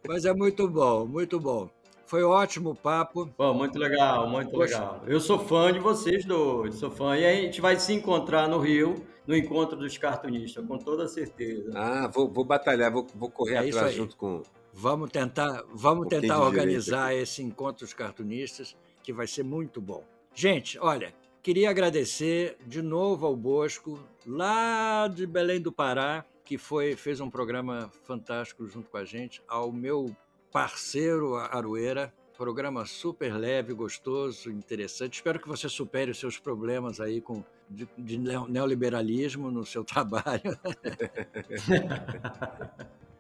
Mas 0.08 0.26
é 0.26 0.34
muito 0.34 0.68
bom, 0.68 1.06
muito 1.06 1.40
bom. 1.40 1.70
Foi 2.10 2.24
ótimo 2.24 2.72
o 2.72 2.76
papo. 2.76 3.32
Bom, 3.38 3.54
muito 3.54 3.78
legal, 3.78 4.28
muito 4.28 4.50
Poxa. 4.50 4.80
legal. 4.80 5.04
Eu 5.06 5.20
sou 5.20 5.38
fã 5.38 5.72
de 5.72 5.78
vocês 5.78 6.26
dois, 6.26 6.74
sou 6.74 6.90
fã. 6.90 7.16
E 7.16 7.24
a 7.24 7.36
gente 7.36 7.62
vai 7.62 7.80
se 7.80 7.94
encontrar 7.94 8.48
no 8.48 8.58
Rio, 8.58 9.06
no 9.28 9.38
encontro 9.38 9.78
dos 9.78 9.96
cartunistas, 9.96 10.66
com 10.66 10.80
toda 10.80 11.08
certeza. 11.08 11.70
Ah, 11.76 12.08
vou, 12.08 12.28
vou 12.28 12.44
batalhar, 12.44 12.92
vou, 12.92 13.06
vou 13.14 13.30
correr 13.30 13.58
é 13.58 13.70
atrás 13.70 13.94
junto 13.94 14.18
com 14.18 14.42
Vamos 14.74 15.12
tentar, 15.12 15.64
vamos 15.72 16.08
um 16.08 16.10
tentar 16.10 16.42
organizar 16.42 17.14
esse 17.14 17.44
encontro 17.44 17.86
dos 17.86 17.94
cartunistas, 17.94 18.76
que 19.04 19.14
vai 19.14 19.28
ser 19.28 19.44
muito 19.44 19.80
bom. 19.80 20.04
Gente, 20.34 20.80
olha, 20.80 21.14
queria 21.44 21.70
agradecer 21.70 22.58
de 22.66 22.82
novo 22.82 23.28
ao 23.28 23.36
Bosco, 23.36 24.00
lá 24.26 25.08
de 25.08 25.28
Belém 25.28 25.62
do 25.62 25.72
Pará, 25.72 26.26
que 26.44 26.58
foi 26.58 26.96
fez 26.96 27.20
um 27.20 27.30
programa 27.30 27.92
fantástico 28.02 28.66
junto 28.66 28.90
com 28.90 28.98
a 28.98 29.06
gente, 29.06 29.44
ao 29.48 29.72
meu 29.72 30.16
parceiro 30.52 31.36
Arueira, 31.36 32.14
programa 32.38 32.86
super 32.86 33.34
leve, 33.36 33.74
gostoso, 33.74 34.50
interessante. 34.50 35.16
Espero 35.16 35.40
que 35.40 35.48
você 35.48 35.68
supere 35.68 36.12
os 36.12 36.20
seus 36.20 36.40
problemas 36.40 37.00
aí 37.02 37.20
com 37.20 37.44
de, 37.70 37.88
de 37.98 38.18
neoliberalismo 38.18 39.52
no 39.52 39.66
seu 39.66 39.84
trabalho. 39.86 40.58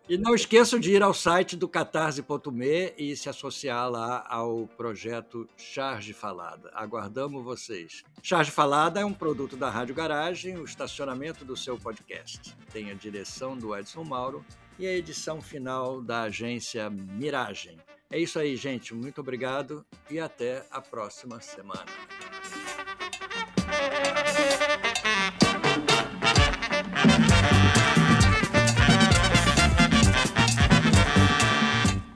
E 0.07 0.17
não 0.17 0.33
esqueçam 0.33 0.79
de 0.79 0.91
ir 0.91 1.03
ao 1.03 1.13
site 1.13 1.55
do 1.55 1.67
catarse.me 1.67 2.93
e 2.97 3.15
se 3.15 3.29
associar 3.29 3.87
lá 3.91 4.25
ao 4.27 4.67
projeto 4.75 5.47
Charge 5.55 6.13
Falada. 6.13 6.71
Aguardamos 6.73 7.43
vocês. 7.43 8.03
Charge 8.23 8.49
Falada 8.49 8.99
é 8.99 9.05
um 9.05 9.13
produto 9.13 9.55
da 9.55 9.69
Rádio 9.69 9.93
Garagem, 9.93 10.57
o 10.57 10.65
estacionamento 10.65 11.45
do 11.45 11.55
seu 11.55 11.77
podcast. 11.77 12.57
Tem 12.73 12.89
a 12.89 12.95
direção 12.95 13.55
do 13.55 13.75
Edson 13.77 14.03
Mauro 14.03 14.43
e 14.79 14.87
a 14.87 14.93
edição 14.93 15.41
final 15.41 16.01
da 16.01 16.23
agência 16.23 16.89
Miragem. 16.89 17.77
É 18.09 18.17
isso 18.17 18.39
aí, 18.39 18.55
gente. 18.55 18.95
Muito 18.95 19.19
obrigado 19.19 19.85
e 20.09 20.19
até 20.19 20.65
a 20.71 20.81
próxima 20.81 21.41
semana. 21.41 21.85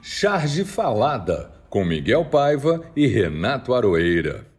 Charge 0.02 0.64
Falada, 0.64 1.52
com 1.68 1.84
Miguel 1.84 2.24
Paiva 2.24 2.90
e 2.96 3.06
Renato 3.06 3.74
Aroeira. 3.74 4.53